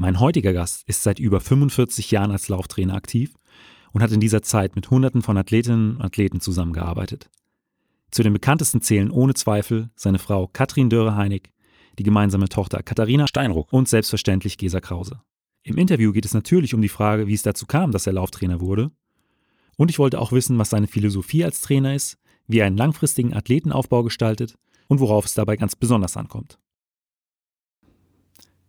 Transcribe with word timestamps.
Mein 0.00 0.20
heutiger 0.20 0.52
Gast 0.52 0.88
ist 0.88 1.02
seit 1.02 1.18
über 1.18 1.40
45 1.40 2.12
Jahren 2.12 2.30
als 2.30 2.48
Lauftrainer 2.48 2.94
aktiv 2.94 3.34
und 3.90 4.00
hat 4.00 4.12
in 4.12 4.20
dieser 4.20 4.42
Zeit 4.42 4.76
mit 4.76 4.88
Hunderten 4.92 5.22
von 5.22 5.36
Athletinnen 5.36 5.96
und 5.96 6.02
Athleten 6.02 6.40
zusammengearbeitet. 6.40 7.28
Zu 8.12 8.22
den 8.22 8.32
bekanntesten 8.32 8.80
zählen 8.80 9.10
ohne 9.10 9.34
Zweifel 9.34 9.90
seine 9.96 10.20
Frau 10.20 10.46
Katrin 10.46 10.88
Dörre-Heinig, 10.88 11.50
die 11.98 12.04
gemeinsame 12.04 12.48
Tochter 12.48 12.80
Katharina 12.84 13.26
Steinruck 13.26 13.72
und 13.72 13.88
selbstverständlich 13.88 14.56
Gesa 14.56 14.80
Krause. 14.80 15.20
Im 15.64 15.76
Interview 15.78 16.12
geht 16.12 16.24
es 16.24 16.32
natürlich 16.32 16.74
um 16.74 16.80
die 16.80 16.88
Frage, 16.88 17.26
wie 17.26 17.34
es 17.34 17.42
dazu 17.42 17.66
kam, 17.66 17.90
dass 17.90 18.06
er 18.06 18.12
Lauftrainer 18.12 18.60
wurde. 18.60 18.92
Und 19.76 19.90
ich 19.90 19.98
wollte 19.98 20.20
auch 20.20 20.30
wissen, 20.30 20.58
was 20.58 20.70
seine 20.70 20.86
Philosophie 20.86 21.44
als 21.44 21.60
Trainer 21.60 21.96
ist, 21.96 22.18
wie 22.46 22.60
er 22.60 22.66
einen 22.66 22.76
langfristigen 22.76 23.34
Athletenaufbau 23.34 24.04
gestaltet 24.04 24.54
und 24.86 25.00
worauf 25.00 25.24
es 25.24 25.34
dabei 25.34 25.56
ganz 25.56 25.74
besonders 25.74 26.16
ankommt. 26.16 26.60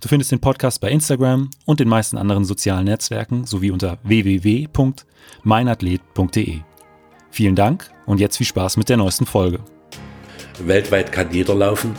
Du 0.00 0.08
findest 0.08 0.32
den 0.32 0.40
Podcast 0.40 0.80
bei 0.80 0.90
Instagram 0.90 1.50
und 1.66 1.78
den 1.78 1.88
meisten 1.88 2.16
anderen 2.16 2.46
sozialen 2.46 2.86
Netzwerken 2.86 3.44
sowie 3.44 3.70
unter 3.70 3.98
www.meinathlet.de. 4.02 6.60
Vielen 7.30 7.54
Dank 7.54 7.90
und 8.06 8.18
jetzt 8.18 8.38
viel 8.38 8.46
Spaß 8.46 8.78
mit 8.78 8.88
der 8.88 8.96
neuesten 8.96 9.26
Folge. 9.26 9.60
Weltweit 10.64 11.12
kann 11.12 11.30
jeder 11.32 11.54
laufen 11.54 11.92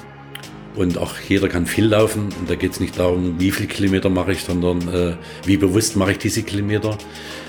und 0.75 0.97
auch 0.97 1.13
jeder 1.29 1.47
kann 1.47 1.67
viel 1.67 1.85
laufen. 1.85 2.29
Und 2.39 2.49
da 2.49 2.55
geht 2.55 2.71
es 2.71 2.79
nicht 2.79 2.97
darum, 2.97 3.39
wie 3.39 3.51
viele 3.51 3.67
Kilometer 3.67 4.09
mache 4.09 4.31
ich, 4.31 4.43
sondern 4.43 4.81
äh, 4.87 5.13
wie 5.45 5.57
bewusst 5.57 5.95
mache 5.95 6.13
ich 6.13 6.17
diese 6.17 6.41
Kilometer, 6.41 6.97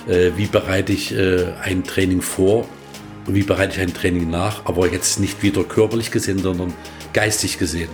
äh, 0.06 0.32
wie 0.36 0.44
bereite 0.46 0.92
ich 0.92 1.16
äh, 1.16 1.46
ein 1.62 1.82
Training 1.82 2.20
vor 2.20 2.68
und 3.26 3.34
wie 3.34 3.42
bereite 3.42 3.76
ich 3.76 3.80
ein 3.80 3.94
Training 3.94 4.28
nach, 4.28 4.66
aber 4.66 4.92
jetzt 4.92 5.18
nicht 5.18 5.42
wieder 5.42 5.64
körperlich 5.64 6.10
gesehen, 6.10 6.40
sondern 6.40 6.74
geistig 7.14 7.58
gesehen. 7.58 7.88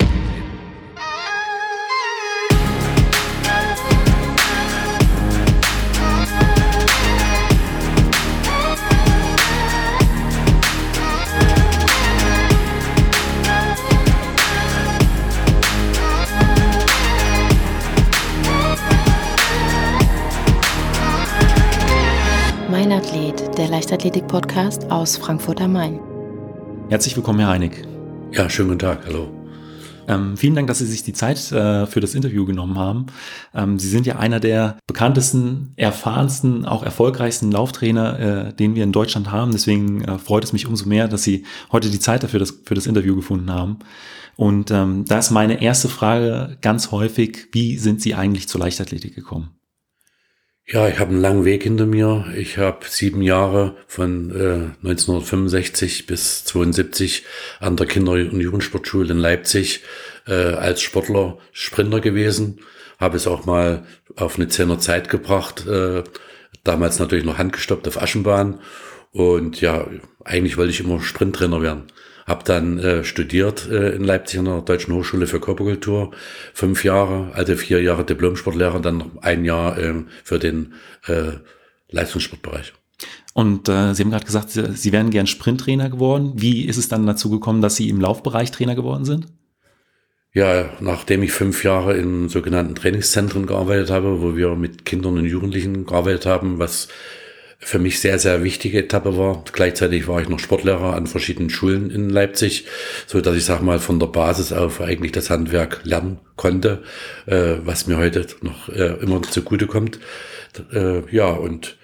Leichtathletik-Podcast 23.68 24.90
aus 24.90 25.16
Frankfurt 25.16 25.60
am 25.60 25.74
Main. 25.74 26.00
Herzlich 26.88 27.16
willkommen, 27.16 27.40
Herr 27.40 27.48
Heinig. 27.48 27.86
Ja, 28.32 28.48
schönen 28.48 28.68
guten 28.68 28.80
Tag, 28.80 29.06
hallo. 29.06 29.28
Ähm, 30.08 30.38
vielen 30.38 30.54
Dank, 30.54 30.68
dass 30.68 30.78
Sie 30.78 30.86
sich 30.86 31.02
die 31.02 31.12
Zeit 31.12 31.52
äh, 31.52 31.86
für 31.86 32.00
das 32.00 32.14
Interview 32.14 32.46
genommen 32.46 32.78
haben. 32.78 33.06
Ähm, 33.54 33.78
Sie 33.78 33.88
sind 33.88 34.06
ja 34.06 34.16
einer 34.16 34.40
der 34.40 34.78
bekanntesten, 34.86 35.74
erfahrensten, 35.76 36.64
auch 36.64 36.82
erfolgreichsten 36.82 37.52
Lauftrainer, 37.52 38.18
äh, 38.48 38.52
den 38.54 38.74
wir 38.74 38.84
in 38.84 38.92
Deutschland 38.92 39.30
haben. 39.30 39.52
Deswegen 39.52 40.02
äh, 40.02 40.18
freut 40.18 40.44
es 40.44 40.54
mich 40.54 40.66
umso 40.66 40.88
mehr, 40.88 41.08
dass 41.08 41.22
Sie 41.22 41.44
heute 41.70 41.90
die 41.90 42.00
Zeit 42.00 42.22
dafür 42.22 42.40
das, 42.40 42.58
für 42.64 42.74
das 42.74 42.86
Interview 42.86 43.14
gefunden 43.14 43.52
haben. 43.52 43.80
Und 44.36 44.70
ähm, 44.70 45.04
da 45.06 45.18
ist 45.18 45.30
meine 45.30 45.60
erste 45.60 45.88
Frage 45.88 46.56
ganz 46.62 46.90
häufig, 46.90 47.48
wie 47.52 47.76
sind 47.76 48.00
Sie 48.00 48.14
eigentlich 48.14 48.48
zur 48.48 48.60
Leichtathletik 48.60 49.14
gekommen? 49.14 49.57
Ja, 50.70 50.86
ich 50.86 50.98
habe 50.98 51.12
einen 51.12 51.22
langen 51.22 51.46
Weg 51.46 51.62
hinter 51.62 51.86
mir. 51.86 52.26
Ich 52.36 52.58
habe 52.58 52.84
sieben 52.86 53.22
Jahre 53.22 53.74
von 53.86 54.30
äh, 54.32 54.86
1965 54.86 56.04
bis 56.04 56.44
72 56.44 57.24
an 57.58 57.76
der 57.76 57.86
Kinder- 57.86 58.12
und 58.12 58.38
Jugendsportschule 58.38 59.12
in 59.12 59.18
Leipzig 59.18 59.82
äh, 60.26 60.34
als 60.34 60.82
Sportler 60.82 61.38
Sprinter 61.52 62.00
gewesen. 62.00 62.60
Habe 63.00 63.16
es 63.16 63.26
auch 63.26 63.46
mal 63.46 63.86
auf 64.16 64.36
eine 64.36 64.48
Zehner 64.48 64.78
Zeit 64.78 65.08
gebracht. 65.08 65.66
Äh, 65.66 66.04
damals 66.64 66.98
natürlich 66.98 67.24
noch 67.24 67.38
handgestoppt 67.38 67.88
auf 67.88 68.02
Aschenbahn. 68.02 68.60
Und 69.10 69.62
ja, 69.62 69.86
eigentlich 70.22 70.58
wollte 70.58 70.72
ich 70.72 70.80
immer 70.80 71.00
Sprinttrainer 71.00 71.62
werden. 71.62 71.84
Habe 72.28 72.44
dann 72.44 72.78
äh, 72.78 73.04
studiert 73.04 73.68
äh, 73.70 73.96
in 73.96 74.04
Leipzig 74.04 74.38
an 74.38 74.44
der 74.44 74.60
Deutschen 74.60 74.94
Hochschule 74.94 75.26
für 75.26 75.40
Körperkultur, 75.40 76.12
fünf 76.52 76.84
Jahre, 76.84 77.30
also 77.32 77.56
vier 77.56 77.82
Jahre 77.82 78.04
Diplomsportlehrer, 78.04 78.80
dann 78.80 78.98
noch 78.98 79.22
ein 79.22 79.46
Jahr 79.46 79.78
äh, 79.78 79.94
für 80.22 80.38
den 80.38 80.74
äh, 81.06 81.38
Leistungssportbereich. 81.88 82.74
Und 83.32 83.68
äh, 83.68 83.94
Sie 83.94 84.02
haben 84.02 84.10
gerade 84.10 84.26
gesagt, 84.26 84.50
Sie, 84.50 84.76
Sie 84.76 84.92
wären 84.92 85.10
gern 85.10 85.26
Sprinttrainer 85.26 85.88
geworden. 85.88 86.32
Wie 86.34 86.66
ist 86.66 86.76
es 86.76 86.88
dann 86.88 87.06
dazu 87.06 87.30
gekommen, 87.30 87.62
dass 87.62 87.76
Sie 87.76 87.88
im 87.88 88.00
Laufbereich 88.00 88.50
Trainer 88.50 88.74
geworden 88.74 89.06
sind? 89.06 89.26
Ja, 90.34 90.68
nachdem 90.80 91.22
ich 91.22 91.32
fünf 91.32 91.64
Jahre 91.64 91.96
in 91.96 92.28
sogenannten 92.28 92.74
Trainingszentren 92.74 93.46
gearbeitet 93.46 93.90
habe, 93.90 94.20
wo 94.20 94.36
wir 94.36 94.54
mit 94.54 94.84
Kindern 94.84 95.16
und 95.16 95.24
Jugendlichen 95.24 95.86
gearbeitet 95.86 96.26
haben, 96.26 96.58
was 96.58 96.88
für 97.60 97.78
mich 97.78 98.00
sehr, 98.00 98.18
sehr 98.18 98.44
wichtige 98.44 98.78
Etappe 98.78 99.16
war. 99.18 99.42
Gleichzeitig 99.52 100.06
war 100.06 100.20
ich 100.20 100.28
noch 100.28 100.38
Sportlehrer 100.38 100.94
an 100.94 101.06
verschiedenen 101.06 101.50
Schulen 101.50 101.90
in 101.90 102.08
Leipzig, 102.08 102.66
so 103.06 103.20
dass 103.20 103.36
ich 103.36 103.44
sag 103.44 103.62
mal 103.62 103.80
von 103.80 103.98
der 103.98 104.06
Basis 104.06 104.52
auf 104.52 104.80
eigentlich 104.80 105.12
das 105.12 105.28
Handwerk 105.28 105.80
lernen 105.82 106.20
konnte, 106.36 106.82
äh, 107.26 107.56
was 107.64 107.86
mir 107.86 107.98
heute 107.98 108.26
noch 108.42 108.68
äh, 108.68 108.94
immer 109.00 109.22
zugute 109.22 109.66
kommt. 109.66 109.98
Äh, 110.72 111.02
ja, 111.14 111.26
und 111.26 111.76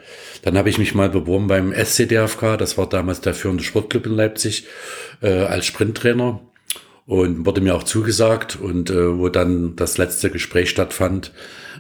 dann 0.43 0.57
habe 0.57 0.69
ich 0.69 0.79
mich 0.79 0.95
mal 0.95 1.11
beworben 1.11 1.49
beim 1.49 1.73
SCDFK, 1.73 2.57
das 2.57 2.79
war 2.79 2.89
damals 2.89 3.21
der 3.21 3.35
führende 3.35 3.65
Sportclub 3.65 4.07
in 4.07 4.13
Leipzig, 4.13 4.67
äh, 5.23 5.29
als 5.29 5.67
Sprinttrainer 5.67 6.41
und 7.07 7.45
wurde 7.45 7.61
mir 7.61 7.75
auch 7.75 7.83
zugesagt 7.83 8.57
und 8.57 8.91
äh, 8.91 9.19
wo 9.19 9.29
dann 9.29 9.77
das 9.77 9.99
letzte 9.99 10.31
Gespräch 10.31 10.71
stattfand, 10.71 11.33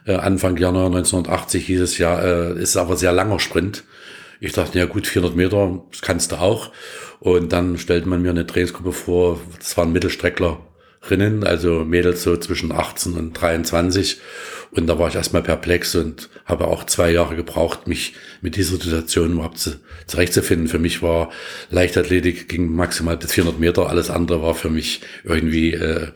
äh, 0.06 0.14
Anfang 0.14 0.56
Januar 0.56 0.86
1980 0.86 1.66
hieß 1.66 1.80
es 1.80 1.98
ja, 1.98 2.20
äh, 2.20 2.60
ist 2.60 2.76
aber 2.76 2.96
sehr 2.96 3.12
langer 3.12 3.40
Sprint. 3.40 3.84
Ich 4.40 4.52
dachte, 4.52 4.78
ja 4.78 4.84
gut, 4.84 5.06
400 5.06 5.36
Meter, 5.36 5.82
das 5.90 6.02
kannst 6.02 6.32
du 6.32 6.36
auch. 6.36 6.72
Und 7.20 7.52
dann 7.52 7.78
stellte 7.78 8.08
man 8.08 8.20
mir 8.20 8.30
eine 8.30 8.46
Trainingsgruppe 8.46 8.92
vor, 8.92 9.40
das 9.58 9.76
waren 9.78 9.92
Mittelstrecklerinnen, 11.04 11.44
also 11.44 11.84
Mädels 11.84 12.22
so 12.22 12.36
zwischen 12.36 12.72
18 12.72 13.14
und 13.14 13.32
23. 13.34 14.18
Und 14.72 14.86
da 14.86 14.98
war 14.98 15.08
ich 15.08 15.14
erstmal 15.14 15.42
perplex 15.42 15.94
und 15.94 16.28
habe 16.46 16.66
auch 16.66 16.84
zwei 16.84 17.10
Jahre 17.10 17.36
gebraucht, 17.36 17.86
mich 17.86 18.14
mit 18.40 18.56
dieser 18.56 18.76
Situation 18.76 19.32
überhaupt 19.32 19.58
zu, 19.58 19.76
zurechtzufinden. 20.06 20.68
Für 20.68 20.78
mich 20.80 21.02
war 21.02 21.30
Leichtathletik 21.70 22.48
ging 22.48 22.74
maximal 22.74 23.16
bis 23.16 23.32
400 23.32 23.60
Meter, 23.60 23.88
alles 23.88 24.10
andere 24.10 24.42
war 24.42 24.54
für 24.54 24.70
mich 24.70 25.02
irgendwie 25.22 25.74
äh, 25.74 26.08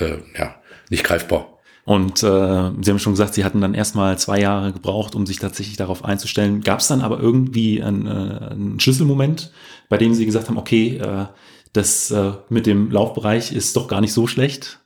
äh, 0.00 0.18
ja 0.36 0.56
nicht 0.88 1.04
greifbar. 1.04 1.58
Und 1.84 2.22
äh, 2.22 2.70
Sie 2.82 2.90
haben 2.90 2.98
schon 2.98 3.14
gesagt, 3.14 3.34
Sie 3.34 3.44
hatten 3.44 3.60
dann 3.60 3.74
erstmal 3.74 4.18
zwei 4.18 4.40
Jahre 4.40 4.72
gebraucht, 4.72 5.14
um 5.14 5.24
sich 5.26 5.38
tatsächlich 5.38 5.76
darauf 5.76 6.04
einzustellen. 6.04 6.60
Gab 6.60 6.80
es 6.80 6.88
dann 6.88 7.00
aber 7.00 7.20
irgendwie 7.20 7.82
einen, 7.82 8.06
äh, 8.06 8.50
einen 8.50 8.80
Schlüsselmoment, 8.80 9.50
bei 9.88 9.96
dem 9.96 10.14
Sie 10.14 10.26
gesagt 10.26 10.48
haben, 10.48 10.58
okay, 10.58 10.98
äh, 10.98 11.26
das 11.72 12.10
äh, 12.10 12.32
mit 12.48 12.66
dem 12.66 12.90
Laufbereich 12.90 13.52
ist 13.52 13.76
doch 13.76 13.88
gar 13.88 14.00
nicht 14.00 14.12
so 14.12 14.26
schlecht? 14.26 14.80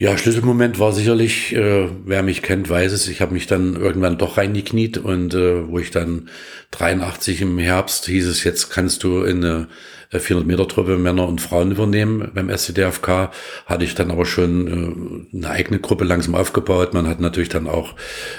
Ja, 0.00 0.16
Schlüsselmoment 0.16 0.78
war 0.78 0.92
sicherlich, 0.92 1.52
äh, 1.56 1.88
wer 2.04 2.22
mich 2.22 2.42
kennt, 2.42 2.70
weiß 2.70 2.92
es, 2.92 3.08
ich 3.08 3.20
habe 3.20 3.34
mich 3.34 3.48
dann 3.48 3.74
irgendwann 3.74 4.16
doch 4.16 4.36
reingekniet 4.36 4.96
und 4.96 5.34
äh, 5.34 5.68
wo 5.68 5.80
ich 5.80 5.90
dann 5.90 6.30
83 6.70 7.40
im 7.40 7.58
Herbst 7.58 8.06
hieß 8.06 8.28
es, 8.28 8.44
jetzt 8.44 8.70
kannst 8.70 9.02
du 9.02 9.24
in 9.24 9.44
eine 9.44 9.66
400 10.12 10.46
Meter 10.46 10.68
Truppe 10.68 10.98
Männer 10.98 11.26
und 11.26 11.40
Frauen 11.40 11.72
übernehmen 11.72 12.30
beim 12.32 12.48
SCDFK, 12.48 13.32
hatte 13.66 13.84
ich 13.84 13.96
dann 13.96 14.12
aber 14.12 14.24
schon 14.24 15.26
äh, 15.32 15.36
eine 15.36 15.50
eigene 15.50 15.80
Gruppe 15.80 16.04
langsam 16.04 16.36
aufgebaut. 16.36 16.94
Man 16.94 17.08
hat 17.08 17.18
natürlich 17.18 17.48
dann 17.48 17.66
auch 17.66 17.96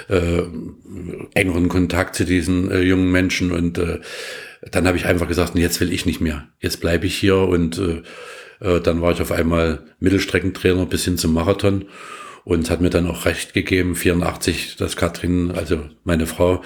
äh, 0.08 0.42
engeren 1.34 1.68
Kontakt 1.68 2.16
zu 2.16 2.24
diesen 2.24 2.70
äh, 2.70 2.80
jungen 2.80 3.12
Menschen 3.12 3.52
und 3.52 3.76
äh, 3.76 4.00
dann 4.62 4.86
habe 4.86 4.96
ich 4.96 5.06
einfach 5.06 5.28
gesagt, 5.28 5.56
jetzt 5.56 5.80
will 5.80 5.92
ich 5.92 6.06
nicht 6.06 6.20
mehr. 6.20 6.48
Jetzt 6.60 6.80
bleibe 6.80 7.06
ich 7.06 7.16
hier 7.16 7.36
und 7.38 7.78
äh, 7.78 8.02
äh, 8.60 8.80
dann 8.80 9.00
war 9.00 9.12
ich 9.12 9.22
auf 9.22 9.32
einmal 9.32 9.82
Mittelstreckentrainer 10.00 10.86
bis 10.86 11.04
hin 11.04 11.18
zum 11.18 11.32
Marathon 11.32 11.86
und 12.44 12.70
hat 12.70 12.80
mir 12.80 12.90
dann 12.90 13.06
auch 13.06 13.26
recht 13.26 13.54
gegeben, 13.54 13.94
84, 13.94 14.76
dass 14.76 14.96
Katrin, 14.96 15.50
also 15.52 15.80
meine 16.04 16.26
Frau, 16.26 16.62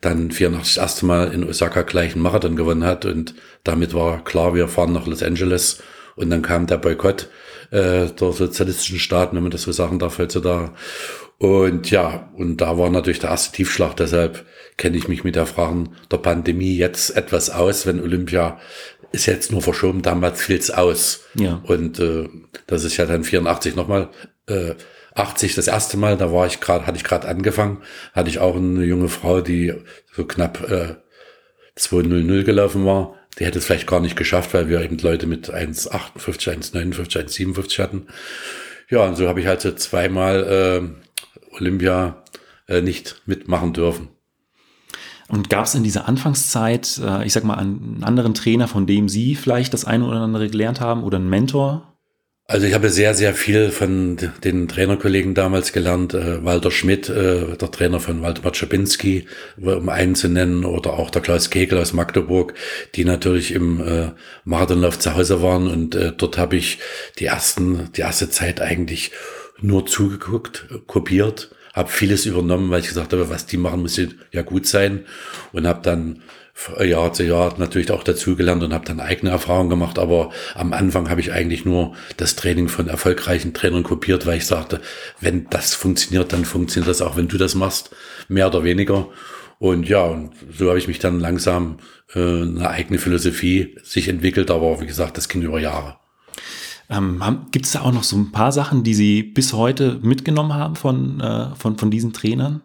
dann 0.00 0.30
84 0.30 0.74
das 0.74 0.82
erste 0.82 1.06
Mal 1.06 1.32
in 1.32 1.44
Osaka 1.44 1.82
gleich 1.82 2.12
einen 2.12 2.22
Marathon 2.22 2.56
gewonnen 2.56 2.84
hat 2.84 3.04
und 3.04 3.34
damit 3.62 3.94
war 3.94 4.22
klar, 4.22 4.54
wir 4.54 4.68
fahren 4.68 4.92
nach 4.92 5.06
Los 5.06 5.22
Angeles 5.22 5.82
und 6.16 6.30
dann 6.30 6.42
kam 6.42 6.66
der 6.66 6.76
Boykott 6.76 7.28
äh, 7.70 8.06
der 8.06 8.32
sozialistischen 8.32 8.98
Staaten, 8.98 9.36
wenn 9.36 9.42
man 9.42 9.50
das 9.50 9.62
so 9.62 9.72
sagen 9.72 9.98
darf 9.98 10.18
heutzutage. 10.18 10.72
Und 11.38 11.90
ja, 11.90 12.30
und 12.36 12.60
da 12.60 12.78
war 12.78 12.90
natürlich 12.90 13.18
der 13.18 13.30
erste 13.30 13.54
Tiefschlag. 13.54 13.96
Deshalb 13.96 14.44
kenne 14.76 14.96
ich 14.96 15.08
mich 15.08 15.24
mit 15.24 15.36
der 15.36 15.46
Fragen 15.46 15.90
der 16.10 16.18
Pandemie 16.18 16.76
jetzt 16.76 17.16
etwas 17.16 17.50
aus, 17.50 17.86
wenn 17.86 18.00
Olympia 18.00 18.58
ist 19.12 19.26
jetzt 19.26 19.52
nur 19.52 19.62
verschoben, 19.62 20.02
damals 20.02 20.42
fiel 20.42 20.58
es 20.58 20.70
aus. 20.70 21.24
Ja. 21.34 21.60
Und 21.64 22.00
äh, 22.00 22.28
das 22.66 22.84
ist 22.84 22.96
ja 22.96 23.06
dann 23.06 23.24
84 23.24 23.76
nochmal, 23.76 24.10
äh, 24.48 24.74
80 25.14 25.54
das 25.54 25.68
erste 25.68 25.96
Mal, 25.96 26.16
da 26.16 26.32
war 26.32 26.46
ich 26.46 26.60
gerade, 26.60 26.86
hatte 26.86 26.96
ich 26.96 27.04
gerade 27.04 27.28
angefangen, 27.28 27.82
hatte 28.12 28.28
ich 28.28 28.40
auch 28.40 28.56
eine 28.56 28.84
junge 28.84 29.08
Frau, 29.08 29.40
die 29.40 29.72
so 30.12 30.24
knapp 30.24 30.68
äh, 30.68 30.96
200 31.76 32.44
gelaufen 32.44 32.84
war. 32.84 33.14
Die 33.38 33.44
hätte 33.44 33.58
es 33.58 33.66
vielleicht 33.66 33.86
gar 33.86 34.00
nicht 34.00 34.16
geschafft, 34.16 34.54
weil 34.54 34.68
wir 34.68 34.80
eben 34.80 34.98
Leute 34.98 35.26
mit 35.26 35.52
1,58, 35.52 36.72
1,59, 36.72 37.16
1,57 37.16 37.78
hatten. 37.80 38.06
Ja, 38.88 39.04
und 39.04 39.16
so 39.16 39.28
habe 39.28 39.40
ich 39.40 39.46
halt 39.46 39.60
so 39.60 39.72
zweimal 39.72 40.44
äh, 40.44 41.03
Olympia 41.58 42.22
äh, 42.68 42.80
nicht 42.80 43.22
mitmachen 43.26 43.72
dürfen. 43.72 44.08
Und 45.28 45.48
gab 45.48 45.64
es 45.64 45.74
in 45.74 45.82
dieser 45.82 46.06
Anfangszeit, 46.06 47.00
äh, 47.02 47.24
ich 47.24 47.32
sag 47.32 47.44
mal, 47.44 47.54
einen 47.54 48.02
anderen 48.04 48.34
Trainer, 48.34 48.68
von 48.68 48.86
dem 48.86 49.08
Sie 49.08 49.34
vielleicht 49.34 49.72
das 49.72 49.84
eine 49.84 50.04
oder 50.04 50.20
andere 50.20 50.48
gelernt 50.48 50.80
haben 50.80 51.02
oder 51.02 51.16
einen 51.16 51.30
Mentor? 51.30 51.94
Also 52.46 52.66
ich 52.66 52.74
habe 52.74 52.90
sehr, 52.90 53.14
sehr 53.14 53.34
viel 53.34 53.70
von 53.70 54.18
den 54.44 54.68
Trainerkollegen 54.68 55.34
damals 55.34 55.72
gelernt. 55.72 56.12
Äh, 56.12 56.44
Walter 56.44 56.70
Schmidt, 56.70 57.08
äh, 57.08 57.56
der 57.56 57.70
Trainer 57.70 58.00
von 58.00 58.20
Walter 58.20 58.52
Czapinski, 58.52 59.26
um 59.56 59.88
einen 59.88 60.14
zu 60.14 60.28
nennen, 60.28 60.66
oder 60.66 60.92
auch 60.92 61.08
der 61.08 61.22
Klaus 61.22 61.48
Kegel 61.48 61.78
aus 61.78 61.94
Magdeburg, 61.94 62.52
die 62.96 63.06
natürlich 63.06 63.52
im 63.52 63.80
äh, 63.80 64.10
Marathonlauf 64.44 64.98
zu 64.98 65.14
Hause 65.14 65.40
waren. 65.40 65.68
Und 65.68 65.94
äh, 65.94 66.12
dort 66.14 66.36
habe 66.36 66.56
ich 66.56 66.80
die 67.18 67.24
ersten, 67.24 67.90
die 67.96 68.02
erste 68.02 68.28
Zeit 68.28 68.60
eigentlich 68.60 69.10
nur 69.60 69.86
zugeguckt, 69.86 70.66
kopiert 70.86 71.50
habe 71.74 71.90
vieles 71.90 72.24
übernommen, 72.24 72.70
weil 72.70 72.80
ich 72.80 72.88
gesagt 72.88 73.12
habe, 73.12 73.28
was 73.28 73.46
die 73.46 73.56
machen, 73.56 73.80
muss 73.80 74.00
ja 74.32 74.42
gut 74.42 74.66
sein 74.66 75.04
und 75.52 75.66
habe 75.66 75.82
dann 75.82 76.22
Jahr 76.84 77.12
zu 77.12 77.24
Jahr 77.24 77.52
natürlich 77.58 77.90
auch 77.90 78.04
dazugelernt 78.04 78.62
und 78.62 78.72
habe 78.72 78.86
dann 78.86 79.00
eigene 79.00 79.32
Erfahrungen 79.32 79.70
gemacht. 79.70 79.98
Aber 79.98 80.30
am 80.54 80.72
Anfang 80.72 81.10
habe 81.10 81.20
ich 81.20 81.32
eigentlich 81.32 81.64
nur 81.64 81.96
das 82.16 82.36
Training 82.36 82.68
von 82.68 82.86
erfolgreichen 82.86 83.54
Trainern 83.54 83.82
kopiert, 83.82 84.24
weil 84.24 84.36
ich 84.36 84.46
sagte, 84.46 84.80
wenn 85.20 85.48
das 85.50 85.74
funktioniert, 85.74 86.32
dann 86.32 86.44
funktioniert 86.44 86.88
das 86.88 87.02
auch, 87.02 87.16
wenn 87.16 87.26
du 87.26 87.38
das 87.38 87.56
machst, 87.56 87.90
mehr 88.28 88.46
oder 88.46 88.62
weniger. 88.62 89.08
Und 89.58 89.88
ja, 89.88 90.04
und 90.04 90.32
so 90.56 90.68
habe 90.68 90.78
ich 90.78 90.86
mich 90.86 91.00
dann 91.00 91.18
langsam 91.18 91.78
äh, 92.14 92.20
eine 92.20 92.70
eigene 92.70 93.00
Philosophie 93.00 93.76
sich 93.82 94.06
entwickelt. 94.06 94.52
Aber 94.52 94.80
wie 94.80 94.86
gesagt, 94.86 95.16
das 95.16 95.28
ging 95.28 95.42
über 95.42 95.58
Jahre. 95.58 95.96
Ähm, 96.90 97.22
Gibt 97.50 97.66
es 97.66 97.72
da 97.72 97.80
auch 97.80 97.92
noch 97.92 98.04
so 98.04 98.16
ein 98.16 98.32
paar 98.32 98.52
Sachen, 98.52 98.84
die 98.84 98.94
Sie 98.94 99.22
bis 99.22 99.52
heute 99.52 99.98
mitgenommen 100.02 100.54
haben 100.54 100.76
von, 100.76 101.20
äh, 101.20 101.54
von, 101.56 101.78
von 101.78 101.90
diesen 101.90 102.12
Trainern? 102.12 102.62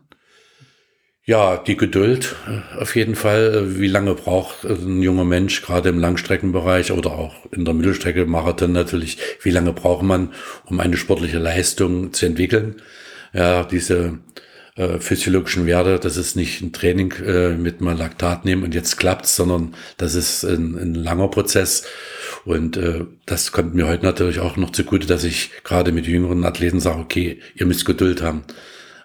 Ja, 1.29 1.57
die 1.57 1.77
Geduld 1.77 2.35
äh, 2.47 2.81
auf 2.81 2.95
jeden 2.95 3.15
Fall. 3.15 3.79
Wie 3.79 3.87
lange 3.87 4.15
braucht 4.15 4.65
ein 4.65 5.03
junger 5.03 5.25
Mensch, 5.25 5.61
gerade 5.61 5.89
im 5.89 5.99
Langstreckenbereich 5.99 6.91
oder 6.91 7.11
auch 7.11 7.35
in 7.51 7.65
der 7.65 7.75
Mittelstrecke, 7.75 8.25
Marathon 8.25 8.71
natürlich, 8.71 9.19
wie 9.43 9.51
lange 9.51 9.71
braucht 9.71 10.01
man, 10.01 10.33
um 10.65 10.79
eine 10.79 10.97
sportliche 10.97 11.37
Leistung 11.37 12.13
zu 12.13 12.25
entwickeln? 12.25 12.81
Ja, 13.31 13.63
diese 13.63 14.17
äh, 14.75 14.99
physiologischen 14.99 15.65
Werte, 15.65 15.99
das 15.99 16.17
ist 16.17 16.35
nicht 16.35 16.61
ein 16.61 16.73
Training 16.73 17.13
äh, 17.25 17.49
mit 17.49 17.81
mal 17.81 17.97
Laktat 17.97 18.45
nehmen 18.45 18.63
und 18.63 18.73
jetzt 18.73 18.97
klappt's, 18.97 19.35
sondern 19.35 19.75
das 19.97 20.15
ist 20.15 20.43
ein, 20.43 20.77
ein 20.77 20.95
langer 20.95 21.27
Prozess. 21.27 21.83
Und 22.45 22.77
äh, 22.77 23.05
das 23.25 23.51
kommt 23.51 23.75
mir 23.75 23.87
heute 23.87 24.05
natürlich 24.05 24.39
auch 24.39 24.57
noch 24.57 24.71
zugute, 24.71 25.07
dass 25.07 25.23
ich 25.23 25.51
gerade 25.63 25.91
mit 25.91 26.07
jüngeren 26.07 26.45
Athleten 26.45 26.79
sage, 26.79 26.99
okay, 26.99 27.39
ihr 27.55 27.65
müsst 27.65 27.85
Geduld 27.85 28.21
haben. 28.21 28.43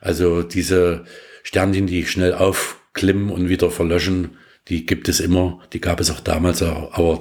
Also 0.00 0.42
diese 0.42 1.04
Sternchen, 1.42 1.86
die 1.86 2.06
schnell 2.06 2.34
aufklimmen 2.34 3.30
und 3.30 3.48
wieder 3.48 3.70
verlöschen, 3.70 4.36
die 4.68 4.86
gibt 4.86 5.08
es 5.08 5.20
immer, 5.20 5.60
die 5.72 5.80
gab 5.80 6.00
es 6.00 6.10
auch 6.10 6.20
damals, 6.20 6.62
aber 6.62 7.20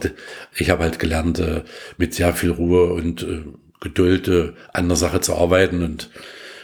ich 0.55 0.69
habe 0.69 0.83
halt 0.83 0.99
gelernt, 0.99 1.39
äh, 1.39 1.63
mit 1.97 2.13
sehr 2.13 2.33
viel 2.33 2.51
Ruhe 2.51 2.93
und 2.93 3.23
äh, 3.23 3.43
Geduld 3.81 4.29
äh, 4.29 4.53
an 4.71 4.87
der 4.87 4.95
Sache 4.95 5.19
zu 5.19 5.35
arbeiten 5.35 5.83
und 5.83 6.09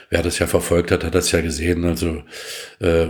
wer 0.10 0.24
das 0.24 0.40
ja 0.40 0.48
verfolgt 0.48 0.92
hat, 0.92 1.04
hat 1.04 1.16
das 1.16 1.32
ja 1.32 1.42
gesehen. 1.42 1.86
Also 1.86 2.24
äh, 2.80 3.10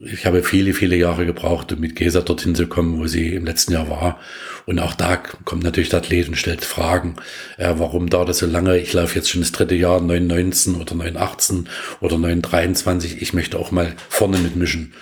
ich 0.00 0.26
habe 0.26 0.42
viele, 0.42 0.74
viele 0.74 0.96
Jahre 0.96 1.24
gebraucht, 1.24 1.72
um 1.72 1.80
mit 1.80 1.96
Gesa 1.96 2.20
dorthin 2.20 2.54
zu 2.54 2.66
kommen, 2.66 2.98
wo 2.98 3.06
sie 3.06 3.34
im 3.34 3.46
letzten 3.46 3.72
Jahr 3.72 3.88
war. 3.88 4.18
Und 4.66 4.80
auch 4.80 4.94
da 4.94 5.16
kommt 5.16 5.62
natürlich 5.62 5.88
der 5.88 6.00
Athlet 6.00 6.28
und 6.28 6.36
stellt 6.36 6.64
Fragen, 6.64 7.16
äh, 7.56 7.74
warum 7.76 8.10
dauert 8.10 8.28
das 8.28 8.38
so 8.38 8.46
lange? 8.46 8.78
Ich 8.78 8.92
laufe 8.92 9.14
jetzt 9.14 9.30
schon 9.30 9.40
das 9.40 9.52
dritte 9.52 9.74
Jahr, 9.74 10.00
919 10.00 10.74
oder 10.76 10.94
918 10.94 11.68
oder 12.00 12.18
923. 12.18 13.22
Ich 13.22 13.32
möchte 13.32 13.58
auch 13.58 13.70
mal 13.70 13.94
vorne 14.08 14.38
mitmischen. 14.38 14.94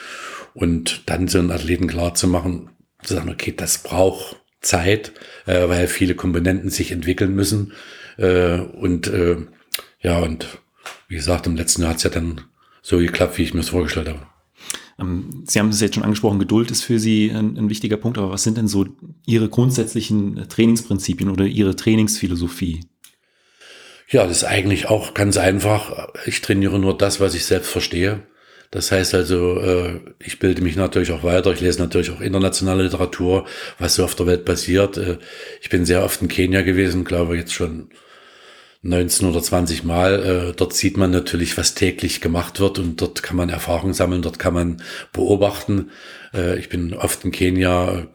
Und 0.55 1.03
dann 1.07 1.29
so 1.29 1.39
einen 1.39 1.51
Athleten 1.51 1.87
klar 1.87 2.15
zu 2.15 2.29
machen, 2.29 2.71
zu 3.03 3.15
sagen, 3.15 3.31
okay, 3.31 3.55
das 3.57 3.79
braucht 3.79 4.37
Zeit, 4.61 5.13
äh, 5.47 5.69
weil 5.69 5.89
viele 5.89 6.15
Komponenten 6.15 6.69
sich 6.69 6.93
entwickeln 6.93 7.35
müssen. 7.35 7.73
Äh, 8.19 8.59
und 8.59 9.07
äh, 9.09 9.37
ja, 10.01 10.19
und 10.19 10.47
wie 11.13 11.17
gesagt, 11.17 11.47
im 11.47 11.57
letzten 11.57 11.83
Jahr 11.83 11.91
hat 11.91 11.99
es 11.99 12.05
ja 12.05 12.11
dann 12.11 12.41
so 12.81 12.97
geklappt, 12.97 13.37
wie 13.37 13.43
ich 13.43 13.53
mir 13.53 13.61
es 13.61 13.69
vorgestellt 13.69 14.09
habe. 14.09 14.21
Ähm, 14.99 15.45
Sie 15.47 15.59
haben 15.59 15.69
es 15.69 15.83
jetzt 15.83 15.95
schon 15.95 16.05
angesprochen, 16.05 16.39
Geduld 16.39 16.71
ist 16.71 16.83
für 16.83 16.99
Sie 16.99 17.31
ein, 17.31 17.59
ein, 17.59 17.69
wichtiger 17.69 17.99
Punkt, 17.99 18.17
aber 18.17 18.31
was 18.31 18.45
sind 18.45 18.57
denn 18.57 18.67
so 18.67 18.87
Ihre 19.27 19.51
grundsätzlichen 19.51 20.49
Trainingsprinzipien 20.49 21.29
oder 21.29 21.45
Ihre 21.45 21.77
Trainingsphilosophie? 21.77 22.81
Ja, 24.09 24.27
das 24.27 24.39
ist 24.39 24.45
eigentlich 24.45 24.89
auch 24.89 25.13
ganz 25.13 25.37
einfach. 25.37 26.09
Ich 26.25 26.41
trainiere 26.41 26.79
nur 26.79 26.97
das, 26.97 27.21
was 27.21 27.35
ich 27.35 27.45
selbst 27.45 27.71
verstehe. 27.71 28.23
Das 28.71 28.91
heißt 28.91 29.15
also, 29.15 29.61
äh, 29.61 30.01
ich 30.19 30.39
bilde 30.39 30.63
mich 30.63 30.77
natürlich 30.77 31.13
auch 31.13 31.25
weiter. 31.25 31.53
Ich 31.53 31.61
lese 31.61 31.79
natürlich 31.79 32.11
auch 32.11 32.23
internationale 32.23 32.85
Literatur, 32.85 33.45
was 33.79 33.97
so 33.97 34.05
auf 34.05 34.15
der 34.15 34.27
Welt 34.27 34.47
passiert. 34.47 34.97
Äh, 34.97 35.19
ich 35.61 35.69
bin 35.69 35.85
sehr 35.85 36.03
oft 36.03 36.23
in 36.23 36.29
Kenia 36.29 36.63
gewesen, 36.63 37.05
glaube 37.05 37.37
jetzt 37.37 37.53
schon 37.53 37.91
19 38.83 39.29
oder 39.29 39.43
20 39.43 39.85
Mal. 39.85 40.51
Äh, 40.51 40.53
dort 40.55 40.75
sieht 40.75 40.97
man 40.97 41.11
natürlich, 41.11 41.57
was 41.57 41.75
täglich 41.75 42.21
gemacht 42.21 42.61
wird 42.61 42.79
und 42.79 43.01
dort 43.01 43.23
kann 43.23 43.37
man 43.37 43.49
Erfahrung 43.49 43.95
sammeln, 43.95 44.23
dort 44.23 44.39
kann 44.39 44.55
man 44.55 44.83
beobachten. 45.13 45.91
Äh, 46.35 46.59
ich 46.59 46.69
bin 46.69 46.95
oft 46.95 47.25
in 47.25 47.31
Kenia 47.31 48.09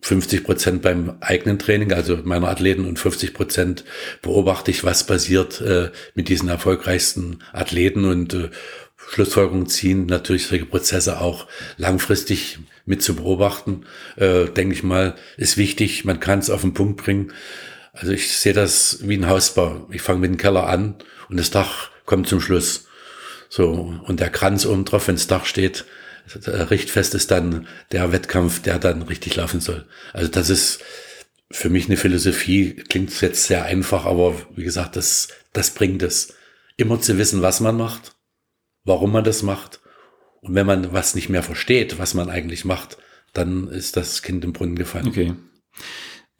50 0.00 0.42
Prozent 0.42 0.82
beim 0.82 1.16
eigenen 1.20 1.60
Training, 1.60 1.92
also 1.92 2.18
meiner 2.24 2.48
Athleten 2.48 2.86
und 2.86 2.98
50 2.98 3.34
Prozent 3.34 3.84
beobachte 4.20 4.72
ich, 4.72 4.82
was 4.82 5.06
passiert 5.06 5.60
äh, 5.60 5.90
mit 6.16 6.28
diesen 6.28 6.48
erfolgreichsten 6.48 7.38
Athleten 7.52 8.04
und 8.04 8.34
äh, 8.34 8.50
Schlussfolgerungen 9.10 9.68
ziehen, 9.68 10.06
natürlich 10.06 10.46
solche 10.46 10.66
Prozesse 10.66 11.20
auch 11.20 11.46
langfristig 11.76 12.58
mit 12.84 13.02
zu 13.02 13.14
beobachten, 13.14 13.84
äh, 14.16 14.46
denke 14.46 14.74
ich 14.74 14.82
mal, 14.82 15.14
ist 15.36 15.56
wichtig. 15.56 16.04
Man 16.04 16.18
kann 16.18 16.40
es 16.40 16.50
auf 16.50 16.62
den 16.62 16.74
Punkt 16.74 17.02
bringen. 17.02 17.32
Also 17.92 18.12
ich 18.12 18.36
sehe 18.36 18.54
das 18.54 19.06
wie 19.06 19.16
ein 19.16 19.28
Hausbau. 19.28 19.86
Ich 19.90 20.02
fange 20.02 20.20
mit 20.20 20.30
dem 20.30 20.38
Keller 20.38 20.66
an 20.66 20.96
und 21.28 21.36
das 21.36 21.50
Dach 21.50 21.90
kommt 22.06 22.26
zum 22.28 22.40
Schluss. 22.40 22.86
So, 23.48 23.94
und 24.06 24.20
der 24.20 24.30
Kranz 24.30 24.64
oben 24.64 24.84
drauf, 24.84 25.08
wenn 25.08 25.16
das 25.16 25.26
Dach 25.26 25.44
steht, 25.44 25.84
richtfest 26.46 27.14
ist 27.14 27.30
dann 27.30 27.66
der 27.90 28.12
Wettkampf, 28.12 28.62
der 28.62 28.78
dann 28.78 29.02
richtig 29.02 29.36
laufen 29.36 29.60
soll. 29.60 29.86
Also 30.12 30.28
das 30.28 30.48
ist 30.48 30.80
für 31.50 31.68
mich 31.68 31.86
eine 31.86 31.98
Philosophie, 31.98 32.74
klingt 32.88 33.20
jetzt 33.20 33.44
sehr 33.44 33.64
einfach, 33.64 34.06
aber 34.06 34.34
wie 34.56 34.64
gesagt, 34.64 34.96
das, 34.96 35.28
das 35.52 35.72
bringt 35.72 36.02
es. 36.02 36.34
Immer 36.78 37.00
zu 37.00 37.18
wissen, 37.18 37.42
was 37.42 37.60
man 37.60 37.76
macht, 37.76 38.12
warum 38.84 39.12
man 39.12 39.24
das 39.24 39.42
macht. 39.42 39.80
Und 40.40 40.54
wenn 40.54 40.66
man 40.66 40.92
was 40.92 41.14
nicht 41.14 41.28
mehr 41.28 41.42
versteht, 41.42 41.98
was 41.98 42.14
man 42.14 42.30
eigentlich 42.30 42.64
macht, 42.64 42.96
dann 43.34 43.68
ist 43.68 43.96
das 43.96 44.22
Kind 44.22 44.44
im 44.44 44.52
Brunnen 44.52 44.76
gefallen. 44.76 45.08
Okay. 45.08 45.34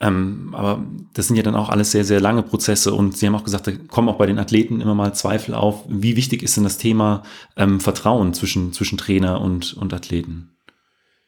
Ähm, 0.02 0.48
aber 0.52 0.84
das 1.14 1.28
sind 1.28 1.36
ja 1.36 1.44
dann 1.44 1.54
auch 1.54 1.68
alles 1.68 1.92
sehr, 1.92 2.04
sehr 2.04 2.20
lange 2.20 2.42
Prozesse 2.42 2.92
und 2.92 3.16
Sie 3.16 3.26
haben 3.26 3.36
auch 3.36 3.44
gesagt, 3.44 3.68
da 3.68 3.72
kommen 3.88 4.08
auch 4.08 4.18
bei 4.18 4.26
den 4.26 4.40
Athleten 4.40 4.80
immer 4.80 4.96
mal 4.96 5.14
Zweifel 5.14 5.54
auf. 5.54 5.84
Wie 5.88 6.16
wichtig 6.16 6.42
ist 6.42 6.56
denn 6.56 6.64
das 6.64 6.76
Thema 6.76 7.22
ähm, 7.56 7.78
Vertrauen 7.78 8.34
zwischen, 8.34 8.72
zwischen 8.72 8.98
Trainer 8.98 9.40
und, 9.40 9.74
und 9.74 9.94
Athleten? 9.94 10.51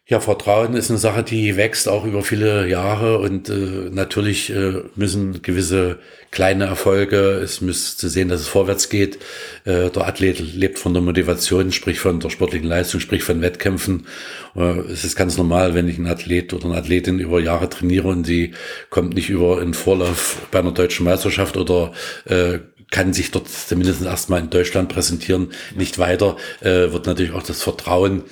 Ja, 0.07 0.21
Vertrauen 0.21 0.75
ist 0.75 0.91
eine 0.91 0.99
Sache, 0.99 1.23
die 1.23 1.57
wächst 1.57 1.89
auch 1.89 2.05
über 2.05 2.23
viele 2.23 2.69
Jahre 2.69 3.21
und 3.21 3.49
äh, 3.49 3.89
natürlich 3.91 4.51
äh, 4.51 4.83
müssen 4.97 5.41
gewisse 5.41 5.99
kleine 6.31 6.67
Erfolge, 6.67 7.41
es 7.43 7.63
muss 7.63 7.97
zu 7.97 8.11
sehen, 8.11 8.29
dass 8.29 8.43
es 8.43 8.49
vorwärts 8.49 8.91
geht. 8.91 9.17
Äh, 9.65 9.89
der 9.89 10.07
Athlet 10.07 10.41
lebt 10.41 10.79
von 10.79 10.93
der 10.93 11.03
Motivation, 11.03 11.73
sprich 11.73 12.01
von 12.01 12.21
der 12.21 12.29
sportlichen 12.29 12.69
Leistung, 12.69 13.01
sprich 13.01 13.23
von 13.23 13.41
Wettkämpfen. 13.41 14.07
Äh, 14.55 14.81
es 14.93 15.05
ist 15.05 15.17
ganz 15.17 15.39
normal, 15.39 15.73
wenn 15.73 15.89
ich 15.89 15.97
einen 15.97 16.09
Athlet 16.09 16.53
oder 16.53 16.67
eine 16.67 16.77
Athletin 16.77 17.19
über 17.19 17.41
Jahre 17.41 17.71
trainiere 17.71 18.09
und 18.09 18.27
sie 18.27 18.53
kommt 18.91 19.15
nicht 19.15 19.31
über 19.31 19.59
einen 19.59 19.73
Vorlauf 19.73 20.37
bei 20.51 20.59
einer 20.59 20.73
deutschen 20.73 21.05
Meisterschaft 21.05 21.57
oder 21.57 21.93
äh, 22.27 22.59
kann 22.91 23.15
sich 23.15 23.31
dort 23.31 23.49
zumindest 23.49 24.03
erstmal 24.03 24.41
in 24.41 24.51
Deutschland 24.51 24.91
präsentieren, 24.91 25.53
nicht 25.75 25.99
weiter, 25.99 26.37
äh, 26.61 26.93
wird 26.93 27.07
natürlich 27.07 27.33
auch 27.33 27.43
das 27.43 27.63
Vertrauen 27.63 28.25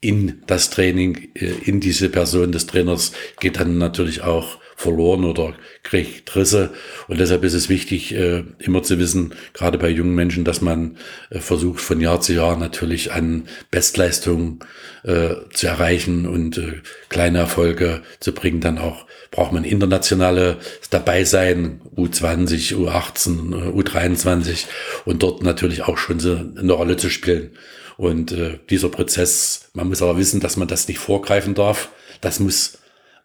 in 0.00 0.42
das 0.46 0.70
Training, 0.70 1.28
äh, 1.34 1.52
in 1.64 1.80
diese 1.80 2.08
Person 2.08 2.52
des 2.52 2.66
Trainers 2.66 3.12
geht 3.38 3.60
dann 3.60 3.78
natürlich 3.78 4.22
auch 4.22 4.58
verloren 4.74 5.24
oder 5.24 5.52
kriegt 5.82 6.34
Risse. 6.34 6.70
Und 7.06 7.20
deshalb 7.20 7.44
ist 7.44 7.52
es 7.52 7.68
wichtig, 7.68 8.14
äh, 8.14 8.44
immer 8.58 8.82
zu 8.82 8.98
wissen, 8.98 9.34
gerade 9.52 9.76
bei 9.76 9.90
jungen 9.90 10.14
Menschen, 10.14 10.44
dass 10.44 10.62
man 10.62 10.96
äh, 11.28 11.38
versucht, 11.38 11.82
von 11.82 12.00
Jahr 12.00 12.22
zu 12.22 12.32
Jahr 12.32 12.56
natürlich 12.56 13.12
an 13.12 13.46
Bestleistungen 13.70 14.60
zu 15.02 15.66
erreichen 15.66 16.26
und 16.26 16.60
kleine 17.08 17.38
Erfolge 17.38 18.02
zu 18.20 18.34
bringen. 18.34 18.60
Dann 18.60 18.76
auch 18.76 19.06
braucht 19.30 19.50
man 19.50 19.64
internationale 19.64 20.58
dabei 20.90 21.24
sein, 21.24 21.80
U20, 21.96 22.74
U18, 22.74 23.72
U23 23.72 24.66
und 25.06 25.22
dort 25.22 25.42
natürlich 25.42 25.84
auch 25.84 25.96
schon 25.96 26.20
eine 26.58 26.72
Rolle 26.74 26.98
zu 26.98 27.08
spielen. 27.08 27.52
Und 28.00 28.32
äh, 28.32 28.58
dieser 28.70 28.88
Prozess, 28.88 29.68
man 29.74 29.88
muss 29.88 30.00
aber 30.00 30.16
wissen, 30.16 30.40
dass 30.40 30.56
man 30.56 30.66
das 30.66 30.88
nicht 30.88 30.98
vorgreifen 30.98 31.54
darf. 31.54 31.90
Das 32.22 32.40
muss 32.40 32.78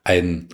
ein 0.04 0.50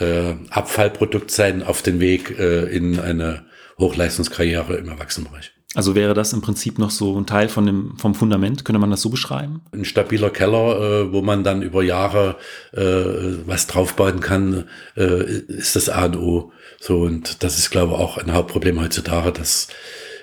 äh, 0.00 0.34
Abfallprodukt 0.50 1.30
sein 1.30 1.62
auf 1.62 1.80
dem 1.80 2.00
Weg 2.00 2.36
äh, 2.40 2.64
in 2.64 2.98
eine 2.98 3.44
Hochleistungskarriere 3.78 4.74
im 4.74 4.88
Erwachsenenbereich. 4.88 5.52
Also 5.76 5.94
wäre 5.94 6.12
das 6.12 6.32
im 6.32 6.40
Prinzip 6.40 6.80
noch 6.80 6.90
so 6.90 7.16
ein 7.16 7.24
Teil 7.24 7.48
von 7.48 7.64
dem, 7.64 7.96
vom 7.98 8.16
Fundament, 8.16 8.64
könnte 8.64 8.80
man 8.80 8.90
das 8.90 9.00
so 9.00 9.10
beschreiben? 9.10 9.62
Ein 9.70 9.84
stabiler 9.84 10.30
Keller, 10.30 10.80
äh, 10.80 11.12
wo 11.12 11.22
man 11.22 11.44
dann 11.44 11.62
über 11.62 11.84
Jahre 11.84 12.38
äh, 12.72 13.46
was 13.46 13.68
draufbauen 13.68 14.18
kann, 14.18 14.64
äh, 14.96 15.22
ist 15.46 15.76
das 15.76 15.88
A 15.88 16.06
und 16.06 16.16
O. 16.16 16.52
So, 16.80 17.02
und 17.02 17.44
das 17.44 17.58
ist, 17.58 17.70
glaube 17.70 17.92
ich, 17.92 17.98
auch 18.00 18.18
ein 18.18 18.32
Hauptproblem 18.32 18.80
heutzutage, 18.80 19.30
dass 19.30 19.68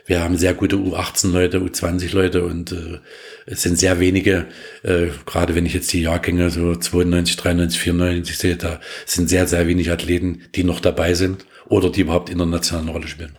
wir 0.09 0.23
haben 0.23 0.37
sehr 0.37 0.55
gute 0.55 0.75
U18-Leute, 0.75 1.59
U20-Leute 1.59 2.43
und 2.43 2.71
äh, 2.71 2.97
es 3.45 3.61
sind 3.61 3.77
sehr 3.77 3.99
wenige, 3.99 4.47
äh, 4.81 5.09
gerade 5.27 5.53
wenn 5.53 5.67
ich 5.67 5.75
jetzt 5.75 5.93
die 5.93 6.01
Jahrgänge 6.01 6.49
so 6.49 6.75
92, 6.75 7.37
93, 7.37 7.79
94 7.79 8.37
sehe, 8.37 8.55
da 8.55 8.79
sind 9.05 9.29
sehr, 9.29 9.45
sehr 9.45 9.67
wenig 9.67 9.91
Athleten, 9.91 10.41
die 10.55 10.63
noch 10.63 10.79
dabei 10.79 11.13
sind 11.13 11.45
oder 11.67 11.91
die 11.91 12.01
überhaupt 12.01 12.31
international 12.31 12.81
eine 12.81 12.91
Rolle 12.91 13.07
spielen. 13.07 13.37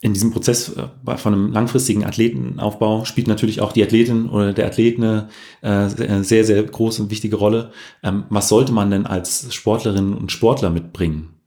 In 0.00 0.14
diesem 0.14 0.30
Prozess 0.30 0.74
äh, 0.78 1.16
von 1.18 1.34
einem 1.34 1.52
langfristigen 1.52 2.06
Athletenaufbau 2.06 3.04
spielt 3.04 3.28
natürlich 3.28 3.60
auch 3.60 3.72
die 3.74 3.82
Athletin 3.82 4.30
oder 4.30 4.54
der 4.54 4.66
Athlet 4.66 4.96
eine 4.96 5.28
äh, 5.60 6.22
sehr, 6.22 6.46
sehr 6.46 6.62
große 6.62 7.02
und 7.02 7.10
wichtige 7.10 7.36
Rolle. 7.36 7.70
Ähm, 8.02 8.24
was 8.30 8.48
sollte 8.48 8.72
man 8.72 8.90
denn 8.90 9.04
als 9.04 9.52
Sportlerin 9.54 10.14
und 10.14 10.32
Sportler 10.32 10.70
mitbringen? 10.70 11.39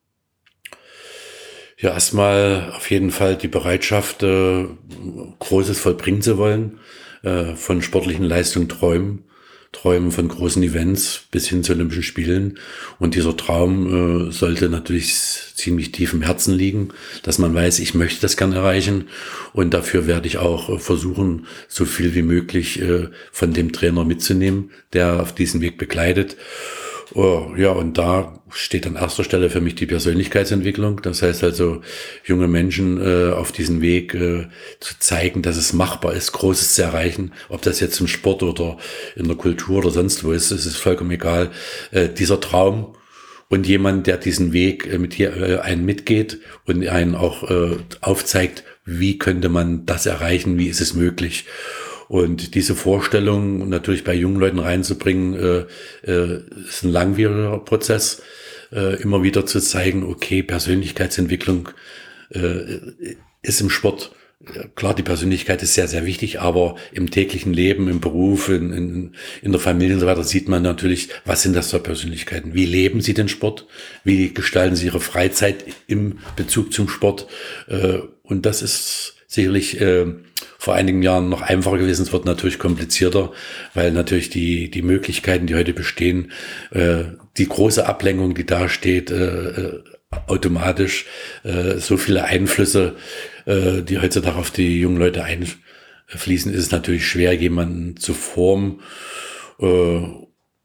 Ja, 1.83 1.91
erstmal 1.91 2.71
auf 2.77 2.89
jeden 2.89 3.11
Fall 3.11 3.35
die 3.35 3.49
Bereitschaft, 3.49 4.23
äh, 4.23 4.67
Großes 5.39 5.77
vollbringen 5.77 6.21
zu 6.21 6.37
wollen, 6.37 6.79
äh, 7.23 7.55
von 7.55 7.81
sportlichen 7.81 8.23
Leistungen 8.23 8.69
träumen, 8.69 9.25
träumen 9.73 10.11
von 10.11 10.29
großen 10.29 10.63
Events 10.63 11.25
bis 11.29 11.49
hin 11.49 11.61
zu 11.61 11.73
Olympischen 11.73 12.03
Spielen. 12.03 12.57
Und 12.99 13.15
dieser 13.15 13.35
Traum 13.35 14.29
äh, 14.29 14.31
sollte 14.31 14.69
natürlich 14.69 15.13
ziemlich 15.55 15.91
tief 15.91 16.13
im 16.13 16.21
Herzen 16.21 16.53
liegen, 16.53 16.93
dass 17.23 17.37
man 17.37 17.53
weiß, 17.53 17.79
ich 17.79 17.93
möchte 17.93 18.21
das 18.21 18.37
gern 18.37 18.53
erreichen. 18.53 19.09
Und 19.51 19.73
dafür 19.73 20.07
werde 20.07 20.27
ich 20.27 20.37
auch 20.37 20.69
äh, 20.69 20.79
versuchen, 20.79 21.47
so 21.67 21.83
viel 21.83 22.15
wie 22.15 22.21
möglich 22.21 22.81
äh, 22.81 23.09
von 23.33 23.51
dem 23.51 23.73
Trainer 23.73 24.05
mitzunehmen, 24.05 24.71
der 24.93 25.19
auf 25.19 25.35
diesen 25.35 25.59
Weg 25.59 25.77
begleitet. 25.77 26.37
Oh, 27.13 27.53
ja, 27.57 27.69
und 27.71 27.97
da 27.97 28.39
steht 28.49 28.87
an 28.87 28.95
erster 28.95 29.23
Stelle 29.23 29.49
für 29.49 29.61
mich 29.61 29.75
die 29.75 29.85
Persönlichkeitsentwicklung. 29.85 31.01
Das 31.01 31.21
heißt 31.21 31.43
also, 31.43 31.81
junge 32.25 32.47
Menschen 32.47 32.99
äh, 32.99 33.31
auf 33.31 33.51
diesen 33.51 33.81
Weg 33.81 34.13
äh, 34.13 34.47
zu 34.79 34.99
zeigen, 34.99 35.41
dass 35.41 35.57
es 35.57 35.73
machbar 35.73 36.13
ist, 36.13 36.31
Großes 36.31 36.75
zu 36.75 36.83
erreichen. 36.83 37.33
Ob 37.49 37.61
das 37.61 37.79
jetzt 37.79 37.99
im 37.99 38.07
Sport 38.07 38.43
oder 38.43 38.77
in 39.15 39.27
der 39.27 39.37
Kultur 39.37 39.79
oder 39.79 39.91
sonst 39.91 40.23
wo 40.23 40.31
ist, 40.31 40.51
es 40.51 40.65
ist 40.65 40.77
vollkommen 40.77 41.11
egal. 41.11 41.51
Äh, 41.91 42.09
dieser 42.09 42.39
Traum 42.39 42.95
und 43.49 43.67
jemand, 43.67 44.07
der 44.07 44.17
diesen 44.17 44.53
Weg 44.53 44.91
äh, 44.91 44.97
mit 44.97 45.13
hier 45.13 45.35
äh, 45.35 45.59
einen 45.59 45.85
mitgeht 45.85 46.39
und 46.65 46.87
einen 46.87 47.15
auch 47.15 47.49
äh, 47.49 47.77
aufzeigt, 48.01 48.63
wie 48.85 49.17
könnte 49.17 49.49
man 49.49 49.85
das 49.85 50.05
erreichen, 50.05 50.57
wie 50.57 50.67
ist 50.67 50.81
es 50.81 50.93
möglich. 50.93 51.45
Und 52.13 52.53
diese 52.53 52.75
Vorstellung 52.75 53.69
natürlich 53.69 54.03
bei 54.03 54.13
jungen 54.13 54.39
Leuten 54.39 54.59
reinzubringen, 54.59 55.33
äh, 55.33 56.11
äh, 56.11 56.41
ist 56.67 56.83
ein 56.83 56.91
langwieriger 56.91 57.57
Prozess. 57.57 58.21
Äh, 58.71 59.01
immer 59.01 59.23
wieder 59.23 59.47
zu 59.47 59.59
zeigen, 59.59 60.03
okay, 60.03 60.43
Persönlichkeitsentwicklung 60.43 61.69
äh, 62.29 62.77
ist 63.41 63.61
im 63.61 63.71
Sport 63.71 64.11
klar, 64.75 64.93
die 64.93 65.03
Persönlichkeit 65.03 65.63
ist 65.63 65.73
sehr, 65.73 65.87
sehr 65.87 66.05
wichtig, 66.05 66.39
aber 66.39 66.75
im 66.91 67.09
täglichen 67.09 67.53
Leben, 67.53 67.87
im 67.87 67.99
Beruf, 67.99 68.49
in, 68.49 68.73
in, 68.73 69.15
in 69.41 69.51
der 69.51 69.61
Familie 69.61 69.95
und 69.95 70.01
so 70.01 70.05
weiter 70.05 70.23
sieht 70.23 70.49
man 70.49 70.61
natürlich, 70.61 71.09
was 71.25 71.41
sind 71.41 71.55
das 71.55 71.71
für 71.71 71.79
Persönlichkeiten? 71.79 72.53
Wie 72.53 72.65
leben 72.65 73.01
sie 73.01 73.13
den 73.13 73.29
Sport? 73.29 73.65
Wie 74.03 74.33
gestalten 74.33 74.75
sie 74.75 74.87
ihre 74.87 74.99
Freizeit 74.99 75.63
im 75.87 76.19
Bezug 76.35 76.73
zum 76.73 76.89
Sport? 76.89 77.25
Äh, 77.67 77.99
und 78.21 78.45
das 78.45 78.61
ist 78.61 79.15
sicherlich 79.33 79.81
äh, 79.81 80.05
vor 80.59 80.75
einigen 80.75 81.01
Jahren 81.01 81.29
noch 81.29 81.41
einfacher 81.41 81.79
gewesen. 81.79 82.03
Es 82.03 82.13
wird 82.13 82.25
natürlich 82.25 82.59
komplizierter, 82.59 83.31
weil 83.73 83.91
natürlich 83.91 84.29
die, 84.29 84.69
die 84.69 84.81
Möglichkeiten, 84.83 85.47
die 85.47 85.55
heute 85.55 85.73
bestehen, 85.73 86.31
äh, 86.71 87.05
die 87.37 87.47
große 87.47 87.85
Ablenkung, 87.85 88.35
die 88.35 88.45
da 88.45 88.69
steht, 88.69 89.09
äh, 89.09 89.47
äh, 89.49 89.83
automatisch 90.27 91.05
äh, 91.43 91.77
so 91.79 91.97
viele 91.97 92.25
Einflüsse, 92.25 92.95
äh, 93.45 93.81
die 93.81 93.99
heutzutage 93.99 94.37
auf 94.37 94.51
die 94.51 94.79
jungen 94.79 94.97
Leute 94.97 95.23
einfließen, 95.23 96.53
ist 96.53 96.59
es 96.59 96.71
natürlich 96.71 97.07
schwer, 97.07 97.33
jemanden 97.33 97.97
zu 97.97 98.13
formen 98.13 98.81
äh, 99.59 99.99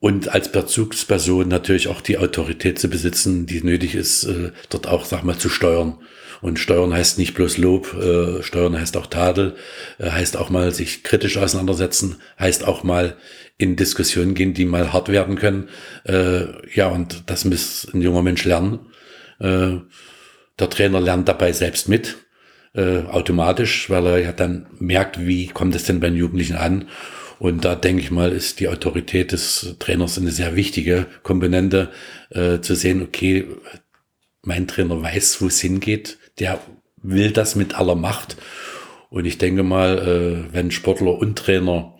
und 0.00 0.28
als 0.28 0.52
Bezugsperson 0.52 1.48
natürlich 1.48 1.88
auch 1.88 2.02
die 2.02 2.18
Autorität 2.18 2.78
zu 2.78 2.88
besitzen, 2.88 3.46
die 3.46 3.62
nötig 3.62 3.94
ist, 3.94 4.24
äh, 4.24 4.52
dort 4.68 4.86
auch, 4.86 5.06
sag 5.06 5.24
mal, 5.24 5.38
zu 5.38 5.48
steuern. 5.48 5.98
Und 6.40 6.58
Steuern 6.58 6.92
heißt 6.92 7.18
nicht 7.18 7.34
bloß 7.34 7.58
Lob, 7.58 7.94
äh, 7.94 8.42
Steuern 8.42 8.78
heißt 8.78 8.96
auch 8.96 9.06
Tadel, 9.06 9.56
äh, 9.98 10.10
heißt 10.10 10.36
auch 10.36 10.50
mal 10.50 10.72
sich 10.72 11.02
kritisch 11.02 11.36
auseinandersetzen, 11.36 12.16
heißt 12.38 12.66
auch 12.66 12.84
mal 12.84 13.16
in 13.56 13.76
Diskussionen 13.76 14.34
gehen, 14.34 14.54
die 14.54 14.64
mal 14.64 14.92
hart 14.92 15.08
werden 15.08 15.36
können. 15.36 15.68
Äh, 16.04 16.44
ja, 16.74 16.88
und 16.88 17.24
das 17.26 17.44
muss 17.44 17.88
ein 17.92 18.02
junger 18.02 18.22
Mensch 18.22 18.44
lernen. 18.44 18.78
Äh, 19.40 19.78
der 20.58 20.70
Trainer 20.70 21.00
lernt 21.00 21.28
dabei 21.28 21.52
selbst 21.52 21.88
mit, 21.88 22.16
äh, 22.74 23.02
automatisch, 23.02 23.90
weil 23.90 24.06
er 24.06 24.18
ja 24.18 24.32
dann 24.32 24.66
merkt, 24.78 25.26
wie 25.26 25.48
kommt 25.48 25.74
es 25.74 25.84
denn 25.84 26.00
bei 26.00 26.08
den 26.08 26.16
Jugendlichen 26.16 26.56
an. 26.56 26.88
Und 27.38 27.64
da 27.64 27.76
denke 27.76 28.02
ich 28.02 28.10
mal, 28.10 28.32
ist 28.32 28.58
die 28.60 28.68
Autorität 28.68 29.32
des 29.32 29.76
Trainers 29.78 30.18
eine 30.18 30.32
sehr 30.32 30.56
wichtige 30.56 31.06
Komponente, 31.22 31.90
äh, 32.30 32.60
zu 32.60 32.74
sehen, 32.74 33.02
okay, 33.02 33.46
mein 34.42 34.66
Trainer 34.66 35.00
weiß, 35.00 35.40
wo 35.40 35.46
es 35.46 35.60
hingeht, 35.60 36.18
der 36.38 36.60
will 37.02 37.30
das 37.32 37.54
mit 37.54 37.74
aller 37.74 37.94
Macht. 37.94 38.36
Und 39.10 39.24
ich 39.24 39.38
denke 39.38 39.62
mal, 39.62 39.98
äh, 39.98 40.54
wenn 40.54 40.70
Sportler 40.70 41.18
und 41.18 41.38
Trainer 41.38 41.94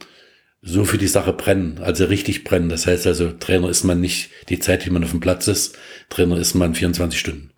so 0.61 0.85
für 0.85 0.99
die 0.99 1.07
Sache 1.07 1.33
brennen, 1.33 1.78
also 1.83 2.04
richtig 2.04 2.45
brennen, 2.45 2.68
das 2.68 2.87
heißt 2.87 3.07
also, 3.07 3.30
Trainer 3.30 3.68
ist 3.68 3.85
man 3.85 4.00
nicht 4.00 4.30
die 4.49 4.59
Zeit, 4.59 4.85
die 4.85 4.90
man 4.90 5.04
auf 5.04 5.12
dem 5.12 5.21
Platz 5.21 5.49
ist, 5.49 5.78
Trainer 6.11 6.37
ist 6.37 6.54
man 6.54 6.75
24 6.75 7.18
Stunden. 7.18 7.50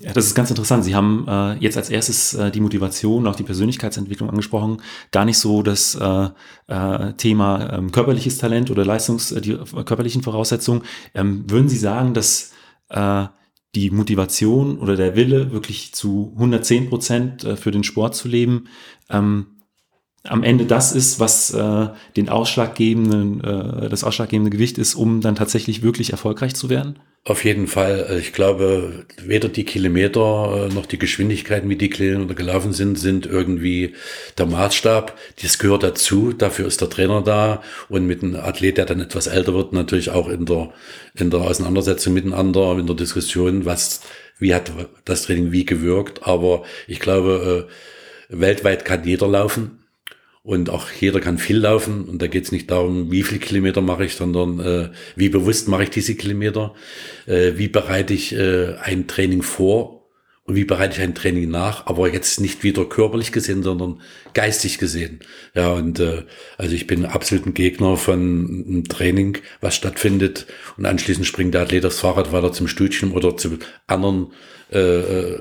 Ja, 0.00 0.12
das 0.12 0.26
ist 0.26 0.34
ganz 0.34 0.50
interessant. 0.50 0.84
Sie 0.84 0.94
haben 0.94 1.24
äh, 1.28 1.54
jetzt 1.54 1.76
als 1.76 1.88
erstes 1.88 2.34
äh, 2.34 2.50
die 2.50 2.60
Motivation, 2.60 3.28
auch 3.28 3.36
die 3.36 3.44
Persönlichkeitsentwicklung 3.44 4.28
angesprochen. 4.28 4.82
Gar 5.12 5.24
nicht 5.24 5.38
so 5.38 5.62
das 5.62 5.94
äh, 5.94 6.28
äh, 6.66 7.12
Thema 7.12 7.72
ähm, 7.72 7.92
körperliches 7.92 8.38
Talent 8.38 8.72
oder 8.72 8.84
Leistungs, 8.84 9.30
äh, 9.30 9.40
die 9.40 9.56
körperlichen 9.84 10.22
Voraussetzungen. 10.22 10.82
Ähm, 11.14 11.44
würden 11.48 11.68
Sie 11.68 11.76
sagen, 11.76 12.12
dass 12.12 12.52
äh, 12.88 13.26
die 13.74 13.90
Motivation 13.90 14.78
oder 14.78 14.96
der 14.96 15.16
Wille, 15.16 15.52
wirklich 15.52 15.94
zu 15.94 16.32
110 16.34 16.88
Prozent 16.88 17.44
äh, 17.44 17.56
für 17.56 17.70
den 17.70 17.84
Sport 17.84 18.14
zu 18.14 18.28
leben, 18.28 18.68
ähm, 19.08 19.46
am 20.24 20.44
Ende 20.44 20.66
das 20.66 20.92
ist, 20.92 21.18
was 21.18 21.52
äh, 21.52 21.88
den 22.16 22.28
ausschlaggebenden, 22.28 23.42
äh, 23.42 23.88
das 23.88 24.04
ausschlaggebende 24.04 24.50
Gewicht 24.50 24.78
ist, 24.78 24.94
um 24.94 25.20
dann 25.20 25.34
tatsächlich 25.34 25.82
wirklich 25.82 26.12
erfolgreich 26.12 26.54
zu 26.54 26.70
werden? 26.70 26.98
Auf 27.24 27.44
jeden 27.44 27.66
Fall. 27.68 28.18
Ich 28.20 28.32
glaube, 28.32 29.04
weder 29.20 29.48
die 29.48 29.64
Kilometer 29.64 30.68
äh, 30.70 30.74
noch 30.74 30.86
die 30.86 30.98
Geschwindigkeiten, 30.98 31.68
wie 31.68 31.76
die 31.76 31.90
Kilometer 31.90 32.34
gelaufen 32.34 32.72
sind, 32.72 32.98
sind 32.98 33.26
irgendwie 33.26 33.94
der 34.38 34.46
Maßstab. 34.46 35.16
Das 35.40 35.58
gehört 35.58 35.82
dazu. 35.82 36.32
Dafür 36.32 36.66
ist 36.66 36.80
der 36.80 36.90
Trainer 36.90 37.22
da 37.22 37.62
und 37.88 38.06
mit 38.06 38.22
einem 38.22 38.36
Athlet, 38.36 38.78
der 38.78 38.86
dann 38.86 39.00
etwas 39.00 39.26
älter 39.26 39.54
wird, 39.54 39.72
natürlich 39.72 40.10
auch 40.10 40.28
in 40.28 40.46
der, 40.46 40.72
in 41.14 41.30
der 41.30 41.40
Auseinandersetzung 41.40 42.14
miteinander, 42.14 42.78
in 42.78 42.86
der 42.86 42.96
Diskussion, 42.96 43.64
was, 43.64 44.02
wie 44.38 44.54
hat 44.54 44.72
das 45.04 45.22
Training 45.22 45.50
wie 45.50 45.64
gewirkt. 45.64 46.26
Aber 46.26 46.62
ich 46.86 47.00
glaube, 47.00 47.68
äh, 48.30 48.40
weltweit 48.40 48.84
kann 48.84 49.04
jeder 49.04 49.26
laufen 49.26 49.81
und 50.42 50.70
auch 50.70 50.90
jeder 50.90 51.20
kann 51.20 51.38
viel 51.38 51.58
laufen. 51.58 52.04
Und 52.04 52.20
da 52.20 52.26
geht 52.26 52.44
es 52.44 52.52
nicht 52.52 52.70
darum, 52.70 53.10
wie 53.10 53.22
viel 53.22 53.38
Kilometer 53.38 53.80
mache 53.80 54.04
ich, 54.04 54.14
sondern 54.14 54.60
äh, 54.60 54.88
wie 55.14 55.28
bewusst 55.28 55.68
mache 55.68 55.84
ich 55.84 55.90
diese 55.90 56.14
Kilometer, 56.14 56.74
äh, 57.26 57.52
wie 57.56 57.68
bereite 57.68 58.14
ich 58.14 58.34
äh, 58.34 58.74
ein 58.82 59.06
Training 59.06 59.42
vor? 59.42 60.00
Und 60.44 60.56
wie 60.56 60.64
bereite 60.64 60.96
ich 60.96 61.00
ein 61.00 61.14
Training 61.14 61.48
nach, 61.50 61.86
aber 61.86 62.12
jetzt 62.12 62.40
nicht 62.40 62.64
wieder 62.64 62.84
körperlich 62.84 63.30
gesehen, 63.30 63.62
sondern 63.62 64.00
geistig 64.34 64.78
gesehen. 64.78 65.20
Ja, 65.54 65.72
und 65.72 66.00
äh, 66.00 66.24
also 66.58 66.74
ich 66.74 66.88
bin 66.88 67.04
absolut 67.04 67.46
ein 67.46 67.54
Gegner 67.54 67.96
von 67.96 68.64
einem 68.66 68.84
Training, 68.88 69.38
was 69.60 69.76
stattfindet. 69.76 70.46
Und 70.76 70.84
anschließend 70.84 71.26
springt 71.26 71.54
der 71.54 71.62
Athlet 71.62 71.84
das 71.84 72.00
Fahrrad 72.00 72.32
weiter 72.32 72.50
zum 72.50 72.66
Studium 72.66 73.12
oder 73.12 73.36
zu 73.36 73.58
anderen 73.86 74.32
äh, 74.72 75.34
äh, 75.34 75.38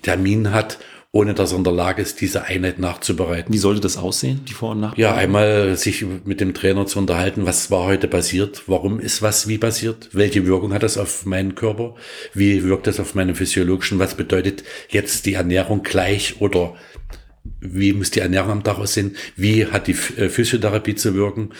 Terminen 0.00 0.54
hat 0.54 0.78
ohne 1.12 1.34
dass 1.34 1.50
er 1.50 1.58
in 1.58 1.64
der 1.64 1.72
Lage 1.72 2.02
ist, 2.02 2.20
diese 2.20 2.44
Einheit 2.44 2.78
nachzubereiten. 2.78 3.52
Wie 3.52 3.58
sollte 3.58 3.80
das 3.80 3.96
aussehen, 3.96 4.42
die 4.48 4.52
Vor- 4.52 4.72
und 4.72 4.80
Nachbereitung? 4.80 5.02
Ja, 5.02 5.14
einmal 5.16 5.76
sich 5.76 6.04
mit 6.24 6.40
dem 6.40 6.54
Trainer 6.54 6.86
zu 6.86 7.00
unterhalten, 7.00 7.46
was 7.46 7.70
war 7.70 7.84
heute 7.84 8.06
passiert, 8.06 8.62
warum 8.68 9.00
ist 9.00 9.20
was 9.20 9.48
wie 9.48 9.58
passiert, 9.58 10.10
welche 10.12 10.46
Wirkung 10.46 10.72
hat 10.72 10.84
das 10.84 10.98
auf 10.98 11.26
meinen 11.26 11.56
Körper, 11.56 11.96
wie 12.32 12.62
wirkt 12.62 12.86
das 12.86 13.00
auf 13.00 13.16
meinen 13.16 13.34
physiologischen, 13.34 13.98
was 13.98 14.14
bedeutet 14.14 14.62
jetzt 14.88 15.26
die 15.26 15.34
Ernährung 15.34 15.82
gleich 15.82 16.40
oder 16.40 16.74
wie 17.60 17.92
muss 17.92 18.12
die 18.12 18.20
Ernährung 18.20 18.50
am 18.50 18.64
Tag 18.64 18.78
aussehen, 18.78 19.16
wie 19.34 19.66
hat 19.66 19.88
die 19.88 19.96
äh, 20.16 20.28
Physiotherapie 20.28 20.94
zu 20.94 21.14
wirken. 21.14 21.50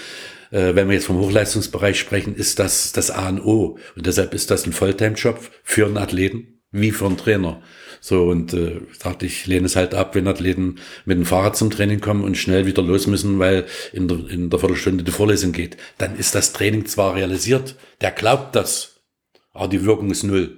Äh, 0.52 0.76
wenn 0.76 0.88
wir 0.88 0.94
jetzt 0.94 1.06
vom 1.06 1.18
Hochleistungsbereich 1.18 1.98
sprechen, 1.98 2.36
ist 2.36 2.60
das 2.60 2.92
das 2.92 3.10
A 3.10 3.28
und 3.28 3.40
O. 3.40 3.78
Und 3.96 4.06
deshalb 4.06 4.32
ist 4.32 4.50
das 4.50 4.64
ein 4.66 4.72
Volltime-Job 4.72 5.40
für 5.64 5.86
einen 5.86 5.98
Athleten 5.98 6.60
wie 6.72 6.92
für 6.92 7.06
einen 7.06 7.16
Trainer. 7.16 7.60
So, 8.00 8.24
und 8.24 8.54
äh, 8.54 8.80
dachte 9.02 9.26
ich, 9.26 9.46
lehne 9.46 9.66
es 9.66 9.76
halt 9.76 9.94
ab, 9.94 10.14
wenn 10.14 10.26
Athleten 10.26 10.76
mit 11.04 11.18
dem 11.18 11.26
Fahrrad 11.26 11.56
zum 11.56 11.70
Training 11.70 12.00
kommen 12.00 12.24
und 12.24 12.36
schnell 12.36 12.64
wieder 12.66 12.82
los 12.82 13.06
müssen, 13.06 13.38
weil 13.38 13.66
in 13.92 14.08
der, 14.08 14.28
in 14.28 14.48
der 14.48 14.58
Viertelstunde 14.58 15.04
die 15.04 15.12
Vorlesung 15.12 15.52
geht. 15.52 15.76
Dann 15.98 16.16
ist 16.16 16.34
das 16.34 16.52
Training 16.52 16.86
zwar 16.86 17.14
realisiert, 17.14 17.76
der 18.00 18.10
glaubt 18.10 18.56
das, 18.56 19.00
aber 19.52 19.68
die 19.68 19.84
Wirkung 19.84 20.10
ist 20.10 20.22
null. 20.22 20.56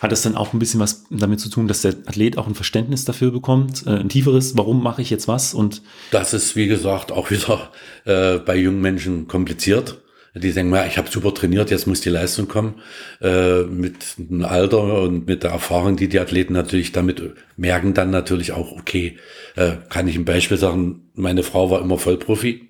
Hat 0.00 0.12
das 0.12 0.22
dann 0.22 0.36
auch 0.36 0.52
ein 0.52 0.58
bisschen 0.58 0.80
was 0.80 1.04
damit 1.10 1.40
zu 1.40 1.48
tun, 1.48 1.68
dass 1.68 1.82
der 1.82 1.94
Athlet 2.06 2.36
auch 2.36 2.46
ein 2.46 2.54
Verständnis 2.54 3.04
dafür 3.04 3.30
bekommt, 3.30 3.86
äh, 3.86 3.90
ein 3.90 4.08
tieferes, 4.08 4.56
warum 4.56 4.82
mache 4.82 5.02
ich 5.02 5.10
jetzt 5.10 5.28
was? 5.28 5.54
Und 5.54 5.82
das 6.10 6.34
ist, 6.34 6.56
wie 6.56 6.66
gesagt, 6.66 7.10
auch 7.12 7.30
wieder 7.30 7.70
äh, 8.04 8.38
bei 8.38 8.56
jungen 8.56 8.80
Menschen 8.80 9.28
kompliziert. 9.28 10.02
Die 10.34 10.52
denken, 10.52 10.74
ja, 10.74 10.86
ich 10.86 10.96
habe 10.96 11.10
super 11.10 11.34
trainiert, 11.34 11.70
jetzt 11.70 11.86
muss 11.86 12.00
die 12.00 12.08
Leistung 12.08 12.48
kommen. 12.48 12.80
Äh, 13.20 13.64
mit 13.64 14.14
dem 14.16 14.44
Alter 14.44 15.02
und 15.02 15.26
mit 15.26 15.42
der 15.42 15.50
Erfahrung, 15.50 15.96
die 15.96 16.08
die 16.08 16.20
Athleten 16.20 16.54
natürlich 16.54 16.92
damit 16.92 17.22
merken, 17.56 17.92
dann 17.92 18.10
natürlich 18.10 18.52
auch, 18.52 18.72
okay, 18.72 19.18
äh, 19.56 19.72
kann 19.90 20.08
ich 20.08 20.16
ein 20.16 20.24
Beispiel 20.24 20.56
sagen, 20.56 21.10
meine 21.14 21.42
Frau 21.42 21.70
war 21.70 21.82
immer 21.82 21.98
Vollprofi. 21.98 22.68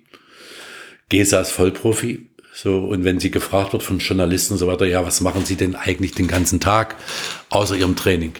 Gesa 1.07 1.39
ist 1.39 1.51
Vollprofi. 1.51 2.29
So, 2.53 2.79
und 2.79 3.03
wenn 3.03 3.19
sie 3.19 3.31
gefragt 3.31 3.73
wird 3.73 3.81
von 3.81 3.99
Journalisten 3.99 4.53
und 4.53 4.59
so 4.59 4.67
weiter, 4.67 4.85
ja, 4.85 5.05
was 5.05 5.21
machen 5.21 5.45
sie 5.45 5.55
denn 5.55 5.75
eigentlich 5.75 6.13
den 6.13 6.27
ganzen 6.27 6.59
Tag 6.59 6.95
außer 7.49 7.75
ihrem 7.75 7.95
Training? 7.95 8.33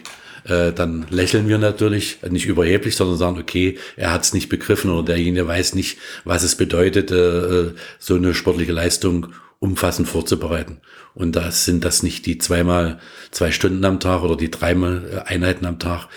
Äh, 0.44 0.72
dann 0.72 1.06
lächeln 1.10 1.48
wir 1.48 1.58
natürlich, 1.58 2.18
nicht 2.28 2.46
überheblich, 2.46 2.96
sondern 2.96 3.16
sagen, 3.16 3.38
okay, 3.38 3.78
er 3.96 4.12
hat 4.12 4.24
es 4.24 4.34
nicht 4.34 4.48
begriffen 4.48 4.90
oder 4.90 5.02
derjenige 5.02 5.46
weiß 5.46 5.74
nicht, 5.74 5.98
was 6.24 6.42
es 6.42 6.56
bedeutet, 6.56 7.10
äh, 7.10 7.72
so 7.98 8.14
eine 8.14 8.34
sportliche 8.34 8.72
Leistung 8.72 9.28
umfassend 9.58 10.08
vorzubereiten. 10.08 10.80
Und 11.14 11.36
da 11.36 11.50
sind 11.50 11.84
das 11.84 12.02
nicht 12.02 12.26
die 12.26 12.38
zweimal 12.38 12.98
zwei 13.30 13.52
Stunden 13.52 13.84
am 13.84 14.00
Tag 14.00 14.22
oder 14.22 14.36
die 14.36 14.50
dreimal 14.50 15.04
äh, 15.10 15.28
Einheiten 15.30 15.64
am 15.64 15.78
Tag. 15.78 16.08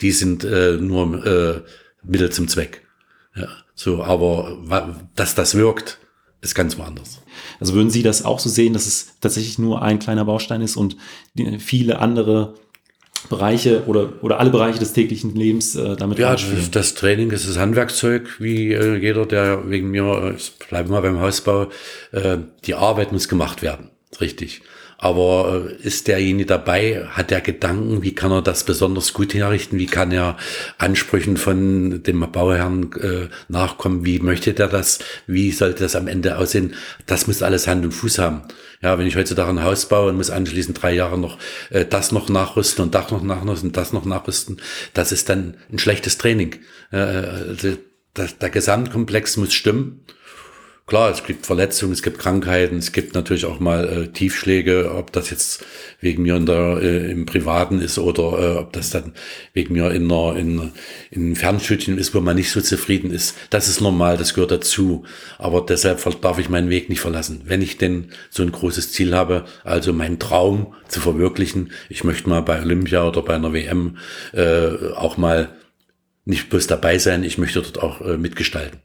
Die 0.00 0.10
sind 0.10 0.44
äh, 0.44 0.72
nur 0.72 1.24
äh, 1.24 1.62
Mittel 2.02 2.30
zum 2.30 2.48
Zweck. 2.48 2.82
Ja, 3.36 3.48
so, 3.74 4.02
aber 4.02 4.96
dass 5.14 5.34
das 5.34 5.54
wirkt, 5.54 5.98
ist 6.40 6.54
ganz 6.54 6.78
woanders. 6.78 7.20
Also 7.60 7.74
würden 7.74 7.90
Sie 7.90 8.02
das 8.02 8.24
auch 8.24 8.38
so 8.38 8.48
sehen, 8.48 8.72
dass 8.72 8.86
es 8.86 9.18
tatsächlich 9.20 9.58
nur 9.58 9.82
ein 9.82 9.98
kleiner 9.98 10.24
Baustein 10.24 10.62
ist 10.62 10.76
und 10.76 10.96
viele 11.58 11.98
andere 11.98 12.54
Bereiche 13.28 13.84
oder, 13.86 14.12
oder 14.22 14.40
alle 14.40 14.50
Bereiche 14.50 14.78
des 14.78 14.92
täglichen 14.92 15.34
Lebens 15.34 15.74
äh, 15.74 15.96
damit 15.96 16.18
Ja, 16.18 16.32
das, 16.32 16.70
das 16.70 16.94
Training 16.94 17.30
ist 17.30 17.48
das 17.48 17.58
Handwerkszeug, 17.58 18.40
wie 18.40 18.72
äh, 18.72 18.96
jeder, 18.96 19.26
der 19.26 19.68
wegen 19.68 19.90
mir, 19.90 20.34
äh, 20.36 20.66
bleiben 20.68 20.90
wir 20.90 21.00
beim 21.02 21.20
Hausbau, 21.20 21.68
äh, 22.12 22.38
die 22.64 22.74
Arbeit 22.74 23.12
muss 23.12 23.28
gemacht 23.28 23.62
werden. 23.62 23.90
Richtig. 24.20 24.62
Aber 24.98 25.66
äh, 25.68 25.86
ist 25.86 26.08
derjenige 26.08 26.46
dabei, 26.46 27.06
hat 27.10 27.30
der 27.30 27.40
Gedanken, 27.40 28.02
wie 28.02 28.14
kann 28.14 28.32
er 28.32 28.42
das 28.42 28.64
besonders 28.64 29.12
gut 29.12 29.34
herrichten, 29.34 29.78
wie 29.78 29.86
kann 29.86 30.10
er 30.10 30.36
Ansprüchen 30.78 31.36
von 31.36 32.02
dem 32.02 32.20
Bauherrn 32.32 32.90
äh, 33.00 33.28
nachkommen, 33.48 34.04
wie 34.04 34.20
möchte 34.20 34.54
der 34.54 34.68
das, 34.68 35.00
wie 35.26 35.52
sollte 35.52 35.82
das 35.82 35.96
am 35.96 36.08
Ende 36.08 36.38
aussehen, 36.38 36.74
das 37.04 37.26
muss 37.26 37.42
alles 37.42 37.66
Hand 37.66 37.84
und 37.84 37.92
Fuß 37.92 38.18
haben. 38.18 38.42
Ja, 38.82 38.98
wenn 38.98 39.06
ich 39.06 39.16
heutzutage 39.16 39.50
ein 39.50 39.64
Haus 39.64 39.86
baue 39.86 40.10
und 40.10 40.16
muss 40.16 40.30
anschließend 40.30 40.80
drei 40.80 40.94
Jahre 40.94 41.18
noch 41.18 41.38
äh, 41.70 41.84
das 41.84 42.12
noch 42.12 42.28
nachrüsten 42.28 42.84
und 42.84 42.94
das 42.94 43.10
noch 43.10 43.22
nachrüsten 43.22 43.70
und 43.70 43.76
das 43.76 43.92
noch 43.92 44.04
nachrüsten, 44.04 44.60
das 44.94 45.12
ist 45.12 45.28
dann 45.28 45.56
ein 45.70 45.78
schlechtes 45.78 46.18
Training. 46.18 46.56
Äh, 46.90 46.96
also, 46.96 47.76
der, 48.16 48.28
der 48.40 48.50
Gesamtkomplex 48.50 49.36
muss 49.36 49.52
stimmen 49.52 50.00
Klar, 50.88 51.10
es 51.10 51.24
gibt 51.24 51.46
Verletzungen, 51.46 51.92
es 51.92 52.02
gibt 52.04 52.20
Krankheiten, 52.20 52.76
es 52.76 52.92
gibt 52.92 53.16
natürlich 53.16 53.44
auch 53.44 53.58
mal 53.58 53.88
äh, 53.88 54.06
Tiefschläge, 54.06 54.94
ob 54.94 55.10
das 55.10 55.30
jetzt 55.30 55.64
wegen 56.00 56.22
mir 56.22 56.36
in 56.36 56.46
der, 56.46 56.80
äh, 56.80 57.10
im 57.10 57.26
Privaten 57.26 57.80
ist 57.80 57.98
oder 57.98 58.22
äh, 58.38 58.58
ob 58.58 58.72
das 58.72 58.90
dann 58.90 59.12
wegen 59.52 59.74
mir 59.74 59.90
in 59.90 60.08
einer 60.08 60.36
in, 60.36 60.70
in 61.10 61.34
Fernstudien 61.34 61.98
ist, 61.98 62.14
wo 62.14 62.20
man 62.20 62.36
nicht 62.36 62.52
so 62.52 62.60
zufrieden 62.60 63.10
ist. 63.10 63.36
Das 63.50 63.66
ist 63.66 63.80
normal, 63.80 64.16
das 64.16 64.32
gehört 64.32 64.52
dazu. 64.52 65.02
Aber 65.38 65.60
deshalb 65.60 66.00
darf 66.20 66.38
ich 66.38 66.50
meinen 66.50 66.70
Weg 66.70 66.88
nicht 66.88 67.00
verlassen. 67.00 67.42
Wenn 67.46 67.62
ich 67.62 67.78
denn 67.78 68.12
so 68.30 68.44
ein 68.44 68.52
großes 68.52 68.92
Ziel 68.92 69.12
habe, 69.12 69.44
also 69.64 69.92
meinen 69.92 70.20
Traum 70.20 70.72
zu 70.86 71.00
verwirklichen, 71.00 71.72
ich 71.88 72.04
möchte 72.04 72.28
mal 72.28 72.42
bei 72.42 72.62
Olympia 72.62 73.08
oder 73.08 73.22
bei 73.22 73.34
einer 73.34 73.52
WM 73.52 73.96
äh, 74.32 74.92
auch 74.94 75.16
mal 75.16 75.48
nicht 76.24 76.48
bloß 76.48 76.68
dabei 76.68 76.98
sein, 76.98 77.24
ich 77.24 77.38
möchte 77.38 77.60
dort 77.60 77.82
auch 77.82 78.00
äh, 78.02 78.16
mitgestalten. 78.16 78.78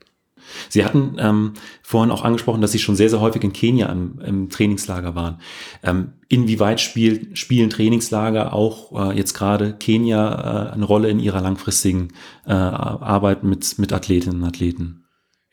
Sie 0.70 0.86
hatten 0.86 1.16
ähm, 1.20 1.54
vorhin 1.82 2.12
auch 2.12 2.24
angesprochen, 2.24 2.62
dass 2.62 2.72
Sie 2.72 2.80
schon 2.80 2.96
sehr, 2.96 3.10
sehr 3.10 3.22
häufig 3.22 3.44
in 3.44 3.54
Kenia 3.54 3.88
im, 3.88 4.20
im 4.20 4.50
Trainingslager 4.50 5.16
waren. 5.16 5.40
Ähm, 5.84 6.14
inwieweit 6.30 6.82
spiel, 6.82 7.36
spielen 7.36 7.70
Trainingslager 7.70 8.54
auch 8.54 9.12
äh, 9.12 9.18
jetzt 9.18 9.34
gerade 9.34 9.74
Kenia 9.74 10.70
äh, 10.70 10.74
eine 10.74 10.86
Rolle 10.86 11.10
in 11.10 11.20
Ihrer 11.20 11.42
langfristigen 11.42 12.10
äh, 12.46 12.52
Arbeit 12.52 13.44
mit, 13.44 13.78
mit 13.80 13.94
Athletinnen 13.94 14.42
und 14.42 14.48
Athleten? 14.48 15.02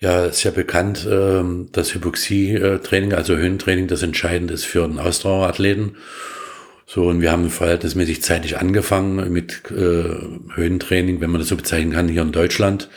Ja, 0.01 0.27
ist 0.27 0.45
ja 0.45 0.53
bekannt, 0.53 1.09
ähm, 1.11 1.71
dass 1.73 1.93
Hypoxie-Training, 1.93 3.15
also 3.15 3.37
Höhentraining, 3.37 3.89
das 3.89 4.03
entscheidend 4.03 4.53
ist 4.53 4.65
für 4.65 4.85
einen 4.85 5.01
Ausdauerathleten. 5.01 5.97
So, 6.87 7.07
und 7.09 7.21
wir 7.21 7.33
haben 7.33 7.51
verhältnismäßig 7.51 8.23
zeitig 8.23 8.59
angefangen 8.59 9.31
mit 9.33 9.63
äh, 9.71 10.05
Höhentraining, 10.55 11.21
wenn 11.21 11.31
man 11.31 11.41
das 11.41 11.49
so 11.49 11.57
bezeichnen 11.57 11.93
kann, 11.93 12.09
hier 12.09 12.23
in 12.23 12.33
Deutschland 12.33 12.89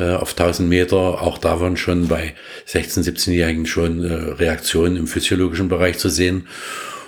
äh, 0.00 0.14
auf 0.14 0.30
1000 0.30 0.68
Meter. 0.68 0.96
Auch 0.96 1.38
da 1.38 1.60
waren 1.60 1.76
schon 1.76 2.08
bei 2.08 2.34
16-, 2.66 3.04
17-Jährigen 3.04 3.66
schon 3.66 4.02
äh, 4.02 4.12
Reaktionen 4.12 4.96
im 4.96 5.06
physiologischen 5.06 5.68
Bereich 5.68 5.98
zu 5.98 6.08
sehen. 6.08 6.46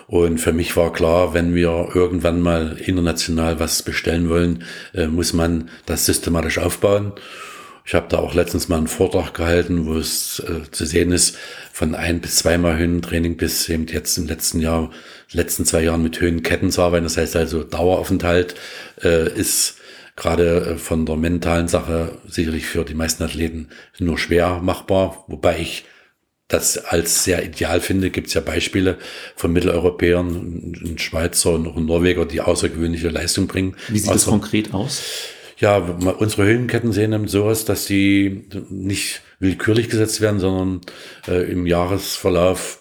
Und 0.06 0.38
für 0.38 0.52
mich 0.52 0.76
war 0.76 0.92
klar, 0.92 1.32
wenn 1.32 1.54
wir 1.54 1.88
irgendwann 1.94 2.40
mal 2.40 2.76
international 2.78 3.58
was 3.60 3.82
bestellen 3.82 4.28
wollen, 4.28 4.64
äh, 4.94 5.06
muss 5.06 5.32
man 5.32 5.70
das 5.86 6.04
systematisch 6.04 6.58
aufbauen. 6.58 7.12
Ich 7.84 7.94
habe 7.94 8.06
da 8.08 8.18
auch 8.18 8.34
letztens 8.34 8.68
mal 8.68 8.76
einen 8.76 8.86
Vortrag 8.86 9.34
gehalten, 9.34 9.86
wo 9.86 9.94
es 9.94 10.40
äh, 10.40 10.70
zu 10.70 10.84
sehen 10.86 11.10
ist, 11.10 11.36
von 11.72 11.94
ein 11.94 12.20
bis 12.20 12.36
zweimal 12.36 12.78
Höhentraining 12.78 13.36
bis 13.36 13.68
eben 13.68 13.86
jetzt 13.86 14.16
im 14.18 14.26
letzten 14.26 14.60
Jahr, 14.60 14.90
letzten 15.32 15.64
zwei 15.64 15.82
Jahren 15.82 16.02
mit 16.02 16.20
Höhenketten 16.20 16.70
zu 16.70 16.82
arbeiten. 16.82 17.04
Das 17.04 17.16
heißt 17.16 17.34
also 17.34 17.64
Daueraufenthalt 17.64 18.54
äh, 19.02 19.32
ist 19.32 19.78
gerade 20.16 20.72
äh, 20.72 20.76
von 20.76 21.06
der 21.06 21.16
mentalen 21.16 21.68
Sache 21.68 22.18
sicherlich 22.28 22.66
für 22.66 22.84
die 22.84 22.94
meisten 22.94 23.22
Athleten 23.22 23.68
nur 23.98 24.18
schwer 24.18 24.60
machbar, 24.62 25.24
wobei 25.28 25.58
ich 25.60 25.84
das 26.48 26.76
als 26.76 27.24
sehr 27.24 27.44
ideal 27.44 27.80
finde. 27.80 28.10
Gibt 28.10 28.28
es 28.28 28.34
ja 28.34 28.40
Beispiele 28.40 28.98
von 29.36 29.52
Mitteleuropäern, 29.52 30.74
ein 30.84 30.98
Schweizer 30.98 31.52
und 31.52 31.66
auch 31.66 31.76
ein 31.76 31.86
Norweger, 31.86 32.26
die 32.26 32.40
außergewöhnliche 32.40 33.08
Leistung 33.08 33.46
bringen. 33.46 33.76
Wie 33.88 33.98
sieht 33.98 34.10
also, 34.10 34.26
das 34.26 34.30
konkret 34.30 34.74
aus? 34.74 35.02
Ja, 35.58 35.78
unsere 35.78 36.44
Höhenketten 36.44 36.92
sehen 36.92 37.12
eben 37.12 37.28
so 37.28 37.44
aus, 37.44 37.64
dass 37.64 37.86
die 37.86 38.48
nicht 38.68 39.22
willkürlich 39.38 39.88
gesetzt 39.88 40.20
werden, 40.20 40.40
sondern 40.40 40.80
äh, 41.28 41.50
im 41.50 41.66
Jahresverlauf 41.66 42.80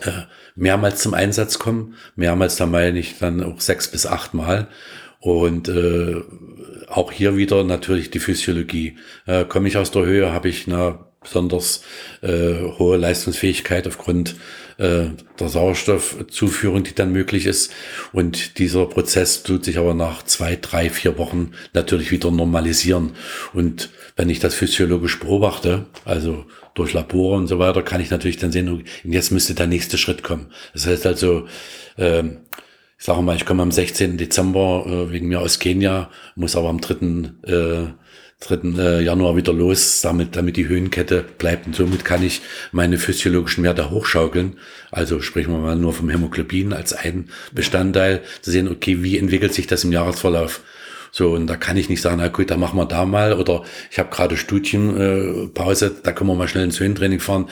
äh, 0.00 0.22
mehrmals 0.54 1.02
zum 1.02 1.14
Einsatz 1.14 1.58
kommen. 1.58 1.96
Mehrmals, 2.14 2.56
da 2.56 2.66
meine 2.66 2.98
ich 2.98 3.18
dann 3.18 3.42
auch 3.42 3.60
sechs 3.60 3.88
bis 3.88 4.06
acht 4.06 4.34
Mal. 4.34 4.68
Und 5.26 5.68
äh, 5.68 6.22
auch 6.86 7.10
hier 7.10 7.36
wieder 7.36 7.64
natürlich 7.64 8.12
die 8.12 8.20
Physiologie. 8.20 8.94
Äh, 9.26 9.44
Komme 9.44 9.66
ich 9.66 9.76
aus 9.76 9.90
der 9.90 10.06
Höhe, 10.06 10.30
habe 10.30 10.48
ich 10.48 10.68
eine 10.68 11.00
besonders 11.20 11.82
äh, 12.22 12.54
hohe 12.78 12.96
Leistungsfähigkeit 12.96 13.88
aufgrund 13.88 14.36
äh, 14.78 15.06
der 15.40 15.48
Sauerstoffzuführung, 15.48 16.84
die 16.84 16.94
dann 16.94 17.10
möglich 17.10 17.46
ist. 17.46 17.72
Und 18.12 18.58
dieser 18.58 18.86
Prozess 18.86 19.42
tut 19.42 19.64
sich 19.64 19.78
aber 19.78 19.94
nach 19.94 20.22
zwei, 20.22 20.54
drei, 20.54 20.90
vier 20.90 21.18
Wochen 21.18 21.50
natürlich 21.74 22.12
wieder 22.12 22.30
normalisieren. 22.30 23.16
Und 23.52 23.90
wenn 24.14 24.30
ich 24.30 24.38
das 24.38 24.54
physiologisch 24.54 25.18
beobachte, 25.18 25.86
also 26.04 26.44
durch 26.74 26.92
Labore 26.92 27.36
und 27.36 27.48
so 27.48 27.58
weiter, 27.58 27.82
kann 27.82 28.00
ich 28.00 28.10
natürlich 28.10 28.36
dann 28.36 28.52
sehen, 28.52 28.84
jetzt 29.02 29.32
müsste 29.32 29.54
der 29.54 29.66
nächste 29.66 29.98
Schritt 29.98 30.22
kommen. 30.22 30.52
Das 30.72 30.86
heißt 30.86 31.04
also, 31.04 31.48
äh, 31.96 32.22
ich 32.98 33.04
sage 33.04 33.22
mal, 33.22 33.36
ich 33.36 33.44
komme 33.44 33.62
am 33.62 33.72
16. 33.72 34.16
Dezember 34.16 34.84
äh, 34.86 35.12
wegen 35.12 35.28
mir 35.28 35.40
aus 35.40 35.58
Kenia, 35.58 36.10
muss 36.34 36.56
aber 36.56 36.68
am 36.68 36.80
3. 36.80 37.30
Äh, 37.46 37.86
3. 38.40 38.78
Äh, 38.78 39.02
Januar 39.02 39.36
wieder 39.36 39.52
los, 39.52 40.02
damit, 40.02 40.36
damit 40.36 40.56
die 40.56 40.68
Höhenkette 40.68 41.24
bleibt. 41.38 41.66
Und 41.66 41.74
somit 41.74 42.04
kann 42.04 42.22
ich 42.22 42.42
meine 42.70 42.98
physiologischen 42.98 43.64
Werte 43.64 43.90
hochschaukeln. 43.90 44.58
Also 44.90 45.20
sprechen 45.20 45.52
wir 45.52 45.58
mal 45.58 45.76
nur 45.76 45.92
vom 45.92 46.10
Hämoglobin 46.10 46.72
als 46.72 46.92
ein 46.92 47.30
Bestandteil, 47.52 48.22
zu 48.42 48.50
sehen, 48.50 48.68
okay, 48.68 49.02
wie 49.02 49.18
entwickelt 49.18 49.54
sich 49.54 49.66
das 49.66 49.84
im 49.84 49.92
Jahresverlauf? 49.92 50.62
So, 51.12 51.32
und 51.32 51.46
da 51.46 51.56
kann 51.56 51.78
ich 51.78 51.88
nicht 51.88 52.02
sagen, 52.02 52.18
na 52.18 52.28
gut, 52.28 52.50
da 52.50 52.58
machen 52.58 52.78
wir 52.78 52.84
da 52.84 53.06
mal, 53.06 53.32
oder 53.32 53.62
ich 53.90 53.98
habe 53.98 54.10
gerade 54.10 54.36
Studienpause, 54.36 55.86
äh, 55.86 56.02
da 56.02 56.12
können 56.12 56.28
wir 56.28 56.34
mal 56.34 56.48
schnell 56.48 56.64
ins 56.64 56.78
Höhentraining 56.78 57.20
fahren. 57.20 57.48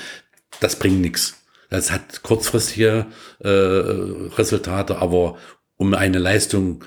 Das 0.60 0.78
bringt 0.78 1.00
nichts. 1.00 1.43
Das 1.70 1.90
hat 1.90 2.22
kurzfristige 2.22 3.06
äh, 3.40 3.48
Resultate, 3.48 4.98
aber 4.98 5.36
um 5.76 5.94
eine 5.94 6.18
Leistung 6.18 6.84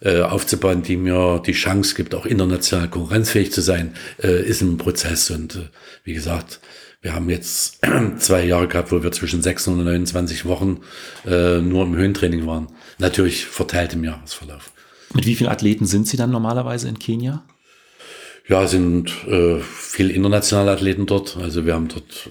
äh, 0.00 0.20
aufzubauen, 0.20 0.82
die 0.82 0.96
mir 0.96 1.42
die 1.44 1.52
Chance 1.52 1.94
gibt, 1.94 2.14
auch 2.14 2.26
international 2.26 2.88
konkurrenzfähig 2.88 3.52
zu 3.52 3.60
sein, 3.60 3.94
äh, 4.22 4.42
ist 4.42 4.60
ein 4.60 4.76
Prozess. 4.78 5.30
Und 5.30 5.56
äh, 5.56 5.68
wie 6.04 6.14
gesagt, 6.14 6.60
wir 7.00 7.14
haben 7.14 7.30
jetzt 7.30 7.80
zwei 8.18 8.44
Jahre 8.44 8.68
gehabt, 8.68 8.92
wo 8.92 9.02
wir 9.02 9.12
zwischen 9.12 9.42
6 9.42 9.68
und 9.68 9.84
29 9.84 10.44
Wochen 10.44 10.80
äh, 11.26 11.60
nur 11.60 11.84
im 11.84 11.96
Höhentraining 11.96 12.46
waren. 12.46 12.68
Natürlich 12.98 13.46
verteilt 13.46 13.92
im 13.94 14.04
Jahresverlauf. 14.04 14.72
Mit 15.14 15.26
wie 15.26 15.34
vielen 15.34 15.50
Athleten 15.50 15.86
sind 15.86 16.06
Sie 16.06 16.16
dann 16.16 16.30
normalerweise 16.30 16.88
in 16.88 16.98
Kenia? 16.98 17.44
Ja, 18.46 18.66
sind 18.66 19.10
äh, 19.26 19.58
viele 19.60 20.12
internationale 20.12 20.72
Athleten 20.72 21.06
dort. 21.06 21.36
Also 21.36 21.66
wir 21.66 21.74
haben 21.74 21.88
dort 21.88 22.30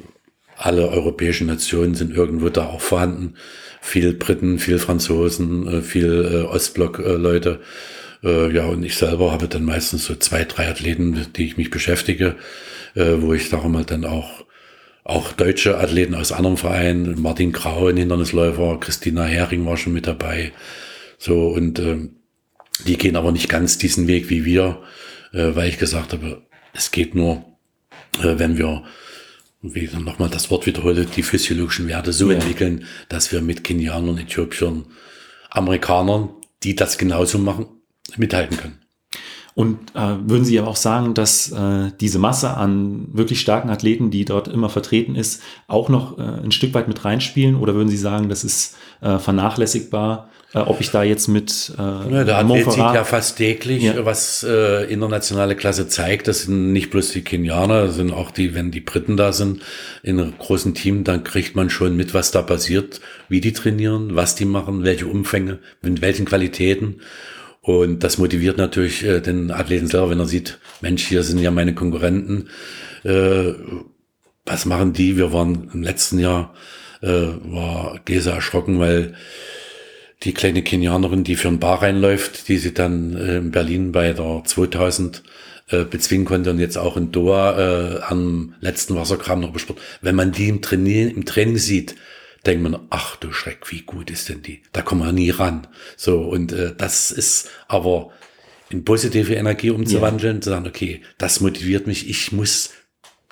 alle 0.57 0.89
europäischen 0.89 1.47
Nationen 1.47 1.95
sind 1.95 2.15
irgendwo 2.15 2.49
da 2.49 2.65
auch 2.65 2.81
vorhanden. 2.81 3.35
Viel 3.81 4.13
Briten, 4.13 4.59
viel 4.59 4.79
Franzosen, 4.79 5.67
äh, 5.67 5.81
viel 5.81 6.25
äh, 6.25 6.47
Ostblock-Leute. 6.47 7.59
Äh, 8.23 8.53
ja, 8.53 8.65
und 8.65 8.83
ich 8.83 8.95
selber 8.95 9.31
habe 9.31 9.47
dann 9.47 9.63
meistens 9.63 10.05
so 10.05 10.15
zwei, 10.15 10.43
drei 10.45 10.67
Athleten, 10.67 11.27
die 11.35 11.45
ich 11.45 11.57
mich 11.57 11.69
beschäftige, 11.69 12.35
wo 12.95 13.33
ich 13.35 13.49
darum 13.49 13.77
halt 13.77 13.91
dann 13.91 14.05
auch 14.05 14.43
auch 15.03 15.31
deutsche 15.31 15.77
Athleten 15.77 16.15
aus 16.15 16.31
anderen 16.31 16.57
Vereinen, 16.57 17.21
Martin 17.21 17.51
Grau, 17.51 17.87
ein 17.87 17.97
Hindernisläufer, 17.97 18.79
Christina 18.79 19.23
Hering 19.23 19.63
war 19.67 19.77
schon 19.77 19.93
mit 19.93 20.07
dabei. 20.07 20.51
So, 21.19 21.49
und 21.49 21.77
äh, 21.77 22.09
die 22.87 22.97
gehen 22.97 23.15
aber 23.15 23.31
nicht 23.31 23.49
ganz 23.49 23.77
diesen 23.77 24.07
Weg 24.07 24.31
wie 24.31 24.45
wir, 24.45 24.81
weil 25.31 25.69
ich 25.69 25.77
gesagt 25.77 26.13
habe, 26.13 26.41
es 26.73 26.89
geht 26.91 27.13
nur, 27.13 27.45
wenn 28.19 28.57
wir 28.57 28.83
wie 29.61 29.85
ich 29.85 29.93
nochmal 29.93 30.29
das 30.29 30.51
Wort 30.51 30.65
wiederhole, 30.65 31.05
die 31.05 31.23
physiologischen 31.23 31.87
Werte 31.87 32.13
so 32.13 32.29
ja. 32.29 32.35
entwickeln, 32.35 32.85
dass 33.09 33.31
wir 33.31 33.41
mit 33.41 33.63
Kenianern, 33.63 34.17
Äthiopiern, 34.17 34.85
Amerikanern, 35.49 36.29
die 36.63 36.75
das 36.75 36.97
genauso 36.97 37.39
machen, 37.39 37.67
mithalten 38.17 38.57
können. 38.57 38.79
Und 39.55 39.95
äh, 39.95 40.17
würden 40.29 40.45
Sie 40.45 40.59
aber 40.59 40.67
auch 40.67 40.75
sagen, 40.75 41.15
dass 41.15 41.51
äh, 41.51 41.91
diese 41.99 42.19
Masse 42.19 42.55
an 42.55 43.07
wirklich 43.11 43.41
starken 43.41 43.71
Athleten, 43.71 44.11
die 44.11 44.23
dort 44.23 44.47
immer 44.47 44.69
vertreten 44.69 45.15
ist, 45.15 45.41
auch 45.67 45.89
noch 45.89 46.19
äh, 46.19 46.21
ein 46.21 46.51
Stück 46.51 46.75
weit 46.75 46.87
mit 46.87 47.03
reinspielen? 47.03 47.55
Oder 47.55 47.73
würden 47.73 47.89
Sie 47.89 47.97
sagen, 47.97 48.29
das 48.29 48.43
ist 48.43 48.77
äh, 49.01 49.17
vernachlässigbar? 49.17 50.29
Äh, 50.53 50.59
ob 50.59 50.79
ich 50.79 50.91
da 50.91 51.03
jetzt 51.03 51.27
mit 51.27 51.73
äh, 51.77 51.81
ja, 51.81 52.23
Der 52.23 52.37
Athlet 52.37 52.71
sieht 52.71 52.77
ja 52.77 53.03
fast 53.03 53.37
täglich, 53.37 53.83
ja. 53.83 54.05
was 54.05 54.43
äh, 54.43 54.85
internationale 54.85 55.55
Klasse 55.55 55.87
zeigt. 55.87 56.27
Das 56.27 56.43
sind 56.43 56.71
nicht 56.71 56.89
bloß 56.89 57.11
die 57.11 57.23
Kenianer, 57.23 57.87
das 57.87 57.95
sind 57.95 58.11
auch 58.13 58.31
die, 58.31 58.55
wenn 58.55 58.71
die 58.71 58.79
Briten 58.79 59.17
da 59.17 59.33
sind, 59.33 59.61
in 60.03 60.19
einem 60.19 60.37
großen 60.37 60.73
Team, 60.73 61.03
dann 61.03 61.23
kriegt 61.23 61.55
man 61.55 61.69
schon 61.69 61.97
mit, 61.97 62.13
was 62.13 62.31
da 62.31 62.41
passiert, 62.41 63.01
wie 63.27 63.41
die 63.41 63.53
trainieren, 63.53 64.15
was 64.15 64.35
die 64.35 64.45
machen, 64.45 64.83
welche 64.83 65.07
Umfänge, 65.07 65.59
mit 65.81 66.01
welchen 66.01 66.25
Qualitäten. 66.25 67.01
Und 67.61 68.05
das 68.05 68.17
motiviert 68.17 68.57
natürlich 68.57 69.03
äh, 69.03 69.19
den 69.19 69.51
Athleten 69.51 69.87
selber, 69.87 70.11
wenn 70.11 70.19
er 70.19 70.25
sieht, 70.25 70.59
Mensch, 70.79 71.05
hier 71.05 71.23
sind 71.23 71.39
ja 71.39 71.51
meine 71.51 71.75
Konkurrenten. 71.75 72.47
Äh, 73.03 73.53
was 74.45 74.65
machen 74.65 74.93
die? 74.93 75.17
Wir 75.17 75.33
waren 75.33 75.69
im 75.73 75.83
letzten 75.83 76.19
Jahr, 76.19 76.53
äh, 77.01 77.09
war 77.09 77.99
Gesa 78.05 78.31
erschrocken, 78.31 78.79
weil 78.79 79.15
die 80.23 80.33
kleine 80.33 80.63
Kenianerin, 80.63 81.23
die 81.23 81.35
für 81.35 81.47
ein 81.47 81.59
Bar 81.59 81.81
reinläuft, 81.81 82.47
die 82.47 82.57
sie 82.57 82.73
dann 82.73 83.15
äh, 83.15 83.37
in 83.37 83.51
Berlin 83.51 83.91
bei 83.91 84.13
der 84.13 84.43
2000 84.43 85.23
äh, 85.69 85.83
bezwingen 85.83 86.25
konnte 86.25 86.49
und 86.51 86.59
jetzt 86.59 86.77
auch 86.77 86.97
in 86.97 87.11
Doha 87.11 87.59
äh, 87.59 88.01
am 88.01 88.55
letzten 88.61 88.95
Wasserkram 88.95 89.41
noch 89.41 89.51
besport. 89.51 89.79
Wenn 90.01 90.15
man 90.15 90.31
die 90.31 90.49
im 90.49 90.61
Training, 90.61 91.09
im 91.09 91.25
Training 91.25 91.57
sieht, 91.57 91.95
denkt 92.45 92.63
man, 92.63 92.79
ach 92.89 93.17
du 93.17 93.31
Schreck, 93.31 93.71
wie 93.71 93.81
gut 93.81 94.09
ist 94.09 94.29
denn 94.29 94.41
die? 94.41 94.63
Da 94.71 94.81
kommen 94.81 95.01
wir 95.01 95.11
nie 95.11 95.29
ran. 95.29 95.67
So, 95.97 96.21
und 96.21 96.51
äh, 96.51 96.73
das 96.75 97.11
ist 97.11 97.49
aber 97.67 98.11
in 98.69 98.85
positive 98.85 99.35
Energie 99.35 99.69
umzuwandeln, 99.69 100.37
ja. 100.37 100.41
zu 100.41 100.49
sagen, 100.49 100.67
okay, 100.67 101.01
das 101.17 101.41
motiviert 101.41 101.87
mich, 101.87 102.09
ich 102.09 102.31
muss 102.31 102.71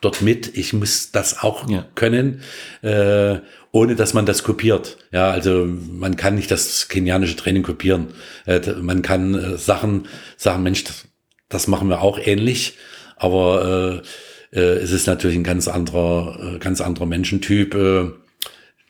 dort 0.01 0.21
mit, 0.21 0.55
ich 0.57 0.73
muss 0.73 1.11
das 1.11 1.41
auch 1.41 1.69
ja. 1.69 1.87
können. 1.95 2.41
Äh, 2.81 3.39
ohne 3.75 3.95
dass 3.95 4.13
man 4.13 4.25
das 4.25 4.43
kopiert. 4.43 4.97
Ja, 5.11 5.31
also 5.31 5.67
man 5.67 6.15
kann 6.15 6.35
nicht 6.35 6.49
das 6.49 6.87
kenianische 6.87 7.35
Training 7.35 7.61
kopieren. 7.61 8.07
Äh, 8.45 8.61
man 8.81 9.01
kann 9.01 9.35
äh, 9.35 9.57
Sachen 9.57 10.07
sagen, 10.37 10.63
Mensch, 10.63 10.85
das, 10.85 11.09
das, 11.49 11.67
machen 11.67 11.89
wir 11.89 12.01
auch 12.01 12.17
ähnlich, 12.17 12.77
aber 13.17 14.01
äh, 14.53 14.57
äh, 14.57 14.77
es 14.77 14.91
ist 14.91 15.07
natürlich 15.07 15.35
ein 15.35 15.43
ganz 15.43 15.67
anderer, 15.67 16.55
äh, 16.55 16.59
ganz 16.59 16.79
anderer 16.79 17.05
Menschentyp, 17.05 17.75
äh, 17.75 18.11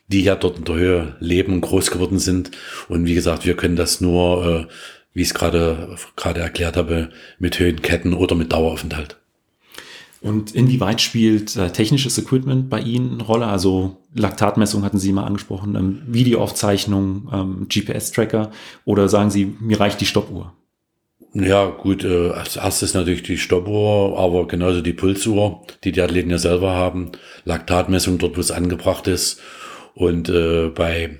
die 0.07 0.21
ja 0.21 0.35
dort 0.35 0.59
in 0.59 0.65
der 0.65 0.75
Höhe 0.75 1.15
leben 1.19 1.53
und 1.53 1.61
groß 1.61 1.89
geworden 1.89 2.19
sind. 2.19 2.51
Und 2.87 3.07
wie 3.07 3.15
gesagt, 3.15 3.43
wir 3.43 3.57
können 3.57 3.75
das 3.75 4.01
nur, 4.01 4.45
äh, 4.45 4.73
wie 5.13 5.23
ich 5.23 5.29
es 5.29 5.33
gerade 5.33 5.95
gerade 6.15 6.41
erklärt 6.41 6.77
habe, 6.77 7.09
mit 7.39 7.57
Höhenketten 7.57 8.13
oder 8.13 8.35
mit 8.35 8.53
Daueraufenthalt. 8.53 9.17
Und 10.25 10.55
inwieweit 10.55 11.01
spielt 11.01 11.55
äh, 11.55 11.69
technisches 11.69 12.17
Equipment 12.17 12.67
bei 12.67 12.79
Ihnen 12.79 13.13
eine 13.13 13.23
Rolle? 13.23 13.45
Also 13.45 13.97
Laktatmessung 14.15 14.83
hatten 14.83 14.97
Sie 14.97 15.13
mal 15.13 15.23
angesprochen, 15.23 15.75
ähm, 15.75 16.01
Videoaufzeichnung, 16.07 17.29
ähm, 17.31 17.67
GPS-Tracker 17.69 18.49
oder 18.85 19.07
sagen 19.07 19.29
Sie, 19.29 19.55
mir 19.59 19.79
reicht 19.79 20.01
die 20.01 20.07
Stoppuhr? 20.07 20.51
Ja, 21.35 21.67
gut, 21.67 22.03
äh, 22.03 22.31
als 22.31 22.55
erstes 22.55 22.95
natürlich 22.95 23.21
die 23.21 23.37
Stoppuhr, 23.37 24.17
aber 24.17 24.47
genauso 24.47 24.81
die 24.81 24.93
Pulsuhr, 24.93 25.61
die 25.83 25.91
die 25.91 26.01
Athleten 26.01 26.31
ja 26.31 26.39
selber 26.39 26.73
haben. 26.73 27.11
Laktatmessung 27.43 28.17
dort, 28.17 28.35
wo 28.35 28.41
es 28.41 28.49
angebracht 28.49 29.05
ist. 29.05 29.39
Und 29.93 30.29
äh, 30.29 30.69
bei 30.73 31.19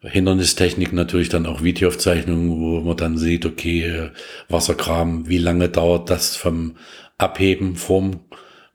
Hindernistechnik 0.00 0.94
natürlich 0.94 1.28
dann 1.28 1.44
auch 1.44 1.62
Videoaufzeichnungen, 1.62 2.48
wo 2.48 2.80
man 2.80 2.96
dann 2.96 3.18
sieht, 3.18 3.44
okay, 3.44 3.82
äh, 3.82 4.10
Wasserkram, 4.48 5.28
wie 5.28 5.36
lange 5.36 5.68
dauert 5.68 6.08
das 6.08 6.34
vom 6.34 6.76
Abheben 7.22 7.76
vom 7.76 8.20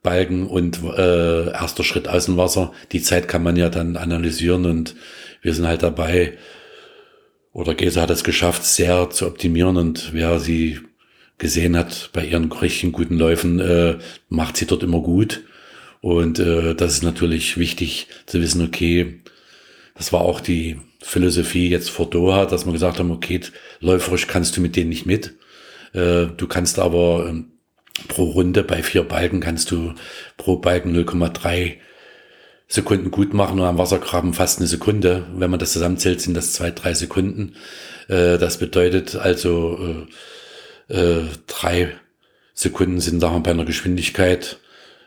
Balken 0.02 0.46
und 0.46 0.82
äh, 0.82 1.50
erster 1.50 1.84
Schritt 1.84 2.08
aus 2.08 2.26
dem 2.26 2.36
Wasser. 2.36 2.72
Die 2.92 3.02
Zeit 3.02 3.28
kann 3.28 3.42
man 3.42 3.56
ja 3.56 3.68
dann 3.68 3.96
analysieren 3.96 4.64
und 4.66 4.94
wir 5.42 5.54
sind 5.54 5.66
halt 5.66 5.82
dabei, 5.82 6.38
oder 7.52 7.74
Gesa 7.74 8.02
hat 8.02 8.10
es 8.10 8.24
geschafft, 8.24 8.64
sehr 8.64 9.10
zu 9.10 9.26
optimieren 9.26 9.76
und 9.76 10.12
wer 10.12 10.38
sie 10.38 10.80
gesehen 11.38 11.76
hat 11.76 12.10
bei 12.12 12.24
ihren 12.24 12.50
richtigen 12.50 12.92
guten 12.92 13.18
Läufen, 13.18 13.60
äh, 13.60 13.98
macht 14.28 14.56
sie 14.56 14.66
dort 14.66 14.82
immer 14.82 15.00
gut. 15.00 15.42
Und 16.00 16.38
äh, 16.38 16.74
das 16.74 16.94
ist 16.94 17.02
natürlich 17.02 17.58
wichtig 17.58 18.08
zu 18.26 18.40
wissen, 18.40 18.64
okay, 18.64 19.20
das 19.94 20.12
war 20.12 20.20
auch 20.20 20.40
die 20.40 20.78
Philosophie 21.00 21.68
jetzt 21.68 21.90
vor 21.90 22.08
Doha, 22.08 22.46
dass 22.46 22.66
wir 22.66 22.72
gesagt 22.72 22.98
haben, 22.98 23.10
okay, 23.10 23.40
läuferisch 23.80 24.26
kannst 24.26 24.56
du 24.56 24.60
mit 24.60 24.76
denen 24.76 24.90
nicht 24.90 25.06
mit. 25.06 25.34
Äh, 25.92 26.26
du 26.36 26.46
kannst 26.48 26.78
aber 26.78 27.26
ähm, 27.28 27.52
pro 28.06 28.24
Runde 28.24 28.62
bei 28.62 28.82
vier 28.82 29.02
Balken 29.02 29.40
kannst 29.40 29.70
du 29.70 29.94
pro 30.36 30.56
Balken 30.56 30.96
0,3 30.96 31.74
Sekunden 32.68 33.10
gut 33.10 33.32
machen 33.32 33.58
und 33.58 33.66
am 33.66 33.78
Wassergraben 33.78 34.34
fast 34.34 34.58
eine 34.58 34.68
Sekunde. 34.68 35.26
Wenn 35.34 35.50
man 35.50 35.58
das 35.58 35.72
zusammenzählt, 35.72 36.20
sind 36.20 36.34
das 36.34 36.52
zwei, 36.52 36.70
drei 36.70 36.92
Sekunden. 36.92 37.54
Äh, 38.08 38.36
das 38.38 38.58
bedeutet 38.58 39.16
also 39.16 40.06
äh, 40.88 40.94
äh, 40.94 41.24
drei 41.46 41.94
Sekunden 42.54 43.00
sind 43.00 43.22
da 43.22 43.36
bei 43.38 43.52
einer 43.52 43.64
Geschwindigkeit 43.64 44.58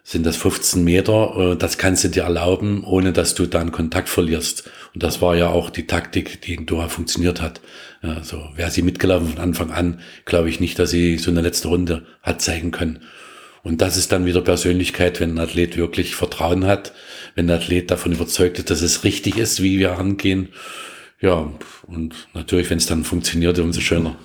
sind 0.03 0.25
das 0.25 0.37
15 0.37 0.83
Meter. 0.83 1.55
Das 1.57 1.77
kannst 1.77 2.03
du 2.03 2.09
dir 2.09 2.23
erlauben, 2.23 2.83
ohne 2.83 3.13
dass 3.13 3.35
du 3.35 3.45
dann 3.45 3.71
Kontakt 3.71 4.09
verlierst. 4.09 4.69
Und 4.93 5.03
das 5.03 5.21
war 5.21 5.35
ja 5.35 5.49
auch 5.49 5.69
die 5.69 5.87
Taktik, 5.87 6.41
die 6.41 6.55
in 6.55 6.65
Doha 6.65 6.89
funktioniert 6.89 7.41
hat. 7.41 7.61
Also 8.01 8.43
wäre 8.55 8.71
sie 8.71 8.81
mitgelaufen 8.81 9.29
von 9.29 9.39
Anfang 9.39 9.71
an, 9.71 9.99
glaube 10.25 10.49
ich 10.49 10.59
nicht, 10.59 10.79
dass 10.79 10.89
sie 10.89 11.17
so 11.17 11.31
eine 11.31 11.41
letzte 11.41 11.67
Runde 11.67 12.05
hat 12.23 12.41
zeigen 12.41 12.71
können. 12.71 12.99
Und 13.63 13.81
das 13.81 13.95
ist 13.95 14.11
dann 14.11 14.25
wieder 14.25 14.41
Persönlichkeit, 14.41 15.19
wenn 15.19 15.35
ein 15.35 15.39
Athlet 15.39 15.77
wirklich 15.77 16.15
Vertrauen 16.15 16.65
hat, 16.65 16.93
wenn 17.35 17.45
der 17.45 17.57
Athlet 17.57 17.91
davon 17.91 18.11
überzeugt 18.11 18.57
ist, 18.57 18.71
dass 18.71 18.81
es 18.81 19.03
richtig 19.03 19.37
ist, 19.37 19.61
wie 19.61 19.77
wir 19.77 19.99
angehen. 19.99 20.49
Ja, 21.21 21.51
und 21.86 22.15
natürlich, 22.34 22.67
wenn 22.71 22.79
es 22.79 22.88
dann 22.88 23.03
funktioniert, 23.03 23.60
umso 23.60 23.79
schöner. 23.79 24.15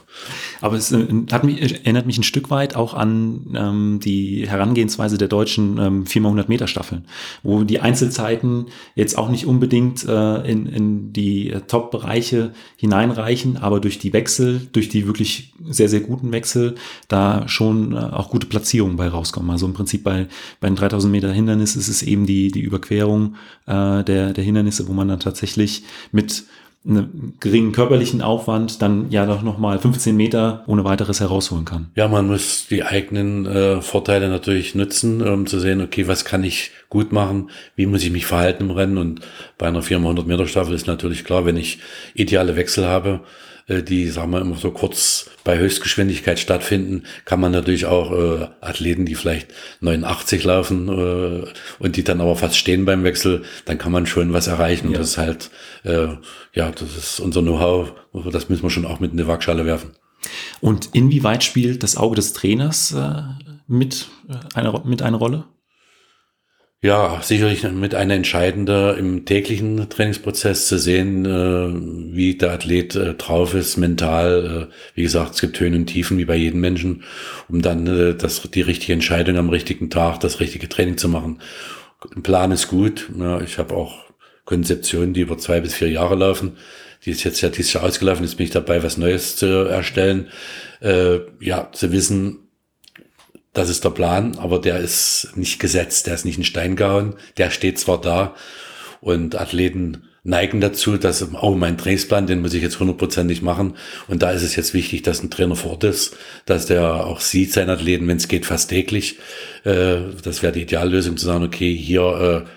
Aber 0.62 0.76
es 0.76 0.92
äh, 0.92 1.06
hat 1.30 1.44
mich, 1.44 1.61
erinnert 1.61 2.06
mich 2.06 2.16
ein 2.16 2.22
Stück 2.22 2.48
weit 2.48 2.74
auch 2.74 2.94
an 2.94 3.54
ähm, 3.54 4.00
die 4.02 4.48
Herangehensweise 4.48 5.18
der 5.18 5.28
deutschen 5.28 5.76
ähm, 5.76 6.04
4x100 6.04 6.46
Meter 6.48 6.66
Staffeln, 6.66 7.04
wo 7.42 7.64
die 7.64 7.80
Einzelzeiten 7.80 8.68
jetzt 8.94 9.18
auch 9.18 9.28
nicht 9.28 9.44
unbedingt 9.44 10.09
äh, 10.09 10.50
in, 10.50 10.64
in 10.64 11.12
die 11.12 11.50
äh, 11.50 11.61
Top-Bereiche 11.61 12.54
hineinreichen, 12.76 13.59
aber 13.59 13.78
durch 13.78 13.98
die 13.98 14.14
Wechsel, 14.14 14.66
durch 14.72 14.88
die 14.88 15.06
wirklich 15.06 15.52
sehr, 15.68 15.90
sehr 15.90 16.00
guten 16.00 16.32
Wechsel, 16.32 16.76
da 17.09 17.46
schon 17.46 17.92
äh, 17.92 17.96
auch 17.96 18.30
gute 18.30 18.46
Platzierungen 18.46 18.96
bei 18.96 19.09
rauskommen. 19.09 19.50
Also 19.50 19.66
im 19.66 19.74
Prinzip 19.74 20.02
bei, 20.02 20.28
bei 20.61 20.68
den 20.68 20.76
3000 20.76 21.12
Meter 21.12 21.30
Hindernis 21.30 21.76
ist 21.76 21.88
es 21.88 22.02
eben 22.02 22.24
die, 22.24 22.50
die 22.50 22.62
Überquerung 22.62 23.35
äh, 23.66 24.02
der, 24.02 24.32
der 24.32 24.44
Hindernisse, 24.44 24.88
wo 24.88 24.94
man 24.94 25.09
dann 25.09 25.20
tatsächlich 25.20 25.85
mit 26.11 26.44
einen 26.88 27.35
geringen 27.40 27.72
körperlichen 27.72 28.22
Aufwand 28.22 28.81
dann 28.81 29.11
ja 29.11 29.27
doch 29.27 29.42
nochmal 29.42 29.79
15 29.79 30.16
Meter 30.16 30.64
ohne 30.66 30.85
weiteres 30.85 31.20
herausholen 31.20 31.64
kann. 31.64 31.90
Ja, 31.94 32.09
man 32.09 32.27
muss 32.27 32.66
die 32.68 32.85
eigenen 32.85 33.46
äh, 33.46 33.81
Vorteile 33.81 34.29
natürlich 34.29 34.75
nutzen, 34.75 35.22
um 35.22 35.46
zu 35.46 35.59
sehen, 35.59 35.81
okay, 35.81 36.07
was 36.07 36.25
kann 36.25 36.44
ich 36.44 36.70
gut 36.88 37.12
machen, 37.12 37.51
wie 37.75 37.87
muss 37.87 38.05
ich 38.05 38.11
mich 38.11 38.27
verhalten 38.27 38.64
im 38.64 38.70
Rennen 38.70 38.99
und 38.99 39.20
bei 39.59 39.66
einer 39.66 39.83
400 39.83 40.27
Meter 40.27 40.46
Staffel 40.46 40.75
ist 40.75 40.87
natürlich 40.87 41.25
klar, 41.25 41.44
wenn 41.44 41.57
ich 41.57 41.79
ideale 42.14 42.57
Wechsel 42.57 42.87
habe, 42.87 43.20
die, 43.68 44.09
sagen 44.09 44.31
wir, 44.31 44.40
immer 44.40 44.57
so 44.57 44.70
kurz 44.70 45.29
bei 45.42 45.59
Höchstgeschwindigkeit 45.59 46.38
stattfinden, 46.38 47.02
kann 47.24 47.40
man 47.40 47.52
natürlich 47.52 47.87
auch 47.87 48.12
äh, 48.12 48.48
Athleten, 48.61 49.07
die 49.07 49.16
vielleicht 49.16 49.48
89 49.81 50.44
laufen 50.44 50.88
äh, 50.88 51.48
und 51.79 51.96
die 51.96 52.05
dann 52.05 52.20
aber 52.20 52.37
fast 52.37 52.57
stehen 52.57 52.85
beim 52.85 53.02
Wechsel, 53.02 53.42
dann 53.64 53.79
kann 53.79 53.92
man 53.92 54.07
schon 54.07 54.33
was 54.33 54.46
erreichen. 54.46 54.87
Ja. 54.87 54.90
Und 54.90 54.98
das 54.98 55.11
ist 55.11 55.18
halt, 55.18 55.50
äh, 55.85 56.09
ja, 56.52 56.70
das 56.70 56.96
ist 56.96 57.20
unser 57.20 57.42
Know-how, 57.42 57.92
das 58.31 58.48
müssen 58.48 58.62
wir 58.62 58.70
schon 58.70 58.87
auch 58.87 59.00
mit 59.00 59.11
in 59.11 59.18
die 59.18 59.26
Waagschale 59.26 59.66
werfen. 59.66 59.90
Und 60.61 60.90
inwieweit 60.92 61.44
spielt 61.44 61.83
das 61.83 61.96
Auge 61.96 62.16
des 62.16 62.33
Trainers 62.33 62.92
äh, 62.92 63.22
mit, 63.66 64.09
äh, 64.29 64.35
eine, 64.55 64.81
mit 64.85 65.02
eine 65.02 65.16
Rolle? 65.16 65.44
Ja, 66.82 67.20
sicherlich 67.22 67.62
mit 67.64 67.94
einer 67.94 68.14
entscheidender 68.14 68.96
im 68.98 69.24
täglichen 69.24 69.88
Trainingsprozess 69.88 70.68
zu 70.68 70.78
sehen, 70.78 71.24
äh, 71.24 72.14
wie 72.14 72.36
der 72.36 72.52
Athlet 72.52 72.94
äh, 72.94 73.14
drauf 73.14 73.54
ist, 73.54 73.76
mental. 73.78 74.68
Äh, 74.70 74.74
wie 74.94 75.02
gesagt, 75.02 75.34
es 75.34 75.40
gibt 75.40 75.58
Höhen 75.58 75.74
und 75.74 75.86
Tiefen 75.86 76.18
wie 76.18 76.26
bei 76.26 76.36
jedem 76.36 76.60
Menschen, 76.60 77.02
um 77.48 77.62
dann 77.62 77.86
äh, 77.86 78.14
das, 78.14 78.42
die 78.42 78.60
richtige 78.60 78.92
Entscheidung 78.92 79.36
am 79.38 79.48
richtigen 79.48 79.88
Tag, 79.90 80.20
das 80.20 80.38
richtige 80.38 80.68
Training 80.68 80.98
zu 80.98 81.08
machen. 81.08 81.40
Ein 82.14 82.22
Plan 82.22 82.52
ist 82.52 82.68
gut. 82.68 83.10
Ja, 83.18 83.40
ich 83.40 83.58
habe 83.58 83.74
auch 83.74 84.04
Konzeptionen, 84.44 85.14
die 85.14 85.22
über 85.22 85.38
zwei 85.38 85.60
bis 85.60 85.74
vier 85.74 85.90
Jahre 85.90 86.14
laufen. 86.14 86.56
Die 87.04 87.10
ist 87.10 87.24
jetzt 87.24 87.40
ja 87.40 87.48
dieses 87.48 87.72
Jahr 87.72 87.84
ausgelaufen. 87.84 88.24
Jetzt 88.24 88.36
bin 88.36 88.44
ich 88.44 88.52
dabei, 88.52 88.82
was 88.82 88.96
Neues 88.98 89.36
zu 89.36 89.46
erstellen. 89.46 90.28
Äh, 90.80 91.20
ja, 91.40 91.70
zu 91.72 91.90
wissen, 91.90 92.45
das 93.56 93.70
ist 93.70 93.84
der 93.84 93.90
Plan, 93.90 94.36
aber 94.38 94.60
der 94.60 94.78
ist 94.78 95.30
nicht 95.34 95.58
gesetzt, 95.58 96.06
der 96.06 96.14
ist 96.14 96.26
nicht 96.26 96.36
in 96.36 96.44
Stein 96.44 96.76
gehauen, 96.76 97.14
der 97.38 97.50
steht 97.50 97.78
zwar 97.78 98.00
da 98.00 98.34
und 99.00 99.40
Athleten 99.40 100.08
neigen 100.24 100.60
dazu, 100.60 100.98
dass, 100.98 101.26
oh, 101.40 101.54
mein 101.54 101.78
Trainingsplan, 101.78 102.26
den 102.26 102.42
muss 102.42 102.52
ich 102.52 102.62
jetzt 102.62 102.80
hundertprozentig 102.80 103.42
machen. 103.42 103.76
Und 104.08 104.22
da 104.22 104.32
ist 104.32 104.42
es 104.42 104.56
jetzt 104.56 104.74
wichtig, 104.74 105.02
dass 105.02 105.22
ein 105.22 105.30
Trainer 105.30 105.54
fort 105.54 105.84
ist, 105.84 106.16
dass 106.46 106.66
der 106.66 107.06
auch 107.06 107.20
sieht, 107.20 107.52
seinen 107.52 107.70
Athleten, 107.70 108.08
wenn 108.08 108.16
es 108.16 108.28
geht, 108.28 108.44
fast 108.44 108.68
täglich. 108.68 109.18
Äh, 109.64 109.98
das 110.22 110.42
wäre 110.42 110.52
die 110.52 110.62
Ideallösung, 110.62 111.16
zu 111.16 111.26
sagen, 111.26 111.44
okay, 111.44 111.74
hier 111.74 112.44
äh, 112.44 112.50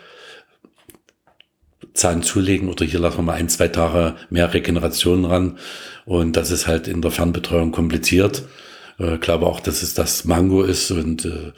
Zahn 1.93 2.23
zulegen 2.23 2.69
oder 2.69 2.85
hier 2.85 2.99
lassen 2.99 3.19
wir 3.19 3.23
mal 3.23 3.33
ein, 3.33 3.49
zwei 3.49 3.67
Tage 3.67 4.15
mehr 4.31 4.51
Regeneration 4.53 5.25
ran. 5.25 5.59
Und 6.05 6.35
das 6.35 6.49
ist 6.49 6.67
halt 6.67 6.87
in 6.87 7.01
der 7.01 7.11
Fernbetreuung 7.11 7.71
kompliziert. 7.71 8.43
Äh, 8.99 9.17
glaube 9.17 9.47
auch, 9.47 9.59
dass 9.59 9.83
es 9.83 9.93
das 9.93 10.25
Mango 10.25 10.63
ist 10.63 10.91
und 10.91 11.25
äh, 11.25 11.51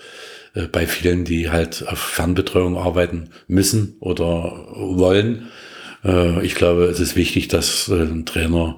äh, 0.54 0.68
bei 0.68 0.86
vielen, 0.88 1.26
die 1.26 1.50
halt 1.50 1.88
auf 1.88 2.00
Fernbetreuung 2.00 2.78
arbeiten 2.78 3.30
müssen 3.48 3.96
oder 4.00 4.68
wollen. 4.76 5.50
Äh, 6.04 6.46
ich 6.46 6.56
glaube, 6.56 6.86
es 6.86 7.00
ist 7.00 7.16
wichtig, 7.16 7.48
dass 7.48 7.90
äh, 7.90 8.02
ein 8.02 8.26
Trainer 8.26 8.78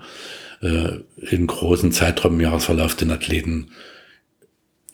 äh, 0.62 1.00
in 1.18 1.48
großen 1.48 1.92
Zeitraum 1.92 2.36
im 2.36 2.42
Jahresverlauf 2.42 2.96
den 2.96 3.12
Athleten, 3.12 3.72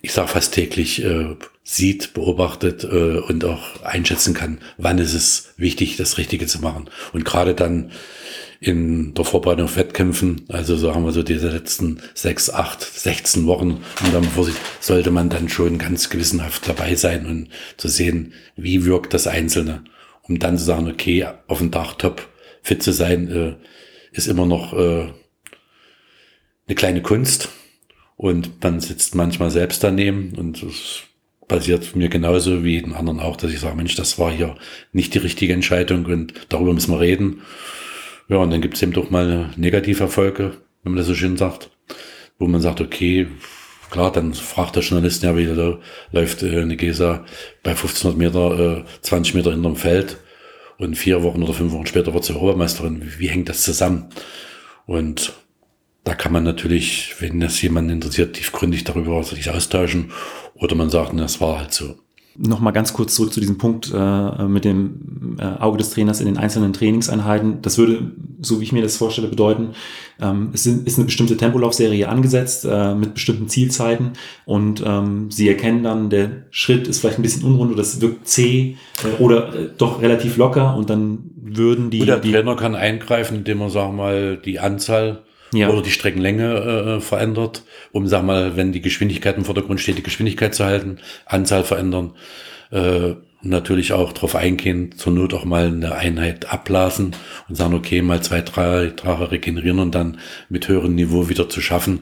ich 0.01 0.13
sage 0.13 0.29
fast 0.29 0.53
täglich, 0.53 1.03
äh, 1.03 1.35
sieht, 1.63 2.13
beobachtet 2.13 2.83
äh, 2.83 3.19
und 3.19 3.45
auch 3.45 3.83
einschätzen 3.83 4.33
kann, 4.33 4.59
wann 4.77 4.97
ist 4.97 5.13
es 5.13 5.53
wichtig, 5.57 5.97
das 5.97 6.17
Richtige 6.17 6.47
zu 6.47 6.59
machen. 6.59 6.89
Und 7.13 7.25
gerade 7.25 7.53
dann 7.53 7.91
in 8.61 9.13
der 9.13 9.23
Vorbereitung 9.23 9.65
auf 9.65 9.77
Wettkämpfen, 9.77 10.45
also 10.49 10.75
so 10.75 10.93
haben 10.93 11.05
wir 11.05 11.11
so 11.11 11.23
diese 11.23 11.49
letzten 11.49 12.01
sechs, 12.13 12.49
acht, 12.49 12.81
16 12.81 13.45
Wochen 13.45 13.83
und 14.03 14.13
dann 14.13 14.23
Vorsicht, 14.23 14.57
sollte 14.79 15.11
man 15.11 15.29
dann 15.29 15.47
schon 15.47 15.77
ganz 15.77 16.09
gewissenhaft 16.09 16.67
dabei 16.67 16.95
sein 16.95 17.25
und 17.25 17.49
zu 17.77 17.87
sehen, 17.87 18.33
wie 18.55 18.85
wirkt 18.85 19.13
das 19.13 19.27
Einzelne, 19.27 19.83
um 20.23 20.39
dann 20.39 20.57
zu 20.57 20.65
sagen, 20.65 20.89
okay, 20.89 21.25
auf 21.47 21.59
dem 21.59 21.71
Dach 21.71 21.93
top 21.93 22.27
fit 22.61 22.83
zu 22.83 22.91
sein, 22.91 23.31
äh, 23.31 23.55
ist 24.11 24.27
immer 24.27 24.45
noch 24.45 24.73
äh, 24.73 25.07
eine 26.67 26.75
kleine 26.75 27.01
Kunst 27.01 27.49
und 28.19 28.61
man 28.61 28.81
sitzt 28.81 29.15
manchmal 29.15 29.49
selbst 29.49 29.81
daneben 29.81 30.33
und 30.35 30.61
das 30.61 31.03
passiert 31.47 31.95
mir 31.95 32.09
genauso 32.09 32.65
wie 32.65 32.73
jeden 32.73 32.93
anderen 32.93 33.21
auch, 33.21 33.37
dass 33.37 33.49
ich 33.49 33.61
sage, 33.61 33.77
Mensch, 33.77 33.95
das 33.95 34.19
war 34.19 34.29
hier 34.29 34.57
nicht 34.91 35.13
die 35.13 35.19
richtige 35.19 35.53
Entscheidung 35.53 36.05
und 36.05 36.33
darüber 36.49 36.73
müssen 36.73 36.91
wir 36.91 36.99
reden. 36.99 37.43
Ja, 38.27 38.35
und 38.35 38.51
dann 38.51 38.59
gibt 38.59 38.75
es 38.75 38.81
eben 38.81 38.91
doch 38.91 39.09
mal 39.09 39.51
Negativerfolge, 39.55 40.57
wenn 40.83 40.91
man 40.91 40.97
das 40.97 41.07
so 41.07 41.15
schön 41.15 41.37
sagt, 41.37 41.69
wo 42.37 42.45
man 42.45 42.59
sagt, 42.59 42.81
okay, 42.81 43.27
klar, 43.89 44.11
dann 44.11 44.33
fragt 44.33 44.75
der 44.75 44.83
Journalist 44.83 45.23
ja, 45.23 45.37
wie 45.37 45.45
läuft 46.11 46.43
äh, 46.43 46.59
eine 46.59 46.75
Gesa 46.75 47.23
bei 47.63 47.71
1500 47.71 48.17
Meter, 48.17 48.79
äh, 48.79 48.83
20 49.01 49.33
Meter 49.33 49.51
hinterm 49.51 49.77
Feld 49.77 50.17
und 50.77 50.95
vier 50.95 51.23
Wochen 51.23 51.41
oder 51.41 51.53
fünf 51.53 51.71
Wochen 51.71 51.87
später 51.87 52.13
wird 52.13 52.25
sie 52.25 52.33
Europameisterin. 52.33 53.01
Wie, 53.01 53.19
wie 53.19 53.29
hängt 53.29 53.47
das 53.47 53.63
zusammen? 53.63 54.09
Und 54.87 55.31
da 56.09 56.15
kann 56.15 56.33
man 56.33 56.43
natürlich, 56.43 57.13
wenn 57.19 57.39
das 57.39 57.61
jemanden 57.61 57.91
interessiert, 57.91 58.33
tiefgründig 58.33 58.83
darüber 58.83 59.23
sich 59.23 59.51
austauschen 59.51 60.11
oder 60.55 60.75
man 60.75 60.89
sagt, 60.89 61.17
das 61.19 61.39
war 61.39 61.59
halt 61.59 61.71
so 61.71 61.95
nochmal 62.35 62.73
ganz 62.73 62.93
kurz 62.93 63.15
zurück 63.15 63.33
zu 63.33 63.41
diesem 63.41 63.57
Punkt 63.57 63.91
äh, 63.93 64.43
mit 64.45 64.65
dem 64.65 65.37
äh, 65.39 65.43
Auge 65.43 65.77
des 65.77 65.91
Trainers 65.91 66.19
in 66.21 66.25
den 66.25 66.37
einzelnen 66.37 66.73
Trainingseinheiten. 66.73 67.61
Das 67.61 67.77
würde, 67.77 68.11
so 68.41 68.59
wie 68.59 68.63
ich 68.63 68.71
mir 68.71 68.81
das 68.81 68.97
vorstelle, 68.97 69.27
bedeuten, 69.27 69.71
ähm, 70.21 70.49
es 70.53 70.65
ist 70.65 70.97
eine 70.97 71.05
bestimmte 71.05 71.37
Tempolaufserie 71.37 72.07
angesetzt 72.07 72.65
äh, 72.65 72.95
mit 72.95 73.13
bestimmten 73.13 73.49
Zielzeiten 73.49 74.13
und 74.45 74.81
ähm, 74.85 75.29
Sie 75.29 75.47
erkennen 75.47 75.83
dann, 75.83 76.09
der 76.09 76.45
Schritt 76.49 76.87
ist 76.87 77.01
vielleicht 77.01 77.19
ein 77.19 77.23
bisschen 77.23 77.43
unrund 77.43 77.73
oder 77.73 77.81
es 77.81 78.01
wirkt 78.01 78.27
zäh 78.27 78.77
äh, 79.03 79.21
oder 79.21 79.53
äh, 79.53 79.69
doch 79.77 80.01
relativ 80.01 80.37
locker 80.37 80.75
und 80.75 80.89
dann 80.89 81.31
würden 81.35 81.89
die... 81.89 82.01
Und 82.01 82.07
der 82.07 82.19
die, 82.19 82.31
Trainer 82.31 82.55
kann 82.55 82.73
eingreifen, 82.73 83.37
indem 83.37 83.61
er, 83.61 83.69
sagen 83.69 83.97
wir 83.97 84.03
mal, 84.03 84.37
die 84.37 84.59
Anzahl 84.59 85.23
ja. 85.53 85.69
oder 85.69 85.81
die 85.81 85.91
Streckenlänge 85.91 86.97
äh, 86.97 87.01
verändert, 87.01 87.63
um, 87.91 88.07
sag 88.07 88.23
mal, 88.23 88.55
wenn 88.55 88.71
die 88.71 88.81
Geschwindigkeit 88.81 89.37
im 89.37 89.45
Vordergrund 89.45 89.79
steht, 89.79 89.97
die 89.97 90.03
Geschwindigkeit 90.03 90.55
zu 90.55 90.65
halten, 90.65 90.99
Anzahl 91.25 91.63
verändern. 91.63 92.15
Äh, 92.71 93.13
natürlich 93.41 93.93
auch 93.93 94.11
darauf 94.11 94.35
eingehen, 94.35 94.95
zur 94.97 95.13
Not 95.13 95.33
auch 95.33 95.45
mal 95.45 95.67
eine 95.67 95.95
Einheit 95.95 96.51
abblasen 96.51 97.15
und 97.47 97.55
sagen, 97.55 97.73
okay, 97.73 98.01
mal 98.01 98.21
zwei, 98.21 98.41
drei 98.41 98.87
Tage 98.87 99.31
regenerieren 99.31 99.79
und 99.79 99.95
dann 99.95 100.19
mit 100.49 100.67
höherem 100.67 100.95
Niveau 100.95 101.29
wieder 101.29 101.47
zu 101.47 101.61
schaffen. 101.61 102.01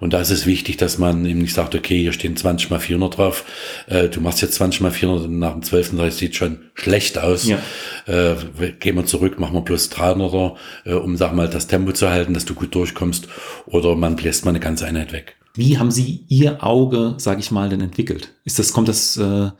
Und 0.00 0.12
da 0.12 0.20
ist 0.20 0.30
es 0.30 0.46
wichtig, 0.46 0.78
dass 0.78 0.98
man 0.98 1.26
eben 1.26 1.40
nicht 1.40 1.54
sagt, 1.54 1.74
okay, 1.74 2.00
hier 2.00 2.12
stehen 2.12 2.36
20 2.36 2.70
mal 2.70 2.80
400 2.80 3.18
drauf, 3.18 3.44
äh, 3.86 4.08
du 4.08 4.20
machst 4.20 4.40
jetzt 4.40 4.54
20 4.54 4.80
mal 4.80 4.90
400 4.90 5.26
und 5.26 5.38
nach 5.38 5.52
dem 5.52 5.62
12. 5.62 5.96
Tag 5.96 6.12
sieht 6.12 6.36
schon 6.36 6.58
schlecht 6.74 7.18
aus. 7.18 7.46
Ja. 7.46 7.58
Äh, 8.06 8.36
gehen 8.80 8.96
wir 8.96 9.04
zurück, 9.04 9.38
machen 9.38 9.54
wir 9.54 9.62
bloß 9.62 9.90
300er, 9.92 10.54
äh, 10.86 10.94
um, 10.94 11.16
sag 11.16 11.34
mal, 11.34 11.48
das 11.48 11.66
Tempo 11.66 11.92
zu 11.92 12.08
halten, 12.08 12.32
dass 12.32 12.46
du 12.46 12.54
gut 12.54 12.74
durchkommst 12.74 13.28
oder 13.66 13.94
man 13.94 14.16
bläst 14.16 14.44
mal 14.44 14.50
eine 14.50 14.60
ganze 14.60 14.86
Einheit 14.86 15.12
weg. 15.12 15.36
Wie 15.54 15.78
haben 15.78 15.90
Sie 15.90 16.24
Ihr 16.28 16.64
Auge, 16.64 17.14
sage 17.18 17.40
ich 17.40 17.50
mal, 17.50 17.68
denn 17.68 17.80
entwickelt? 17.80 18.32
Ist 18.44 18.58
das, 18.58 18.72
kommt 18.72 18.88
das 18.88 19.16
äh, 19.16 19.50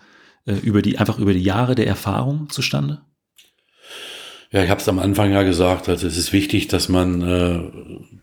über 0.57 0.83
die, 0.83 0.99
einfach 0.99 1.19
über 1.19 1.33
die 1.33 1.43
Jahre 1.43 1.75
der 1.75 1.87
Erfahrung 1.87 2.49
zustande? 2.51 3.01
Ja, 4.51 4.65
ich 4.65 4.71
habe 4.71 4.81
es 4.81 4.89
am 4.89 4.99
Anfang 4.99 5.31
ja 5.31 5.43
gesagt, 5.43 5.91
also 5.91 6.07
es 6.07 6.17
ist 6.17 6.33
wichtig, 6.33 6.69
dass 6.69 6.89
man 6.89 7.21
äh, 7.21 7.61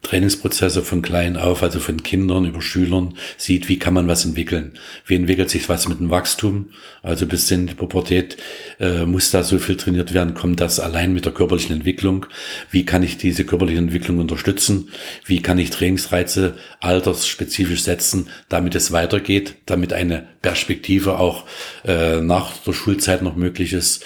Trainingsprozesse 0.02 0.82
von 0.82 1.04
klein 1.04 1.38
auf, 1.38 1.62
also 1.62 1.80
von 1.80 2.02
Kindern 2.02 2.46
über 2.46 2.64
Schülern 2.64 3.16
sieht, 3.38 3.70
wie 3.70 3.78
kann 3.78 3.94
man 3.94 4.08
was 4.08 4.26
entwickeln. 4.26 4.74
Wie 5.06 5.14
entwickelt 5.14 5.52
sich 5.52 5.70
was 5.70 5.88
mit 5.88 6.00
dem 6.00 6.10
Wachstum? 6.10 6.72
Also 7.04 7.28
bis 7.28 7.52
in 7.52 7.68
die 7.68 7.76
Pubertät 7.76 8.38
äh, 8.80 9.06
muss 9.06 9.30
da 9.30 9.44
so 9.44 9.60
viel 9.60 9.78
trainiert 9.78 10.16
werden, 10.16 10.34
kommt 10.34 10.62
das 10.62 10.80
allein 10.80 11.14
mit 11.14 11.26
der 11.26 11.32
körperlichen 11.32 11.76
Entwicklung? 11.76 12.26
Wie 12.72 12.86
kann 12.86 13.04
ich 13.04 13.20
diese 13.20 13.46
körperliche 13.46 13.78
Entwicklung 13.78 14.18
unterstützen? 14.18 14.90
Wie 15.28 15.44
kann 15.44 15.60
ich 15.60 15.70
Trainingsreize 15.70 16.56
altersspezifisch 16.80 17.84
setzen, 17.84 18.30
damit 18.50 18.74
es 18.74 18.92
weitergeht, 18.92 19.58
damit 19.68 19.94
eine 19.94 20.28
Perspektive 20.42 21.20
auch 21.20 21.44
äh, 21.84 22.20
nach 22.20 22.52
der 22.66 22.74
Schulzeit 22.74 23.22
noch 23.22 23.36
möglich 23.36 23.74
ist? 23.74 24.04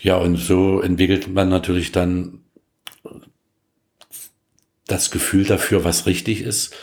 Ja, 0.00 0.16
und 0.16 0.36
so 0.36 0.80
entwickelt 0.80 1.28
man 1.28 1.48
natürlich 1.48 1.92
dann 1.92 2.40
das 4.86 5.10
Gefühl 5.10 5.44
dafür, 5.44 5.84
was 5.84 6.06
richtig 6.06 6.42
ist. 6.42 6.74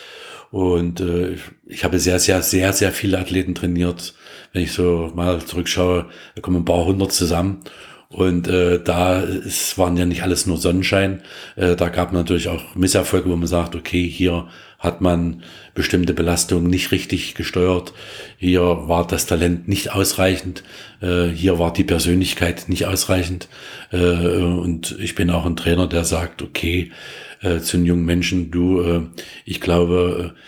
Und 0.51 1.01
äh, 1.01 1.37
ich 1.65 1.83
habe 1.83 1.99
sehr, 1.99 2.19
sehr, 2.19 2.41
sehr, 2.41 2.71
sehr 2.71 2.91
viele 2.91 3.19
Athleten 3.19 3.55
trainiert. 3.55 4.15
Wenn 4.53 4.63
ich 4.63 4.71
so 4.71 5.11
mal 5.15 5.43
zurückschaue, 5.43 6.09
da 6.35 6.41
kommen 6.41 6.57
ein 6.57 6.65
paar 6.65 6.85
hundert 6.85 7.11
zusammen. 7.11 7.61
Und 8.09 8.47
äh, 8.47 8.81
da 8.81 9.21
es 9.21 9.77
waren 9.77 9.97
ja 9.97 10.05
nicht 10.05 10.23
alles 10.23 10.45
nur 10.45 10.57
Sonnenschein. 10.57 11.21
Äh, 11.55 11.75
da 11.75 11.89
gab 11.89 12.13
natürlich 12.13 12.47
auch 12.47 12.75
Misserfolge, 12.75 13.29
wo 13.29 13.35
man 13.35 13.47
sagt, 13.47 13.75
okay, 13.75 14.07
hier 14.07 14.47
hat 14.79 15.01
man 15.01 15.43
bestimmte 15.73 16.13
Belastungen 16.13 16.69
nicht 16.69 16.91
richtig 16.91 17.33
gesteuert. 17.33 17.93
Hier 18.37 18.61
war 18.61 19.07
das 19.07 19.25
Talent 19.25 19.67
nicht 19.67 19.91
ausreichend. 19.93 20.63
Äh, 21.01 21.27
hier 21.27 21.59
war 21.59 21.73
die 21.73 21.83
Persönlichkeit 21.83 22.69
nicht 22.69 22.85
ausreichend. 22.85 23.49
Äh, 23.91 23.97
und 23.97 24.95
ich 24.99 25.15
bin 25.15 25.29
auch 25.29 25.45
ein 25.45 25.55
Trainer, 25.55 25.87
der 25.87 26.05
sagt, 26.05 26.41
okay, 26.41 26.91
äh, 27.41 27.59
zu 27.59 27.77
den 27.77 27.85
jungen 27.85 28.05
Menschen, 28.05 28.51
du, 28.51 28.81
äh, 28.81 29.01
ich 29.45 29.59
glaube, 29.59 30.33
äh, 30.35 30.39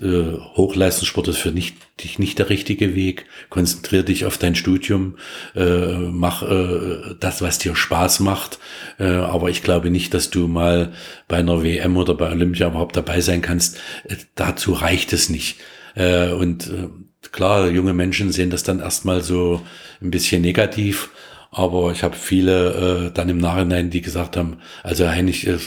Hochleistungssport 0.00 1.28
ist 1.28 1.38
für 1.38 1.50
nicht, 1.50 1.76
dich 2.00 2.18
nicht 2.18 2.38
der 2.38 2.48
richtige 2.48 2.94
Weg. 2.94 3.26
Konzentrier 3.50 4.02
dich 4.02 4.24
auf 4.24 4.38
dein 4.38 4.54
Studium, 4.54 5.18
äh, 5.54 5.96
mach 5.96 6.42
äh, 6.42 7.14
das, 7.20 7.42
was 7.42 7.58
dir 7.58 7.76
Spaß 7.76 8.20
macht. 8.20 8.58
Äh, 8.98 9.04
aber 9.04 9.50
ich 9.50 9.62
glaube 9.62 9.90
nicht, 9.90 10.14
dass 10.14 10.30
du 10.30 10.48
mal 10.48 10.92
bei 11.28 11.36
einer 11.36 11.62
WM 11.62 11.96
oder 11.98 12.14
bei 12.14 12.30
Olympia 12.30 12.68
überhaupt 12.68 12.96
dabei 12.96 13.20
sein 13.20 13.42
kannst. 13.42 13.76
Äh, 14.04 14.16
dazu 14.34 14.72
reicht 14.72 15.12
es 15.12 15.28
nicht. 15.28 15.58
Äh, 15.94 16.30
und 16.30 16.68
äh, 16.68 16.88
klar, 17.30 17.68
junge 17.68 17.92
Menschen 17.92 18.32
sehen 18.32 18.50
das 18.50 18.62
dann 18.62 18.80
erstmal 18.80 19.22
so 19.22 19.60
ein 20.00 20.10
bisschen 20.10 20.40
negativ. 20.40 21.10
Aber 21.50 21.92
ich 21.92 22.02
habe 22.02 22.16
viele 22.16 23.08
äh, 23.08 23.10
dann 23.12 23.28
im 23.28 23.36
Nachhinein, 23.36 23.90
die 23.90 24.00
gesagt 24.00 24.38
haben, 24.38 24.56
also 24.82 25.04
eigentlich, 25.04 25.46
äh, 25.46 25.58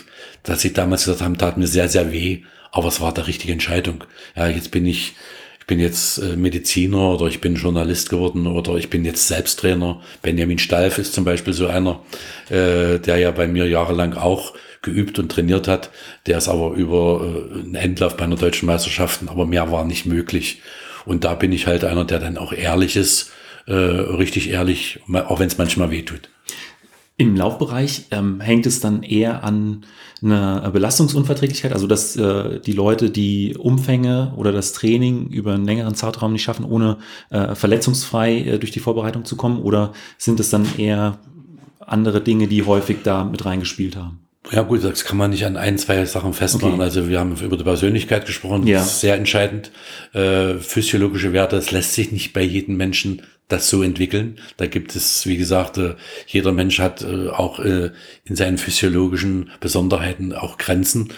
dass 0.41 0.61
sie 0.61 0.73
damals 0.73 1.05
gesagt 1.05 1.21
haben, 1.21 1.37
tat 1.37 1.59
mir 1.59 1.67
sehr, 1.67 1.89
sehr 1.89 2.11
weh 2.11 2.41
aber 2.75 2.89
es 2.89 2.99
war 2.99 3.13
der 3.13 3.25
richtige 3.25 3.53
Entscheidung. 3.53 4.03
Ja, 4.35 4.49
jetzt 4.49 4.69
bin 4.69 4.85
ich, 4.85 5.13
ich 5.59 5.65
bin 5.65 5.79
jetzt 5.79 6.17
äh, 6.17 6.35
Mediziner 6.35 7.11
oder 7.13 7.27
ich 7.27 7.39
bin 7.39 7.55
Journalist 7.55 8.09
geworden 8.09 8.47
oder 8.47 8.75
ich 8.75 8.89
bin 8.89 9.05
jetzt 9.05 9.29
Selbsttrainer. 9.29 10.01
Benjamin 10.21 10.59
Stalf 10.59 10.97
ist 10.97 11.13
zum 11.13 11.23
Beispiel 11.23 11.53
so 11.53 11.67
einer, 11.67 12.01
äh, 12.49 12.99
der 12.99 13.17
ja 13.17 13.31
bei 13.31 13.47
mir 13.47 13.65
jahrelang 13.65 14.15
auch 14.15 14.55
geübt 14.81 15.17
und 15.19 15.31
trainiert 15.31 15.69
hat. 15.69 15.89
Der 16.25 16.37
ist 16.37 16.49
aber 16.49 16.71
über 16.71 17.21
äh, 17.23 17.59
einen 17.61 17.75
Endlauf 17.75 18.17
bei 18.17 18.25
einer 18.25 18.35
deutschen 18.35 18.65
Meisterschaften, 18.65 19.29
aber 19.29 19.45
mehr 19.45 19.71
war 19.71 19.85
nicht 19.85 20.05
möglich. 20.05 20.61
Und 21.05 21.23
da 21.23 21.33
bin 21.33 21.53
ich 21.53 21.67
halt 21.67 21.85
einer, 21.85 22.03
der 22.03 22.19
dann 22.19 22.37
auch 22.37 22.51
ehrlich 22.51 22.97
ist, 22.97 23.31
äh, 23.67 23.73
richtig 23.73 24.49
ehrlich, 24.49 24.99
auch 25.13 25.39
wenn 25.39 25.47
es 25.47 25.57
manchmal 25.57 25.91
weh 25.91 26.01
tut. 26.01 26.29
Im 27.17 27.35
Laufbereich 27.35 28.07
ähm, 28.11 28.41
hängt 28.41 28.65
es 28.65 28.81
dann 28.81 29.01
eher 29.01 29.43
an 29.45 29.85
einer 30.21 30.69
Belastungsunverträglichkeit, 30.71 31.71
also 31.71 31.87
dass 31.87 32.17
äh, 32.17 32.59
die 32.59 32.73
Leute 32.73 33.09
die 33.09 33.55
Umfänge 33.57 34.33
oder 34.35 34.51
das 34.51 34.73
Training 34.73 35.27
über 35.27 35.53
einen 35.53 35.65
längeren 35.65 35.95
Zeitraum 35.95 36.33
nicht 36.33 36.43
schaffen, 36.43 36.65
ohne 36.65 36.97
äh, 37.29 37.55
verletzungsfrei 37.55 38.39
äh, 38.39 38.59
durch 38.59 38.71
die 38.71 38.81
Vorbereitung 38.81 39.23
zu 39.23 39.37
kommen, 39.37 39.61
oder 39.61 39.93
sind 40.17 40.41
es 40.41 40.49
dann 40.49 40.67
eher 40.77 41.19
andere 41.79 42.19
Dinge, 42.19 42.47
die 42.47 42.63
häufig 42.63 42.97
da 43.03 43.23
mit 43.23 43.45
reingespielt 43.45 43.95
haben? 43.95 44.19
Ja 44.51 44.61
gut, 44.61 44.83
das 44.83 45.05
kann 45.05 45.17
man 45.17 45.31
nicht 45.31 45.45
an 45.45 45.57
ein, 45.57 45.77
zwei 45.77 46.05
Sachen 46.05 46.33
festmachen. 46.33 46.75
Okay. 46.75 46.83
Also 46.83 47.09
wir 47.09 47.19
haben 47.19 47.35
über 47.37 47.57
die 47.57 47.63
Persönlichkeit 47.63 48.25
gesprochen, 48.25 48.67
ja. 48.67 48.79
das 48.79 48.93
ist 48.93 49.01
sehr 49.01 49.15
entscheidend. 49.15 49.71
Äh, 50.13 50.55
physiologische 50.55 51.33
Werte, 51.33 51.55
das 51.55 51.71
lässt 51.71 51.93
sich 51.93 52.11
nicht 52.11 52.33
bei 52.33 52.41
jedem 52.41 52.77
Menschen 52.77 53.21
das 53.47 53.69
so 53.69 53.83
entwickeln. 53.83 54.39
Da 54.57 54.65
gibt 54.65 54.95
es, 54.95 55.25
wie 55.27 55.37
gesagt, 55.37 55.77
äh, 55.77 55.95
jeder 56.27 56.51
Mensch 56.51 56.79
hat 56.79 57.03
äh, 57.03 57.29
auch 57.29 57.59
äh, 57.59 57.91
in 58.23 58.35
seinen 58.35 58.57
physiologischen 58.57 59.51
Besonderheiten 59.59 60.33
auch 60.33 60.57
Grenzen. 60.57 61.09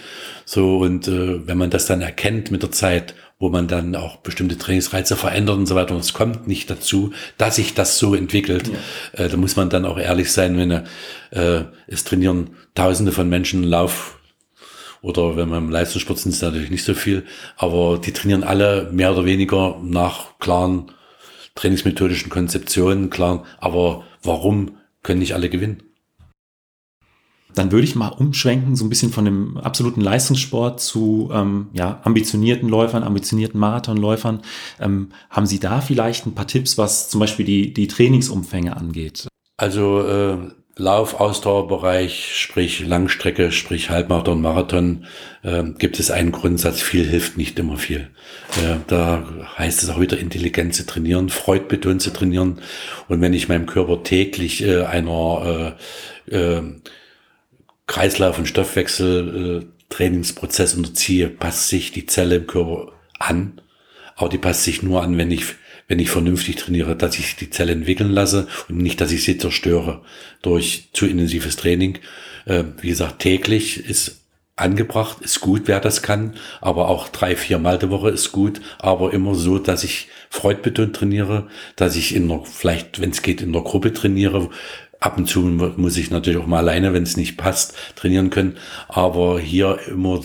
So, 0.46 0.78
und 0.78 1.08
wenn 1.08 1.58
man 1.58 1.70
das 1.70 1.88
dann 1.88 2.00
erkennt 2.00 2.52
mit 2.52 2.64
der 2.64 2.72
Zeit, 2.72 3.16
wo 3.38 3.50
man 3.50 3.68
dann 3.68 3.98
auch 3.98 4.18
bestimmte 4.18 4.58
Trainingsreize 4.58 5.18
verändert 5.18 5.58
und 5.58 5.66
so 5.66 5.76
weiter, 5.76 5.94
und 5.94 6.00
es 6.00 6.14
kommt 6.14 6.48
nicht 6.48 6.70
dazu, 6.70 7.12
dass 7.38 7.58
sich 7.58 7.74
das 7.74 8.00
so 8.00 8.16
entwickelt, 8.16 8.72
ja. 9.18 9.28
da 9.28 9.36
muss 9.36 9.58
man 9.58 9.70
dann 9.70 9.84
auch 9.84 10.00
ehrlich 10.00 10.32
sein, 10.32 10.58
wenn 10.58 10.84
es 11.88 12.04
trainieren 12.06 12.52
Tausende 12.76 13.12
von 13.12 13.28
Menschen 13.28 13.64
Lauf 13.64 14.20
oder 15.02 15.36
wenn 15.36 15.50
man 15.50 15.66
im 15.66 15.70
Leistungssport 15.70 16.20
sind 16.20 16.34
es 16.34 16.42
natürlich 16.42 16.72
nicht 16.72 16.86
so 16.86 16.94
viel, 16.94 17.26
aber 17.58 17.98
die 17.98 18.14
trainieren 18.14 18.46
alle 18.46 18.90
mehr 18.94 19.12
oder 19.12 19.26
weniger 19.26 19.82
nach 19.84 20.40
klaren 20.40 20.94
trainingsmethodischen 21.58 22.30
Konzeptionen, 22.30 23.10
klar, 23.10 23.44
aber 23.60 24.04
warum 24.24 24.78
können 25.04 25.20
nicht 25.20 25.34
alle 25.34 25.50
gewinnen? 25.50 25.84
Dann 27.54 27.72
würde 27.72 27.86
ich 27.86 27.96
mal 27.96 28.10
umschwenken, 28.10 28.76
so 28.76 28.86
ein 28.86 28.90
bisschen 28.90 29.12
von 29.12 29.26
dem 29.26 29.58
absoluten 29.58 30.02
Leistungssport 30.02 30.80
zu 30.80 31.32
ähm, 31.34 31.70
ja, 31.74 32.02
ambitionierten 32.04 32.70
Läufern, 32.70 33.04
ambitionierten 33.04 33.60
Marathonläufern. 33.60 34.42
Ähm, 34.80 35.10
haben 35.30 35.48
Sie 35.48 35.60
da 35.60 35.82
vielleicht 35.82 36.28
ein 36.28 36.36
paar 36.36 36.46
Tipps, 36.46 36.78
was 36.78 37.10
zum 37.10 37.20
Beispiel 37.20 37.46
die, 37.46 37.74
die 37.74 37.88
Trainingsumfänge 37.88 38.78
angeht? 38.78 39.28
Also 39.58 40.02
äh, 40.06 40.38
Lauf, 40.80 41.20
Ausdauerbereich, 41.20 42.36
sprich 42.36 42.86
Langstrecke, 42.86 43.52
sprich 43.52 43.90
Halbmarathon, 43.90 44.42
Marathon, 44.42 45.06
äh, 45.42 45.64
gibt 45.78 46.00
es 46.00 46.12
einen 46.12 46.32
Grundsatz, 46.32 46.82
viel 46.82 47.08
hilft 47.08 47.36
nicht 47.36 47.58
immer 47.58 47.78
viel. 47.78 48.10
Äh, 48.58 48.78
da 48.86 49.28
heißt 49.58 49.82
es 49.82 49.90
auch 49.90 50.00
wieder 50.00 50.20
intelligent 50.20 50.76
zu 50.76 50.86
trainieren, 50.86 51.30
freudbetont 51.30 52.02
zu 52.02 52.12
trainieren. 52.12 52.62
Und 53.08 53.22
wenn 53.22 53.34
ich 53.34 53.50
meinem 53.50 53.66
Körper 53.66 54.04
täglich 54.04 54.64
äh, 54.64 54.84
einer 54.84 55.76
äh, 56.30 56.36
äh, 56.36 56.62
Kreislauf- 57.88 58.38
und 58.38 58.48
Stoffwechsel 58.48 59.64
äh, 59.64 59.66
unterziehe, 60.76 61.30
passt 61.30 61.70
sich 61.70 61.92
die 61.92 62.06
Zelle 62.06 62.36
im 62.36 62.48
Körper 62.48 62.92
an. 63.18 63.62
Aber 64.18 64.28
die 64.28 64.38
passt 64.38 64.64
sich 64.64 64.84
nur 64.84 65.02
an, 65.02 65.18
wenn 65.18 65.32
ich 65.32 65.46
wenn 65.88 66.00
ich 66.00 66.10
vernünftig 66.10 66.58
trainiere, 66.58 66.96
dass 66.96 67.18
ich 67.18 67.38
die 67.38 67.50
Zelle 67.50 67.72
entwickeln 67.72 68.12
lasse 68.12 68.48
und 68.68 68.78
nicht, 68.78 69.00
dass 69.00 69.12
ich 69.12 69.24
sie 69.24 69.38
zerstöre 69.38 70.02
durch 70.42 70.90
zu 70.92 71.06
intensives 71.06 71.56
Training. 71.56 72.00
Äh, 72.46 72.66
wie 72.82 72.90
gesagt, 72.90 73.20
täglich 73.20 73.86
ist 73.86 74.22
angebracht, 74.58 75.22
ist 75.22 75.40
gut, 75.40 75.64
wer 75.66 75.80
das 75.80 76.02
kann, 76.02 76.34
aber 76.62 76.90
auch 76.90 77.10
drei, 77.10 77.36
vier 77.36 77.60
Mal 77.60 77.78
die 77.78 77.90
Woche 77.90 78.10
ist 78.10 78.32
gut, 78.32 78.60
aber 78.80 79.14
immer 79.14 79.36
so, 79.36 79.60
dass 79.60 79.84
ich 79.84 80.10
freudbetont 80.30 80.96
trainiere, 80.96 81.48
dass 81.76 81.96
ich 81.96 82.14
in 82.16 82.28
der, 82.28 82.42
vielleicht, 82.44 83.00
wenn 83.00 83.12
es 83.12 83.22
geht, 83.22 83.42
in 83.42 83.54
der 83.54 83.62
Gruppe 83.62 83.94
trainiere. 83.94 84.50
Ab 85.00 85.20
und 85.20 85.28
zu 85.28 85.42
muss 85.42 85.96
ich 85.96 86.10
natürlich 86.10 86.42
auch 86.42 86.48
mal 86.48 86.58
alleine, 86.58 86.92
wenn 86.92 87.04
es 87.04 87.18
nicht 87.18 87.38
passt, 87.38 87.76
trainieren 87.96 88.32
können, 88.32 88.58
aber 88.88 89.40
hier 89.40 89.78
immer 89.88 90.22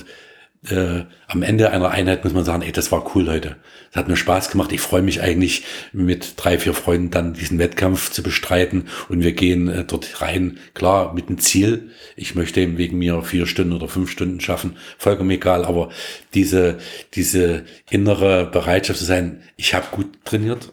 äh, 0.68 1.04
am 1.26 1.42
Ende 1.42 1.70
einer 1.70 1.90
Einheit 1.90 2.22
muss 2.22 2.32
man 2.32 2.44
sagen, 2.44 2.62
ey, 2.62 2.70
das 2.70 2.92
war 2.92 3.14
cool 3.14 3.28
heute. 3.28 3.56
Das 3.90 4.00
hat 4.00 4.08
mir 4.08 4.16
Spaß 4.16 4.50
gemacht. 4.50 4.70
Ich 4.72 4.80
freue 4.80 5.02
mich 5.02 5.20
eigentlich 5.20 5.64
mit 5.92 6.34
drei, 6.36 6.58
vier 6.58 6.72
Freunden 6.72 7.10
dann 7.10 7.34
diesen 7.34 7.58
Wettkampf 7.58 8.10
zu 8.12 8.22
bestreiten 8.22 8.88
und 9.08 9.22
wir 9.22 9.32
gehen 9.32 9.68
äh, 9.68 9.84
dort 9.84 10.22
rein, 10.22 10.58
klar, 10.74 11.14
mit 11.14 11.28
dem 11.28 11.38
Ziel. 11.38 11.90
Ich 12.14 12.36
möchte 12.36 12.60
eben 12.60 12.78
wegen 12.78 12.98
mir 12.98 13.22
vier 13.22 13.46
Stunden 13.46 13.72
oder 13.72 13.88
fünf 13.88 14.10
Stunden 14.10 14.40
schaffen, 14.40 14.76
vollkommen 14.98 15.30
egal, 15.30 15.64
aber 15.64 15.90
diese, 16.32 16.78
diese 17.14 17.64
innere 17.90 18.46
Bereitschaft 18.46 19.00
zu 19.00 19.04
sein, 19.04 19.42
ich 19.56 19.74
habe 19.74 19.86
gut 19.90 20.24
trainiert. 20.24 20.72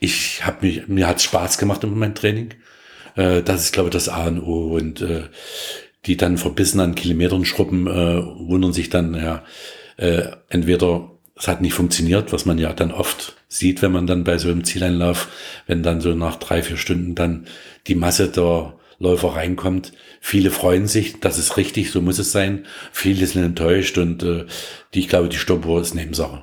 Ich 0.00 0.44
habe 0.44 0.66
mich, 0.66 0.88
mir 0.88 1.06
hat 1.06 1.22
Spaß 1.22 1.56
gemacht 1.58 1.84
in 1.84 1.96
meinem 1.96 2.16
Training. 2.16 2.54
Äh, 3.14 3.42
das 3.42 3.62
ist, 3.62 3.72
glaube 3.72 3.90
ich, 3.90 3.92
das 3.92 4.08
A 4.08 4.26
und 4.26 4.40
O 4.40 4.74
und 4.74 5.00
äh, 5.00 5.28
die 6.06 6.16
dann 6.16 6.38
verbissen 6.38 6.80
an 6.80 6.94
Kilometern 6.94 7.44
schrubben, 7.44 7.86
äh, 7.86 8.22
wundern 8.48 8.72
sich 8.72 8.90
dann, 8.90 9.14
ja, 9.14 9.42
äh, 9.96 10.28
entweder 10.48 11.10
es 11.36 11.48
hat 11.48 11.60
nicht 11.60 11.74
funktioniert, 11.74 12.32
was 12.32 12.46
man 12.46 12.58
ja 12.58 12.72
dann 12.72 12.92
oft 12.92 13.34
sieht, 13.48 13.82
wenn 13.82 13.92
man 13.92 14.06
dann 14.06 14.24
bei 14.24 14.38
so 14.38 14.50
einem 14.50 14.64
Zieleinlauf, 14.64 15.28
wenn 15.66 15.82
dann 15.82 16.00
so 16.00 16.14
nach 16.14 16.36
drei, 16.36 16.62
vier 16.62 16.76
Stunden 16.76 17.14
dann 17.14 17.46
die 17.86 17.96
Masse 17.96 18.28
der 18.28 18.74
Läufer 18.98 19.34
reinkommt. 19.34 19.92
Viele 20.20 20.50
freuen 20.50 20.86
sich, 20.86 21.20
das 21.20 21.38
ist 21.38 21.56
richtig, 21.56 21.90
so 21.90 22.00
muss 22.00 22.18
es 22.18 22.32
sein. 22.32 22.66
Viele 22.92 23.26
sind 23.26 23.44
enttäuscht 23.44 23.98
und 23.98 24.22
äh, 24.22 24.46
die, 24.94 25.00
ich 25.00 25.08
glaube, 25.08 25.28
die 25.28 25.36
Stoppuhr 25.36 25.80
ist 25.80 25.94
Nebensache. 25.94 26.42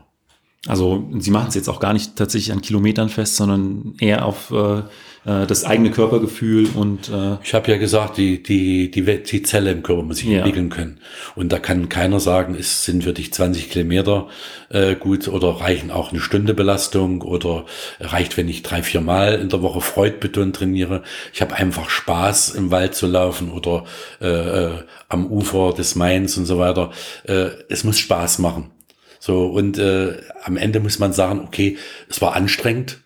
Also 0.67 1.09
sie 1.17 1.31
machen 1.31 1.47
es 1.47 1.55
jetzt 1.55 1.69
auch 1.69 1.79
gar 1.79 1.93
nicht 1.93 2.15
tatsächlich 2.15 2.51
an 2.51 2.61
Kilometern 2.61 3.09
fest, 3.09 3.35
sondern 3.35 3.95
eher 3.99 4.25
auf 4.25 4.51
äh, 4.51 4.83
äh, 5.25 5.45
das 5.45 5.65
eigene 5.65 5.91
Körpergefühl 5.91 6.69
und 6.73 7.09
äh 7.09 7.37
ich 7.43 7.53
habe 7.53 7.71
ja 7.71 7.77
gesagt, 7.77 8.17
die 8.17 8.41
die 8.41 8.89
die 8.89 9.03
die 9.23 9.41
Zelle 9.43 9.71
im 9.71 9.83
Körper 9.83 10.03
muss 10.03 10.17
sich 10.17 10.27
ja. 10.27 10.39
entwickeln 10.39 10.69
können 10.69 10.99
und 11.35 11.51
da 11.51 11.59
kann 11.59 11.89
keiner 11.89 12.19
sagen, 12.19 12.55
es 12.59 12.85
sind 12.85 13.03
für 13.03 13.13
dich 13.13 13.33
20 13.33 13.69
Kilometer 13.69 14.27
äh, 14.69 14.95
gut 14.95 15.27
oder 15.27 15.61
reichen 15.61 15.91
auch 15.91 16.11
eine 16.11 16.21
Stunde 16.21 16.53
Belastung 16.53 17.21
oder 17.21 17.65
reicht, 17.99 18.37
wenn 18.37 18.49
ich 18.49 18.63
drei 18.63 18.83
vier 18.83 19.01
Mal 19.01 19.35
in 19.35 19.49
der 19.49 19.61
Woche 19.61 19.81
freudbetont 19.81 20.55
trainiere. 20.55 21.03
Ich 21.33 21.41
habe 21.41 21.55
einfach 21.55 21.89
Spaß 21.89 22.49
im 22.51 22.71
Wald 22.71 22.95
zu 22.95 23.07
laufen 23.07 23.51
oder 23.51 23.85
äh, 24.21 24.27
äh, 24.27 24.71
am 25.09 25.27
Ufer 25.27 25.73
des 25.73 25.95
Mains 25.95 26.37
und 26.37 26.45
so 26.45 26.57
weiter. 26.57 26.91
Äh, 27.23 27.49
es 27.69 27.83
muss 27.83 27.99
Spaß 27.99 28.39
machen. 28.39 28.71
So 29.19 29.45
und 29.45 29.77
äh, 29.77 30.17
am 30.43 30.57
Ende 30.57 30.79
muss 30.79 30.97
man 30.97 31.13
sagen, 31.13 31.41
okay, 31.41 31.77
es 32.09 32.21
war 32.21 32.33
anstrengend 32.33 33.01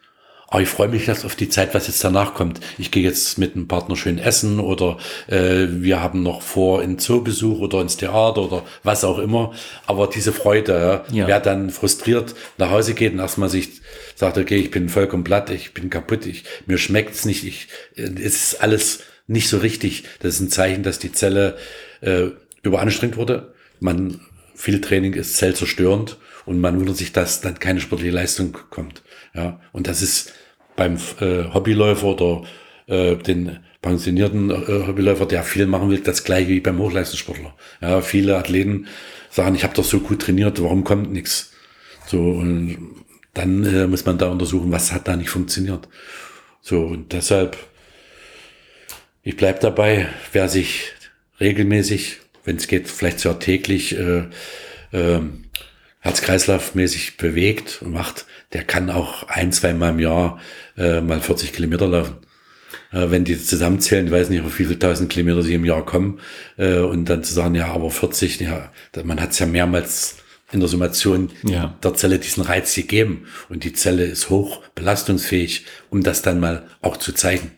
aber 0.48 0.62
ich 0.62 0.70
freue 0.70 0.88
mich 0.88 1.08
jetzt 1.08 1.26
auf 1.26 1.36
die 1.36 1.50
Zeit, 1.50 1.74
was 1.74 1.88
jetzt 1.88 2.04
danach 2.04 2.34
kommt. 2.34 2.60
Ich 2.78 2.92
gehe 2.92 3.04
jetzt 3.04 3.38
mit 3.38 3.56
einem 3.56 3.68
Partner 3.68 3.96
schön 3.96 4.20
essen 4.20 4.60
oder 4.60 4.98
äh, 5.28 5.68
wir 5.70 6.02
haben 6.02 6.22
noch 6.22 6.42
vor 6.42 6.84
in 6.84 7.00
Zoobesuch 7.00 7.60
oder 7.60 7.82
ins 7.82 7.98
Theater 7.98 8.44
oder 8.44 8.64
was 8.84 9.04
auch 9.04 9.18
immer. 9.18 9.54
Aber 9.88 10.08
diese 10.08 10.34
Freude, 10.34 11.04
ja. 11.12 11.28
wer 11.28 11.40
dann 11.40 11.72
frustriert 11.72 12.36
nach 12.58 12.70
Hause 12.70 12.94
geht 12.94 13.14
und 13.14 13.20
erstmal 13.20 13.50
sich 13.50 13.82
sagt, 14.16 14.38
okay, 14.38 14.58
ich 14.58 14.72
bin 14.72 14.90
vollkommen 14.90 15.24
platt, 15.24 15.50
ich 15.50 15.74
bin 15.74 15.90
kaputt, 15.90 16.26
ich, 16.26 16.44
mir 16.68 16.78
schmeckt's 16.78 17.26
nicht, 17.26 17.44
ich, 17.44 17.68
es 17.96 18.54
ist 18.54 18.62
alles 18.62 19.00
nicht 19.28 19.50
so 19.50 19.58
richtig. 19.58 20.04
Das 20.20 20.36
ist 20.36 20.42
ein 20.42 20.50
Zeichen, 20.50 20.84
dass 20.84 21.00
die 21.00 21.12
Zelle 21.12 21.58
äh, 22.02 22.28
überanstrengt 22.62 23.18
wurde. 23.18 23.54
Man, 23.80 24.22
viel 24.54 24.80
Training 24.80 25.14
ist 25.14 25.38
zellzerstörend 25.38 26.18
und 26.46 26.60
man 26.60 26.80
wundert 26.80 26.98
sich, 26.98 27.12
dass 27.12 27.42
dann 27.42 27.60
keine 27.60 27.82
sportliche 27.82 28.14
Leistung 28.14 28.58
kommt. 28.70 29.02
Ja, 29.36 29.60
und 29.74 29.88
das 29.88 30.02
ist 30.02 30.34
beim 30.76 30.98
äh, 31.20 31.54
Hobbyläufer 31.54 32.08
oder 32.08 32.44
äh, 32.88 33.16
den 33.16 33.60
pensionierten 33.82 34.50
äh, 34.50 34.88
Hobbyläufer, 34.88 35.26
der 35.26 35.44
viel 35.44 35.66
machen 35.68 35.90
will, 35.90 36.00
das 36.00 36.24
gleiche 36.24 36.50
wie 36.50 36.60
beim 36.60 36.80
Hochleistungssportler. 36.80 37.54
Ja, 37.82 38.02
viele 38.02 38.38
Athleten 38.38 38.88
sagen, 39.30 39.56
ich 39.56 39.64
habe 39.64 39.76
doch 39.76 39.84
so 39.84 40.00
gut 40.00 40.22
trainiert, 40.22 40.62
warum 40.62 40.84
kommt 40.84 41.12
nichts? 41.12 41.54
So 42.08 42.20
und 42.20 43.04
dann 43.34 43.66
äh, 43.66 43.88
muss 43.88 44.06
man 44.06 44.18
da 44.18 44.30
untersuchen, 44.30 44.72
was 44.72 44.92
hat 44.92 45.08
da 45.08 45.16
nicht 45.16 45.30
funktioniert. 45.30 45.88
So 46.62 46.82
und 46.82 47.12
deshalb, 47.14 47.58
ich 49.24 49.36
bleib 49.36 49.60
dabei, 49.60 50.08
wer 50.32 50.50
sich 50.50 50.94
regelmäßig, 51.40 52.18
wenn 52.46 52.56
es 52.56 52.68
geht, 52.68 52.88
vielleicht 52.88 53.20
sogar 53.20 53.40
täglich 53.40 53.98
äh, 53.98 54.24
äh, 54.92 55.20
Herz-Kreislauf-mäßig 56.00 57.18
bewegt 57.18 57.82
und 57.82 57.92
macht, 57.92 58.26
der 58.56 58.64
kann 58.64 58.90
auch 58.90 59.24
ein, 59.28 59.52
zwei 59.52 59.74
Mal 59.74 59.90
im 59.90 60.00
Jahr 60.00 60.40
äh, 60.78 61.02
mal 61.02 61.20
40 61.20 61.52
Kilometer 61.52 61.90
laufen. 61.90 62.16
Äh, 62.94 63.12
wenn 63.12 63.26
die 63.26 63.38
zusammenzählen, 63.38 64.06
ich 64.06 64.12
weiß 64.14 64.30
nicht, 64.30 64.46
wie 64.46 64.50
viele 64.50 64.80
tausend 64.80 65.10
Kilometer 65.10 65.44
sie 65.44 65.56
im 65.56 65.66
Jahr 65.66 65.86
kommen, 65.86 66.22
äh, 66.56 66.78
und 66.78 67.04
dann 67.10 67.22
zu 67.22 67.34
sagen, 67.34 67.54
ja, 67.56 67.68
aber 67.68 67.92
40, 67.92 68.40
ja, 68.40 68.72
man 69.04 69.20
hat 69.20 69.32
es 69.32 69.40
ja 69.40 69.46
mehrmals 69.46 70.20
in 70.54 70.62
der 70.62 70.70
Summation 70.70 71.32
ja. 71.44 71.78
der 71.84 71.96
Zelle 71.96 72.18
diesen 72.18 72.44
Reiz 72.44 72.74
gegeben. 72.74 73.26
Und 73.50 73.66
die 73.66 73.74
Zelle 73.74 74.06
ist 74.06 74.30
hoch 74.30 74.62
belastungsfähig, 74.74 75.66
um 75.90 76.02
das 76.02 76.22
dann 76.22 76.40
mal 76.40 76.66
auch 76.82 76.96
zu 76.96 77.12
zeigen. 77.12 77.52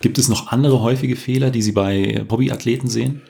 Gibt 0.00 0.18
es 0.18 0.28
noch 0.28 0.52
andere 0.52 0.80
häufige 0.80 1.16
Fehler, 1.16 1.50
die 1.50 1.62
Sie 1.62 1.72
bei 1.72 2.24
Hobbyathleten 2.30 2.88
sehen? 2.88 3.22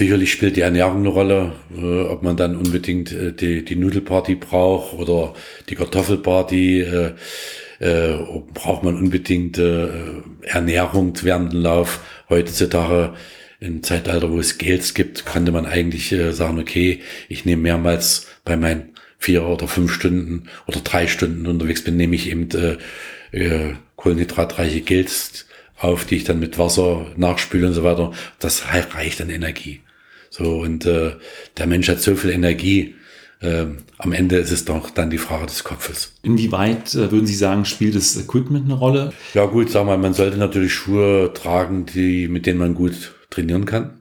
Sicherlich 0.00 0.32
spielt 0.32 0.56
die 0.56 0.62
Ernährung 0.62 1.00
eine 1.00 1.10
Rolle, 1.10 1.52
äh, 1.76 2.04
ob 2.04 2.22
man 2.22 2.34
dann 2.34 2.56
unbedingt 2.56 3.12
äh, 3.12 3.34
die, 3.34 3.62
die 3.62 3.76
Nudelparty 3.76 4.34
braucht 4.34 4.94
oder 4.94 5.34
die 5.68 5.74
Kartoffelparty. 5.74 6.80
Äh, 6.80 7.12
äh, 7.80 8.14
braucht 8.54 8.82
man 8.82 8.96
unbedingt 8.96 9.58
äh, 9.58 9.88
Ernährung 10.40 11.12
während 11.20 11.52
dem 11.52 11.60
Lauf. 11.60 12.00
Heutzutage 12.30 13.12
im 13.60 13.82
Zeitalter, 13.82 14.30
wo 14.32 14.38
es 14.38 14.56
Gels 14.56 14.94
gibt, 14.94 15.26
könnte 15.26 15.52
man 15.52 15.66
eigentlich 15.66 16.10
äh, 16.12 16.32
sagen, 16.32 16.58
okay, 16.58 17.00
ich 17.28 17.44
nehme 17.44 17.60
mehrmals 17.60 18.26
bei 18.42 18.56
meinen 18.56 18.94
vier 19.18 19.44
oder 19.44 19.68
fünf 19.68 19.92
Stunden 19.92 20.44
oder 20.66 20.80
drei 20.80 21.08
Stunden 21.08 21.46
unterwegs 21.46 21.84
bin, 21.84 21.98
nehme 21.98 22.16
ich 22.16 22.30
eben 22.30 22.48
äh, 22.52 22.78
äh, 23.36 23.74
kohlenhydratreiche 23.96 24.80
Gels 24.80 25.44
auf, 25.76 26.06
die 26.06 26.16
ich 26.16 26.24
dann 26.24 26.40
mit 26.40 26.56
Wasser 26.56 27.04
nachspüle 27.18 27.66
und 27.66 27.74
so 27.74 27.84
weiter. 27.84 28.12
Das 28.38 28.64
reicht 28.72 29.20
an 29.20 29.28
Energie. 29.28 29.80
So, 30.40 30.60
und 30.60 30.86
äh, 30.86 31.12
der 31.58 31.66
Mensch 31.66 31.88
hat 31.88 32.00
so 32.00 32.16
viel 32.16 32.30
Energie. 32.30 32.94
Ähm, 33.42 33.78
am 33.98 34.12
Ende 34.12 34.36
ist 34.36 34.50
es 34.50 34.64
doch 34.64 34.90
dann 34.90 35.10
die 35.10 35.18
Frage 35.18 35.46
des 35.46 35.64
Kopfes. 35.64 36.12
Inwieweit 36.22 36.94
äh, 36.94 37.10
würden 37.10 37.26
Sie 37.26 37.34
sagen, 37.34 37.66
spielt 37.66 37.94
das 37.94 38.16
Equipment 38.16 38.64
eine 38.64 38.74
Rolle? 38.74 39.12
Ja 39.34 39.44
gut, 39.44 39.70
sag 39.70 39.84
mal, 39.84 39.98
man 39.98 40.14
sollte 40.14 40.38
natürlich 40.38 40.72
Schuhe 40.72 41.32
tragen, 41.34 41.84
die, 41.86 42.28
mit 42.28 42.46
denen 42.46 42.58
man 42.58 42.74
gut 42.74 43.14
trainieren 43.28 43.66
kann. 43.66 44.00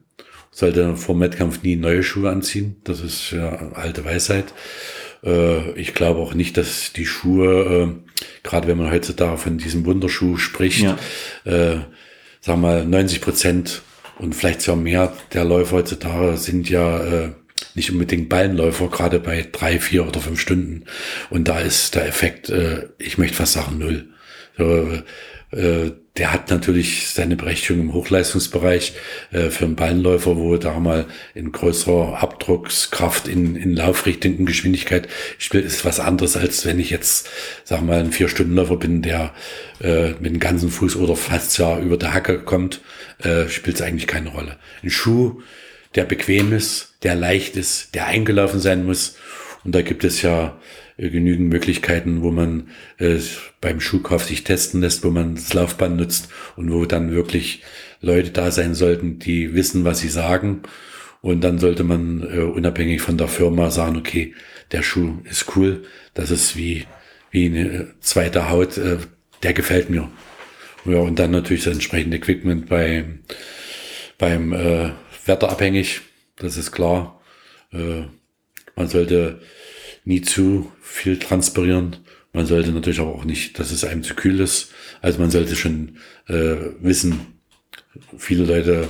Sollte 0.51 0.95
vor 0.95 1.15
dem 1.15 1.21
Wettkampf 1.21 1.61
nie 1.61 1.75
neue 1.75 2.03
Schuhe 2.03 2.29
anziehen. 2.29 2.77
Das 2.85 3.01
ist 3.01 3.31
ja 3.31 3.71
alte 3.73 4.05
Weisheit. 4.05 4.53
Äh, 5.23 5.71
ich 5.73 5.93
glaube 5.93 6.21
auch 6.21 6.33
nicht, 6.33 6.55
dass 6.55 6.93
die 6.93 7.05
Schuhe, 7.05 7.91
äh, 7.91 8.23
gerade 8.43 8.67
wenn 8.69 8.77
man 8.77 8.91
heutzutage 8.91 9.37
von 9.37 9.57
diesem 9.57 9.85
Wunderschuh 9.85 10.37
spricht, 10.37 10.83
ja. 10.83 10.97
äh, 11.43 11.79
sagen 12.39 12.61
wir 12.61 12.67
mal 12.67 12.85
90 12.85 13.19
Prozent 13.19 13.81
und 14.19 14.35
vielleicht 14.35 14.61
sogar 14.61 14.81
mehr 14.81 15.13
der 15.33 15.45
Läufer 15.45 15.77
heutzutage 15.77 16.37
sind 16.37 16.69
ja 16.69 16.99
äh, 16.99 17.29
nicht 17.75 17.91
unbedingt 17.91 18.29
Ballenläufer, 18.29 18.89
gerade 18.89 19.19
bei 19.19 19.47
drei, 19.51 19.79
vier 19.79 20.07
oder 20.07 20.19
fünf 20.19 20.39
Stunden. 20.39 20.85
Und 21.29 21.47
da 21.47 21.59
ist 21.59 21.95
der 21.95 22.07
Effekt, 22.07 22.49
äh, 22.49 22.89
ich 22.97 23.17
möchte 23.17 23.37
fast 23.37 23.53
sagen, 23.53 23.77
null. 23.79 24.09
So, 24.57 24.89
äh, 25.51 25.91
der 26.19 26.33
hat 26.33 26.49
natürlich 26.51 27.09
seine 27.09 27.37
Berechtigung 27.37 27.81
im 27.81 27.93
Hochleistungsbereich 27.93 28.93
äh, 29.31 29.49
für 29.49 29.65
einen 29.65 29.77
Ballenläufer, 29.77 30.35
wo 30.35 30.57
da 30.57 30.77
mal 30.77 31.05
in 31.33 31.53
größerer 31.53 32.21
Abdruckskraft 32.21 33.29
in, 33.29 33.55
in 33.55 33.73
Laufrichtung 33.73 34.37
und 34.37 34.45
Geschwindigkeit 34.45 35.07
spielt, 35.37 35.65
ist 35.65 35.85
was 35.85 36.01
anderes, 36.01 36.35
als 36.35 36.65
wenn 36.65 36.77
ich 36.77 36.89
jetzt, 36.89 37.29
sag 37.63 37.81
mal, 37.81 37.99
ein 37.99 38.11
Vier-Stunden-Läufer 38.11 38.75
bin, 38.75 39.01
der 39.01 39.33
äh, 39.81 40.09
mit 40.19 40.33
dem 40.33 40.39
ganzen 40.41 40.69
Fuß 40.69 40.97
oder 40.97 41.15
fast 41.15 41.57
ja 41.57 41.79
über 41.79 41.95
der 41.95 42.13
Hacke 42.13 42.39
kommt, 42.39 42.81
äh, 43.19 43.47
spielt 43.47 43.77
es 43.77 43.81
eigentlich 43.81 44.07
keine 44.07 44.29
Rolle. 44.29 44.57
Ein 44.83 44.89
Schuh, 44.89 45.41
der 45.95 46.03
bequem 46.03 46.51
ist, 46.51 46.95
der 47.03 47.15
leicht 47.15 47.55
ist, 47.55 47.95
der 47.95 48.07
eingelaufen 48.07 48.59
sein 48.59 48.85
muss. 48.85 49.15
Und 49.63 49.75
da 49.75 49.81
gibt 49.81 50.03
es 50.03 50.21
ja 50.21 50.59
äh, 50.97 51.09
genügend 51.09 51.49
Möglichkeiten, 51.49 52.21
wo 52.21 52.31
man 52.31 52.69
äh, 52.97 53.17
beim 53.61 53.79
Schuhkauf 53.81 54.23
sich 54.23 54.43
testen 54.43 54.81
lässt, 54.81 55.03
wo 55.03 55.09
man 55.09 55.35
das 55.35 55.53
Laufband 55.53 55.97
nutzt 55.97 56.29
und 56.55 56.71
wo 56.71 56.85
dann 56.85 57.11
wirklich 57.11 57.63
Leute 58.01 58.31
da 58.31 58.51
sein 58.51 58.75
sollten, 58.75 59.19
die 59.19 59.53
wissen, 59.53 59.83
was 59.85 59.99
sie 59.99 60.09
sagen. 60.09 60.61
Und 61.21 61.43
dann 61.43 61.59
sollte 61.59 61.83
man 61.83 62.23
äh, 62.23 62.39
unabhängig 62.39 63.01
von 63.01 63.17
der 63.17 63.27
Firma 63.27 63.71
sagen, 63.71 63.97
okay, 63.97 64.33
der 64.71 64.83
Schuh 64.83 65.17
ist 65.25 65.55
cool, 65.55 65.83
das 66.13 66.31
ist 66.31 66.55
wie, 66.55 66.85
wie 67.31 67.47
eine 67.47 67.93
zweite 67.99 68.49
Haut, 68.49 68.79
der 69.43 69.53
gefällt 69.53 69.89
mir. 69.89 70.09
Ja, 70.85 70.99
und 70.99 71.19
dann 71.19 71.31
natürlich 71.31 71.63
das 71.63 71.73
entsprechende 71.73 72.17
Equipment 72.17 72.69
bei, 72.69 73.05
beim 74.17 74.53
äh, 74.53 74.91
Wetter 75.25 75.49
abhängig, 75.49 76.01
das 76.37 76.57
ist 76.57 76.71
klar. 76.71 77.21
Äh, 77.73 78.03
man 78.79 78.87
sollte 78.87 79.41
nie 80.05 80.21
zu 80.21 80.71
viel 80.81 81.19
transpirieren. 81.19 81.97
Man 82.31 82.45
sollte 82.45 82.71
natürlich 82.71 83.01
aber 83.01 83.13
auch 83.13 83.25
nicht, 83.25 83.59
dass 83.59 83.71
es 83.71 83.83
einem 83.83 84.03
zu 84.03 84.15
kühl 84.15 84.39
ist. 84.39 84.71
Also 85.01 85.19
man 85.19 85.29
sollte 85.29 85.55
schon 85.55 85.97
äh, 86.27 86.55
wissen, 86.79 87.39
viele 88.17 88.45
Leute 88.45 88.87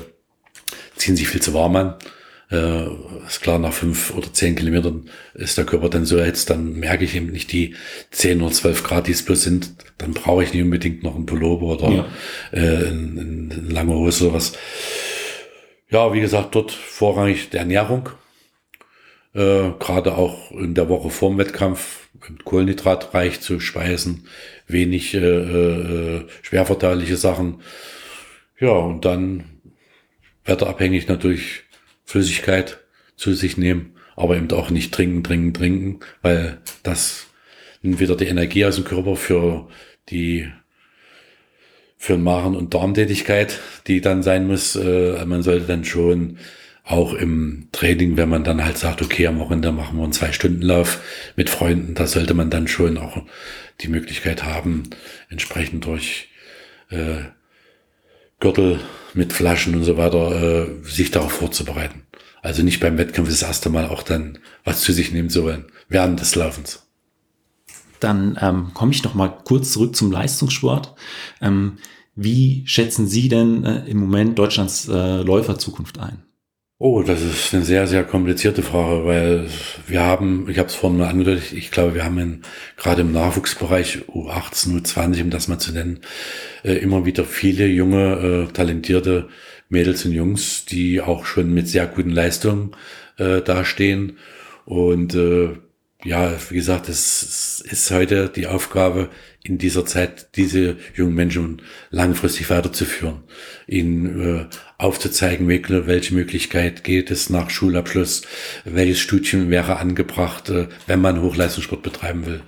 ziehen 0.96 1.16
sich 1.16 1.28
viel 1.28 1.42
zu 1.42 1.54
warm 1.56 1.76
an. 1.76 1.96
Äh, 2.52 2.86
ist 3.26 3.42
klar, 3.42 3.58
nach 3.58 3.74
fünf 3.74 4.14
oder 4.14 4.32
zehn 4.32 4.56
Kilometern 4.56 5.10
ist 5.34 5.58
der 5.58 5.66
Körper 5.66 5.90
dann 5.90 6.06
so 6.06 6.18
erhitzt, 6.18 6.50
dann 6.50 6.74
merke 6.74 7.06
ich 7.06 7.16
eben 7.16 7.32
nicht 7.32 7.52
die 7.52 7.76
zehn 8.12 8.42
oder 8.42 8.52
zwölf 8.52 8.84
Grad, 8.84 9.08
die 9.08 9.12
es 9.12 9.26
bloß 9.26 9.42
sind. 9.42 9.74
Dann 9.98 10.14
brauche 10.14 10.44
ich 10.44 10.54
nicht 10.54 10.64
unbedingt 10.64 11.04
noch 11.04 11.16
einen 11.16 11.26
Pullover 11.26 11.66
oder 11.66 11.90
ja. 11.90 12.08
äh, 12.52 12.88
eine, 12.88 13.22
eine 13.22 13.70
lange 13.70 13.94
Hose 13.96 14.26
oder 14.26 14.36
was. 14.36 14.54
Ja, 15.90 16.14
wie 16.14 16.22
gesagt, 16.22 16.54
dort 16.54 16.72
vorrangig 16.72 17.50
die 17.50 17.58
Ernährung. 17.58 18.10
Äh, 19.34 19.72
Gerade 19.80 20.16
auch 20.16 20.52
in 20.52 20.74
der 20.74 20.90
Woche 20.90 21.10
vorm 21.10 21.38
Wettkampf 21.38 22.10
mit 22.28 22.46
Kohlenhydratreich 22.46 23.42
zu 23.42 23.60
speisen, 23.60 24.28
wenig 24.68 25.14
äh, 25.14 25.20
äh, 25.20 26.28
schwerverdauliche 26.42 27.16
Sachen. 27.16 27.62
Ja, 28.60 28.72
und 28.72 29.06
dann 29.06 29.62
wetterabhängig 30.46 31.08
natürlich 31.08 31.64
Flüssigkeit 32.06 32.80
zu 33.16 33.34
sich 33.34 33.58
nehmen, 33.58 33.96
aber 34.16 34.36
eben 34.36 34.52
auch 34.52 34.72
nicht 34.72 34.94
trinken, 34.94 35.24
trinken, 35.24 35.54
trinken, 35.54 36.00
weil 36.22 36.60
das 36.84 37.28
nimmt 37.82 38.00
wieder 38.00 38.18
die 38.18 38.28
Energie 38.28 38.66
aus 38.66 38.76
dem 38.76 38.86
Körper 38.86 39.16
für 39.16 39.68
die 40.10 40.52
für 42.02 42.18
Magen- 42.18 42.56
und 42.56 42.74
Darmtätigkeit, 42.74 43.60
die 43.88 44.00
dann 44.00 44.24
sein 44.24 44.48
muss. 44.48 44.76
Äh, 44.76 45.24
man 45.26 45.44
sollte 45.44 45.68
dann 45.68 45.84
schon 45.84 46.38
auch 46.90 47.14
im 47.14 47.68
Training, 47.72 48.18
wenn 48.18 48.30
man 48.30 48.44
dann 48.44 48.66
halt 48.66 48.80
sagt, 48.80 49.02
okay, 49.04 49.28
am 49.28 49.38
Wochenende 49.38 49.72
machen 49.72 49.98
wir 49.98 50.04
einen 50.04 50.12
Zwei-Stunden-Lauf 50.12 51.00
mit 51.36 51.50
Freunden, 51.50 51.94
da 51.94 52.08
sollte 52.08 52.34
man 52.34 52.50
dann 52.50 52.68
schon 52.68 52.98
auch 52.98 53.22
die 53.82 53.90
Möglichkeit 53.90 54.44
haben, 54.44 54.84
entsprechend 55.30 55.86
durch 55.86 56.30
äh, 56.90 57.26
Gürtel 58.40 58.80
mit 59.14 59.34
Flaschen 59.34 59.76
und 59.76 59.84
so 59.84 59.98
weiter 59.98 60.68
äh, 60.68 60.84
sich 60.84 61.12
darauf 61.12 61.32
vorzubereiten. 61.32 62.08
Also 62.42 62.64
nicht 62.64 62.80
beim 62.80 62.98
Wettkampf 62.98 63.30
das 63.30 63.44
erste 63.44 63.70
Mal 63.70 63.88
auch 63.88 64.02
dann 64.02 64.40
was 64.64 64.82
zu 64.82 64.92
sich 64.92 65.12
nehmen 65.12 65.30
zu 65.30 65.44
wollen, 65.44 65.66
während 65.90 66.20
des 66.20 66.34
Laufens. 66.34 66.88
Dann 68.00 68.40
ähm, 68.42 68.72
komme 68.74 68.94
ich 68.94 69.04
noch 69.04 69.14
mal 69.14 69.28
kurz 69.28 69.74
zurück 69.74 69.96
zum 69.96 70.12
Leistungssport. 70.12 70.96
Ähm, 71.40 71.78
wie 72.16 72.64
schätzen 72.66 73.08
Sie 73.08 73.30
denn 73.30 73.64
äh, 73.64 73.86
im 73.86 73.98
Moment 73.98 74.40
Deutschlands 74.40 74.88
äh, 74.88 75.22
Läuferzukunft 75.22 76.00
ein? 76.00 76.24
Oh, 76.82 77.04
das 77.04 77.22
ist 77.22 77.54
eine 77.54 77.66
sehr, 77.66 77.88
sehr 77.88 78.06
komplizierte 78.06 78.64
Frage, 78.64 79.04
weil 79.04 79.50
wir 79.88 80.00
haben, 80.02 80.50
ich 80.50 80.60
habe 80.60 80.70
es 80.70 80.76
vorhin 80.76 80.98
mal 81.00 81.10
angedeutet, 81.10 81.52
ich 81.52 81.72
glaube, 81.72 81.94
wir 81.94 82.06
haben 82.06 82.18
in, 82.20 82.42
gerade 82.78 83.02
im 83.02 83.12
Nachwuchsbereich 83.12 84.04
U18, 84.08 84.82
U20, 84.82 85.24
um 85.24 85.30
das 85.30 85.50
mal 85.50 85.60
zu 85.60 85.74
nennen, 85.74 86.00
äh, 86.64 86.76
immer 86.76 87.06
wieder 87.06 87.26
viele 87.26 87.68
junge, 87.68 88.48
äh, 88.48 88.54
talentierte 88.54 89.28
Mädels 89.68 90.06
und 90.06 90.14
Jungs, 90.14 90.64
die 90.64 91.02
auch 91.02 91.26
schon 91.26 91.54
mit 91.54 91.68
sehr 91.68 91.86
guten 91.86 92.12
Leistungen 92.12 92.72
äh, 93.18 93.42
dastehen. 93.42 94.18
Und 94.64 95.16
äh, 95.16 95.58
ja, 96.06 96.32
wie 96.50 96.56
gesagt, 96.56 96.88
es 96.88 97.60
ist 97.60 97.92
heute 97.92 98.30
die 98.30 98.48
Aufgabe, 98.48 99.10
in 99.44 99.58
dieser 99.58 99.86
Zeit 99.86 100.38
diese 100.38 100.78
jungen 100.96 101.14
Menschen 101.16 101.62
langfristig 101.90 102.50
weiterzuführen, 102.50 103.24
ihnen 103.68 104.22
äh, 104.22 104.46
aufzuzeigen, 104.80 105.48
welche 105.48 106.14
Möglichkeit 106.14 106.86
geht 106.86 107.12
es 107.12 107.30
nach 107.30 107.50
Schulabschluss, 107.50 108.24
welches 108.64 109.00
Studium 109.00 109.50
wäre 109.50 109.78
angebracht, 109.78 110.50
äh, 110.50 110.68
wenn 110.88 111.02
man 111.02 111.22
Hochleistungssport 111.22 111.84
betreiben 111.84 112.26
will. 112.26 112.42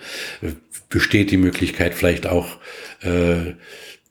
Besteht 0.89 1.29
die 1.29 1.37
Möglichkeit 1.37 1.93
vielleicht 1.93 2.25
auch, 2.25 2.57
äh, 3.01 3.53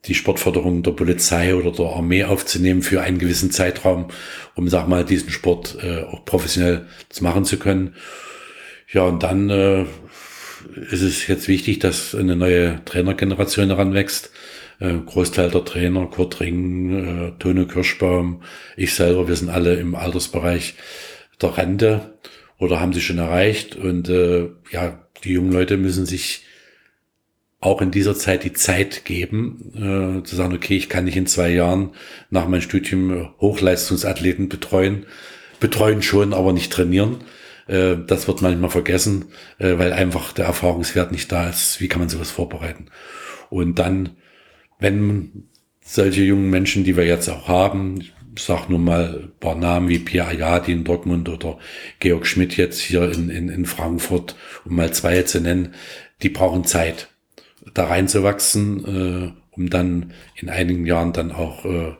die 0.06 0.14
Sportförderung 0.14 0.82
der 0.82 0.92
Polizei 0.92 1.54
oder 1.54 1.72
der 1.72 1.86
Armee 1.86 2.24
aufzunehmen 2.24 2.82
für 2.82 3.02
einen 3.02 3.18
gewissen 3.18 3.50
Zeitraum, 3.50 4.08
um, 4.54 4.68
sag 4.68 4.86
mal, 4.86 5.04
diesen 5.04 5.30
Sport 5.30 5.78
äh, 5.82 6.02
auch 6.02 6.24
professionell 6.24 6.86
machen 7.20 7.44
zu 7.44 7.58
können. 7.58 7.94
Ja, 8.92 9.02
und 9.02 9.22
dann 9.22 9.50
äh, 9.50 9.84
ist 10.90 11.02
es 11.02 11.26
jetzt 11.26 11.48
wichtig, 11.48 11.78
dass 11.78 12.14
eine 12.14 12.36
neue 12.36 12.84
Trainergeneration 12.84 13.68
heranwächst. 13.68 14.30
Äh, 14.80 14.94
Großteil 15.06 15.50
der 15.50 15.64
Trainer, 15.64 16.06
Kurt 16.06 16.40
Ring, 16.40 17.28
äh, 17.28 17.32
Tone 17.38 17.66
Kirschbaum, 17.66 18.42
ich 18.76 18.94
selber, 18.94 19.28
wir 19.28 19.36
sind 19.36 19.50
alle 19.50 19.74
im 19.74 19.94
Altersbereich 19.94 20.74
der 21.40 21.56
Rente 21.56 22.18
oder 22.58 22.80
haben 22.80 22.92
sie 22.92 23.00
schon 23.00 23.18
erreicht. 23.18 23.76
Und 23.76 24.08
äh, 24.08 24.48
ja, 24.72 25.06
die 25.22 25.32
jungen 25.32 25.52
Leute 25.52 25.76
müssen 25.76 26.06
sich 26.06 26.44
auch 27.60 27.82
in 27.82 27.90
dieser 27.90 28.14
Zeit 28.14 28.44
die 28.44 28.54
Zeit 28.54 29.04
geben, 29.04 29.72
äh, 30.20 30.24
zu 30.24 30.34
sagen, 30.34 30.54
okay, 30.54 30.76
ich 30.76 30.88
kann 30.88 31.04
nicht 31.04 31.16
in 31.16 31.26
zwei 31.26 31.50
Jahren 31.50 31.90
nach 32.30 32.48
meinem 32.48 32.62
Studium 32.62 33.30
Hochleistungsathleten 33.38 34.48
betreuen. 34.48 35.04
Betreuen 35.60 36.00
schon, 36.00 36.32
aber 36.32 36.54
nicht 36.54 36.72
trainieren. 36.72 37.18
Äh, 37.66 37.96
das 38.06 38.26
wird 38.28 38.40
manchmal 38.40 38.70
vergessen, 38.70 39.26
äh, 39.58 39.76
weil 39.78 39.92
einfach 39.92 40.32
der 40.32 40.46
Erfahrungswert 40.46 41.12
nicht 41.12 41.30
da 41.30 41.50
ist. 41.50 41.80
Wie 41.80 41.88
kann 41.88 42.00
man 42.00 42.08
sowas 42.08 42.30
vorbereiten? 42.30 42.86
Und 43.50 43.78
dann, 43.78 44.16
wenn 44.80 45.44
solche 45.82 46.22
jungen 46.22 46.50
Menschen, 46.50 46.84
die 46.84 46.96
wir 46.96 47.04
jetzt 47.04 47.28
auch 47.28 47.48
haben, 47.48 48.00
ich 48.36 48.42
sag 48.42 48.68
nur 48.68 48.78
mal 48.78 49.22
ein 49.24 49.32
paar 49.40 49.56
Namen 49.56 49.88
wie 49.88 49.98
Pierre 49.98 50.28
Ayadi 50.28 50.72
in 50.72 50.84
Dortmund 50.84 51.28
oder 51.28 51.58
Georg 51.98 52.26
Schmidt 52.26 52.56
jetzt 52.56 52.80
hier 52.80 53.10
in, 53.10 53.28
in, 53.28 53.48
in 53.48 53.66
Frankfurt, 53.66 54.36
um 54.64 54.76
mal 54.76 54.92
zwei 54.92 55.22
zu 55.22 55.40
nennen, 55.40 55.74
die 56.22 56.28
brauchen 56.28 56.64
Zeit, 56.64 57.08
da 57.74 57.86
reinzuwachsen, 57.86 58.84
äh, 58.84 59.32
um 59.50 59.68
dann 59.68 60.12
in 60.36 60.48
einigen 60.48 60.86
Jahren 60.86 61.12
dann 61.12 61.32
auch 61.32 61.64
äh, 61.64 61.94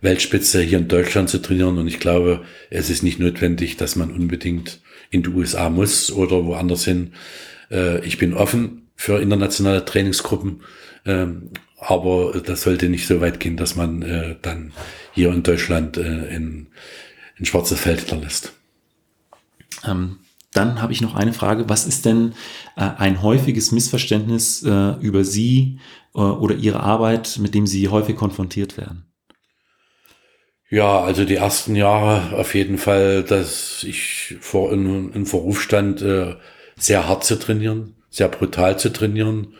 Weltspitze 0.00 0.60
hier 0.60 0.78
in 0.78 0.88
Deutschland 0.88 1.28
zu 1.30 1.38
trainieren. 1.38 1.78
Und 1.78 1.88
ich 1.88 2.00
glaube, 2.00 2.44
es 2.70 2.90
ist 2.90 3.02
nicht 3.02 3.18
notwendig, 3.18 3.76
dass 3.76 3.96
man 3.96 4.10
unbedingt 4.10 4.80
in 5.10 5.22
die 5.22 5.30
USA 5.30 5.68
muss 5.68 6.12
oder 6.12 6.44
woanders 6.44 6.84
hin. 6.84 7.12
Äh, 7.70 8.04
ich 8.04 8.18
bin 8.18 8.34
offen 8.34 8.88
für 8.96 9.20
internationale 9.20 9.84
Trainingsgruppen, 9.84 10.62
ähm, 11.06 11.50
aber 11.82 12.40
das 12.40 12.62
sollte 12.62 12.88
nicht 12.88 13.06
so 13.06 13.20
weit 13.20 13.40
gehen, 13.40 13.56
dass 13.56 13.76
man 13.76 14.02
äh, 14.02 14.36
dann 14.40 14.72
hier 15.12 15.32
in 15.32 15.42
Deutschland 15.42 15.96
äh, 15.96 16.34
in, 16.34 16.68
in 17.36 17.44
schwarze 17.44 17.76
Felder 17.76 18.16
lässt. 18.16 18.52
Ähm, 19.84 20.18
dann 20.52 20.80
habe 20.82 20.92
ich 20.92 21.00
noch 21.00 21.14
eine 21.14 21.32
Frage. 21.32 21.68
Was 21.68 21.86
ist 21.86 22.04
denn 22.04 22.34
äh, 22.76 22.82
ein 22.82 23.22
häufiges 23.22 23.72
Missverständnis 23.72 24.62
äh, 24.62 24.92
über 25.00 25.24
Sie 25.24 25.78
äh, 26.14 26.18
oder 26.18 26.54
Ihre 26.54 26.80
Arbeit, 26.80 27.38
mit 27.40 27.54
dem 27.54 27.66
Sie 27.66 27.88
häufig 27.88 28.16
konfrontiert 28.16 28.76
werden? 28.76 29.06
Ja, 30.68 31.00
also 31.00 31.24
die 31.24 31.36
ersten 31.36 31.74
Jahre 31.74 32.36
auf 32.38 32.54
jeden 32.54 32.78
Fall, 32.78 33.22
dass 33.24 33.82
ich 33.82 34.36
vor 34.40 34.72
in, 34.72 35.12
in 35.12 35.26
Verruf 35.26 35.60
stand, 35.60 36.00
äh, 36.00 36.36
sehr 36.76 37.08
hart 37.08 37.24
zu 37.24 37.38
trainieren, 37.38 37.96
sehr 38.08 38.28
brutal 38.28 38.78
zu 38.78 38.90
trainieren. 38.90 39.54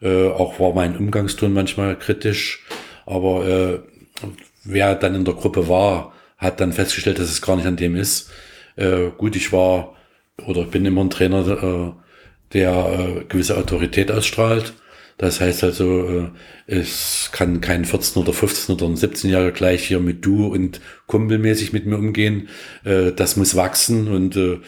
Äh, 0.00 0.28
auch 0.28 0.60
war 0.60 0.74
mein 0.74 0.96
Umgangston 0.96 1.52
manchmal 1.52 1.98
kritisch, 1.98 2.64
aber 3.06 3.46
äh, 3.46 3.78
wer 4.64 4.94
dann 4.94 5.14
in 5.14 5.24
der 5.24 5.34
Gruppe 5.34 5.68
war, 5.68 6.12
hat 6.38 6.60
dann 6.60 6.72
festgestellt, 6.72 7.18
dass 7.18 7.30
es 7.30 7.42
gar 7.42 7.56
nicht 7.56 7.66
an 7.66 7.76
dem 7.76 7.96
ist. 7.96 8.30
Äh, 8.76 9.10
gut, 9.16 9.36
ich 9.36 9.52
war 9.52 9.94
oder 10.46 10.64
bin 10.64 10.84
immer 10.84 11.02
ein 11.02 11.10
Trainer, 11.10 11.46
äh, 11.46 11.92
der 12.52 12.70
äh, 12.72 13.24
gewisse 13.24 13.56
Autorität 13.56 14.10
ausstrahlt 14.10 14.74
das 15.18 15.40
heißt 15.40 15.64
also, 15.64 16.08
äh, 16.08 16.28
es 16.66 17.30
kann 17.32 17.60
kein 17.62 17.84
14 17.86 18.22
oder 18.22 18.32
15 18.34 18.74
oder 18.74 18.94
17 18.94 19.30
Jahre 19.30 19.52
gleich 19.52 19.86
hier 19.86 19.98
mit 19.98 20.24
du 20.24 20.46
und 20.46 20.80
kumpelmäßig 21.06 21.72
mit 21.72 21.86
mir 21.86 21.96
umgehen. 21.96 22.48
Äh, 22.84 23.12
das 23.12 23.36
muss 23.36 23.56
wachsen 23.56 24.08
und 24.08 24.36
äh, 24.36 24.58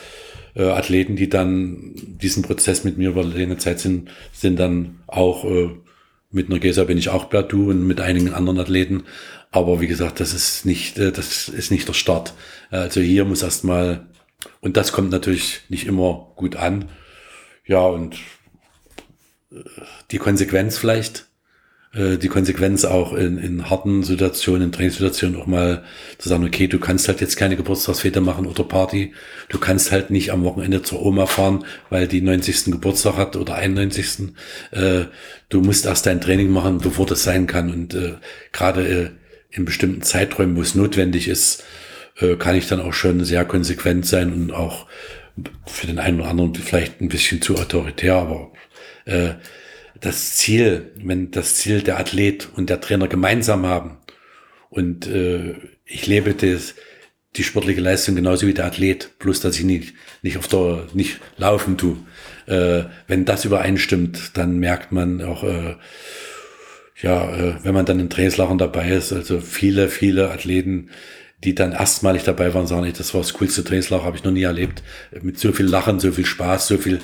Athleten, 0.59 1.16
die 1.16 1.28
dann 1.28 1.92
diesen 1.94 2.42
Prozess 2.42 2.84
mit 2.84 2.98
mir 2.98 3.11
über 3.11 3.24
längere 3.24 3.59
Zeit 3.59 3.80
sind, 3.80 4.11
sind 4.32 4.59
dann 4.59 5.00
auch 5.06 5.44
mit 6.30 6.50
einer 6.50 6.59
Gesa 6.59 6.84
bin 6.84 6.98
ich 6.98 7.09
auch 7.09 7.24
Du 7.26 7.70
und 7.70 7.86
mit 7.86 8.00
einigen 8.00 8.34
anderen 8.34 8.59
Athleten. 8.59 9.04
Aber 9.50 9.80
wie 9.80 9.86
gesagt, 9.86 10.20
das 10.20 10.34
ist 10.34 10.66
nicht, 10.66 10.98
das 10.98 11.48
ist 11.48 11.70
nicht 11.70 11.88
der 11.88 11.94
Start. 11.94 12.34
Also 12.70 13.00
hier 13.00 13.24
muss 13.24 13.42
erstmal, 13.42 14.06
und 14.61 14.76
das 14.76 14.92
kommt 14.92 15.11
natürlich 15.11 15.61
nicht 15.68 15.86
immer 15.86 16.32
gut 16.36 16.56
an. 16.56 16.90
Ja, 17.64 17.80
und 17.80 18.16
die 20.11 20.18
Konsequenz 20.18 20.78
vielleicht, 20.78 21.20
äh, 21.20 21.27
die 21.95 22.28
Konsequenz 22.28 22.84
auch 22.84 23.14
in, 23.14 23.39
in 23.39 23.70
harten 23.70 24.03
Situationen, 24.03 24.64
in 24.64 24.72
Trainingssituationen 24.72 25.41
auch 25.41 25.47
mal 25.47 25.84
zu 26.18 26.28
sagen, 26.28 26.45
okay, 26.45 26.66
du 26.66 26.78
kannst 26.78 27.09
halt 27.09 27.22
jetzt 27.22 27.36
keine 27.36 27.57
Geburtstagsfete 27.57 28.20
machen 28.20 28.47
oder 28.47 28.62
Party. 28.62 29.14
Du 29.49 29.59
kannst 29.59 29.91
halt 29.91 30.11
nicht 30.11 30.30
am 30.30 30.45
Wochenende 30.45 30.82
zur 30.82 31.05
Oma 31.05 31.24
fahren, 31.24 31.64
weil 31.89 32.07
die 32.07 32.20
90. 32.20 32.66
Geburtstag 32.66 33.16
hat 33.16 33.36
oder 33.36 33.55
91. 33.55 34.34
Äh, 34.70 35.05
du 35.49 35.61
musst 35.62 35.86
erst 35.86 36.05
dein 36.05 36.20
Training 36.20 36.51
machen, 36.51 36.78
bevor 36.78 37.07
das 37.07 37.22
sein 37.22 37.47
kann. 37.47 37.72
Und 37.72 37.95
äh, 37.95 38.16
gerade 38.53 38.86
äh, 38.86 39.11
in 39.51 39.64
bestimmten 39.64 40.03
Zeiträumen, 40.03 40.57
wo 40.57 40.61
es 40.61 40.74
notwendig 40.74 41.26
ist, 41.26 41.64
äh, 42.20 42.36
kann 42.36 42.55
ich 42.55 42.68
dann 42.68 42.80
auch 42.80 42.93
schon 42.93 43.24
sehr 43.24 43.45
konsequent 43.45 44.07
sein 44.07 44.32
und 44.32 44.53
auch 44.53 44.86
für 45.66 45.86
den 45.86 45.99
einen 45.99 46.20
oder 46.20 46.30
anderen 46.30 46.55
vielleicht 46.55 47.01
ein 47.01 47.09
bisschen 47.09 47.41
zu 47.41 47.57
autoritär, 47.57 48.16
aber 48.16 48.53
äh, 49.05 49.34
das 50.01 50.36
Ziel, 50.36 50.92
wenn 50.96 51.30
das 51.30 51.57
Ziel 51.57 51.82
der 51.82 51.99
Athlet 51.99 52.49
und 52.55 52.70
der 52.70 52.80
Trainer 52.80 53.09
gemeinsam 53.09 53.66
haben 53.66 53.99
und 54.70 55.07
äh, 55.07 55.55
ich 55.84 56.07
lebe 56.07 56.34
das, 56.34 56.74
die 57.36 57.44
sportliche 57.44 57.80
Leistung 57.80 58.16
genauso 58.16 58.46
wie 58.46 58.55
der 58.55 58.66
Athlet, 58.66 59.18
bloß 59.18 59.40
dass 59.40 59.59
ich 59.59 59.64
nicht, 59.64 59.94
nicht 60.22 60.38
auf 60.38 60.49
der, 60.49 60.86
nicht 60.92 61.20
laufen 61.36 61.78
tue. 61.78 61.96
Äh, 62.46 62.84
wenn 63.07 63.24
das 63.24 63.44
übereinstimmt, 63.44 64.36
dann 64.36 64.59
merkt 64.59 64.92
man 64.92 65.22
auch, 65.22 65.44
äh, 65.44 65.76
ja, 67.01 67.36
äh, 67.36 67.55
wenn 67.62 67.74
man 67.74 67.86
dann 67.86 68.01
in 68.01 68.11
Trainingslachen 68.11 68.59
dabei 68.59 68.90
ist, 68.90 69.12
also 69.12 69.40
viele, 69.40 69.88
viele 69.88 70.30
Athleten, 70.30 70.90
die 71.44 71.55
dann 71.55 71.72
erstmalig 71.72 72.24
dabei 72.24 72.53
waren, 72.55 72.66
sagen, 72.66 72.92
das 72.96 73.14
war 73.14 73.20
das 73.20 73.34
coolste 73.34 73.62
Trainingslager, 73.62 74.05
habe 74.05 74.16
ich 74.16 74.24
noch 74.24 74.32
nie 74.32 74.42
erlebt. 74.42 74.82
Mit 75.22 75.38
so 75.38 75.53
viel 75.53 75.66
Lachen, 75.66 76.01
so 76.01 76.11
viel 76.11 76.26
Spaß, 76.26 76.66
so 76.66 76.78
viel 76.78 77.01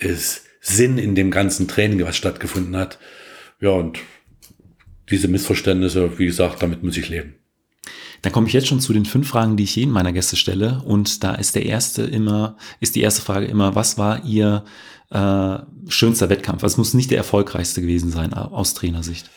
ist 0.00 0.47
Sinn 0.68 0.98
in 0.98 1.14
dem 1.14 1.30
ganzen 1.30 1.68
Training, 1.68 2.04
was 2.04 2.16
stattgefunden 2.16 2.76
hat. 2.76 2.98
Ja, 3.60 3.70
und 3.70 3.98
diese 5.10 5.28
Missverständnisse, 5.28 6.18
wie 6.18 6.26
gesagt, 6.26 6.62
damit 6.62 6.82
muss 6.82 6.96
ich 6.96 7.08
leben. 7.08 7.34
Dann 8.22 8.32
komme 8.32 8.48
ich 8.48 8.52
jetzt 8.52 8.66
schon 8.66 8.80
zu 8.80 8.92
den 8.92 9.04
fünf 9.04 9.28
Fragen, 9.28 9.56
die 9.56 9.64
ich 9.64 9.76
jedem 9.76 9.92
meiner 9.92 10.12
Gäste 10.12 10.36
stelle. 10.36 10.82
Und 10.84 11.22
da 11.22 11.34
ist 11.34 11.54
der 11.54 11.66
erste 11.66 12.02
immer, 12.02 12.56
ist 12.80 12.96
die 12.96 13.00
erste 13.00 13.22
Frage 13.22 13.46
immer, 13.46 13.74
was 13.74 13.96
war 13.96 14.24
Ihr 14.24 14.64
äh, 15.10 15.58
schönster 15.88 16.28
Wettkampf? 16.28 16.62
Was 16.62 16.76
muss 16.76 16.94
nicht 16.94 17.10
der 17.10 17.18
erfolgreichste 17.18 17.80
gewesen 17.80 18.10
sein 18.10 18.34
aus 18.34 18.74
Trainersicht? 18.74 19.30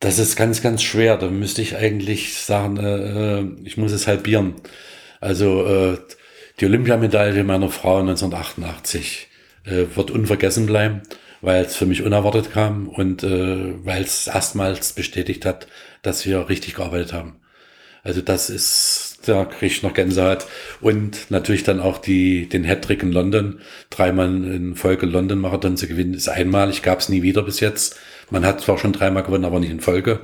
Das 0.00 0.18
ist 0.18 0.36
ganz, 0.36 0.60
ganz 0.60 0.82
schwer. 0.82 1.16
Da 1.16 1.28
müsste 1.28 1.62
ich 1.62 1.76
eigentlich 1.76 2.34
sagen, 2.34 2.76
äh, 2.76 3.40
äh 3.40 3.46
ich 3.64 3.78
muss 3.78 3.92
es 3.92 4.06
halbieren. 4.06 4.54
Also 5.20 5.64
äh, 5.64 5.98
die 6.60 6.66
Olympiamedaille 6.66 7.42
meiner 7.42 7.70
Frau 7.70 8.00
1988 8.00 9.28
äh, 9.64 9.84
wird 9.94 10.10
unvergessen 10.10 10.66
bleiben, 10.66 11.02
weil 11.40 11.64
es 11.64 11.76
für 11.76 11.86
mich 11.86 12.02
unerwartet 12.02 12.52
kam 12.52 12.88
und 12.88 13.22
äh, 13.22 13.84
weil 13.84 14.02
es 14.02 14.26
erstmals 14.26 14.92
bestätigt 14.92 15.44
hat, 15.44 15.66
dass 16.02 16.26
wir 16.26 16.48
richtig 16.48 16.74
gearbeitet 16.74 17.12
haben. 17.12 17.36
Also 18.04 18.20
das 18.20 18.50
ist, 18.50 19.20
da 19.24 19.46
kriege 19.46 19.72
ich 19.72 19.82
noch 19.82 19.94
Gänsehaut. 19.94 20.46
Und 20.82 21.30
natürlich 21.30 21.64
dann 21.64 21.80
auch 21.80 21.96
die, 21.96 22.48
den 22.48 22.62
Hattrick 22.62 23.02
in 23.02 23.12
London, 23.12 23.60
dreimal 23.88 24.28
in 24.28 24.76
Folge 24.76 25.06
London 25.06 25.38
Marathon 25.38 25.78
zu 25.78 25.88
gewinnen, 25.88 26.12
ist 26.12 26.28
einmalig, 26.28 26.82
gab 26.82 27.00
es 27.00 27.08
nie 27.08 27.22
wieder 27.22 27.42
bis 27.42 27.60
jetzt. 27.60 27.98
Man 28.30 28.44
hat 28.44 28.60
zwar 28.60 28.78
schon 28.78 28.92
dreimal 28.92 29.22
gewonnen, 29.22 29.46
aber 29.46 29.58
nicht 29.58 29.70
in 29.70 29.80
Folge. 29.80 30.20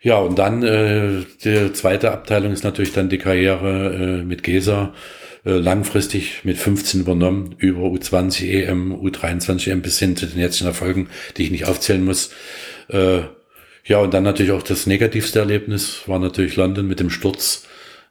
Ja, 0.00 0.18
und 0.18 0.38
dann 0.38 0.62
äh, 0.62 1.24
die 1.42 1.72
zweite 1.72 2.12
Abteilung 2.12 2.52
ist 2.52 2.62
natürlich 2.62 2.92
dann 2.92 3.08
die 3.08 3.18
Karriere 3.18 4.20
äh, 4.20 4.24
mit 4.24 4.44
Gesa 4.44 4.94
langfristig 5.52 6.44
mit 6.44 6.58
15 6.58 7.00
übernommen, 7.00 7.54
über 7.58 7.82
U20 7.82 8.50
EM, 8.50 8.92
U23 8.92 9.70
EM 9.70 9.82
bis 9.82 9.98
hin 9.98 10.16
zu 10.16 10.26
den 10.26 10.40
jetzigen 10.40 10.66
Erfolgen, 10.66 11.08
die 11.36 11.44
ich 11.44 11.50
nicht 11.50 11.66
aufzählen 11.66 12.04
muss. 12.04 12.32
Äh, 12.88 13.20
ja, 13.84 13.98
und 13.98 14.12
dann 14.12 14.24
natürlich 14.24 14.52
auch 14.52 14.62
das 14.62 14.86
negativste 14.86 15.38
Erlebnis 15.38 16.02
war 16.06 16.18
natürlich 16.18 16.56
London 16.56 16.88
mit 16.88 16.98
dem 16.98 17.10
Sturz 17.10 17.66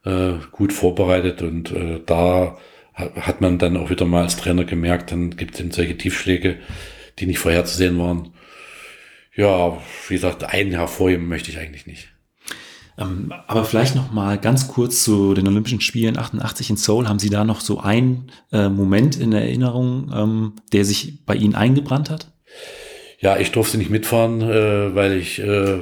äh, 0.05 0.33
gut 0.51 0.71
vorbereitet 0.71 1.41
und 1.41 1.71
äh, 1.71 1.99
da 2.05 2.57
hat 2.93 3.41
man 3.41 3.57
dann 3.57 3.75
auch 3.75 3.89
wieder 3.89 4.05
mal 4.05 4.23
als 4.23 4.37
Trainer 4.37 4.63
gemerkt, 4.63 5.11
dann 5.11 5.35
gibt 5.35 5.55
es 5.55 5.59
eben 5.59 5.71
solche 5.71 5.97
Tiefschläge, 5.97 6.57
die 7.19 7.25
nicht 7.25 7.39
vorherzusehen 7.39 7.99
waren. 7.99 8.31
Ja, 9.35 9.81
wie 10.07 10.13
gesagt, 10.13 10.45
einen 10.45 10.71
hervorheben 10.71 11.27
möchte 11.27 11.51
ich 11.51 11.59
eigentlich 11.59 11.85
nicht. 11.85 12.14
Ähm, 12.97 13.33
aber 13.47 13.65
vielleicht 13.65 13.95
noch 13.95 14.11
mal 14.11 14.37
ganz 14.37 14.67
kurz 14.67 15.03
zu 15.03 15.33
den 15.33 15.47
Olympischen 15.47 15.81
Spielen 15.81 16.17
88 16.17 16.69
in 16.69 16.77
Seoul. 16.77 17.07
Haben 17.07 17.19
Sie 17.19 17.29
da 17.29 17.43
noch 17.43 17.61
so 17.61 17.79
einen 17.79 18.31
äh, 18.51 18.69
Moment 18.69 19.17
in 19.17 19.33
Erinnerung, 19.33 20.11
ähm, 20.13 20.53
der 20.71 20.85
sich 20.85 21.25
bei 21.25 21.35
Ihnen 21.35 21.55
eingebrannt 21.55 22.09
hat? 22.09 22.31
Ja, 23.19 23.37
ich 23.37 23.51
durfte 23.51 23.77
nicht 23.77 23.89
mitfahren, 23.89 24.41
äh, 24.41 24.95
weil 24.95 25.13
ich 25.13 25.39
äh, 25.39 25.79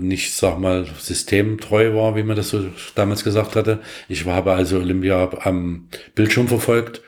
nicht, 0.00 0.34
sag 0.34 0.58
mal, 0.58 0.86
systemtreu 0.98 1.94
war, 1.94 2.16
wie 2.16 2.22
man 2.22 2.36
das 2.36 2.50
so 2.50 2.64
damals 2.94 3.24
gesagt 3.24 3.56
hatte. 3.56 3.80
Ich 4.08 4.26
habe 4.26 4.52
also 4.52 4.78
Olympia 4.78 5.30
am 5.42 5.88
Bildschirm 6.14 6.48
verfolgt 6.48 7.02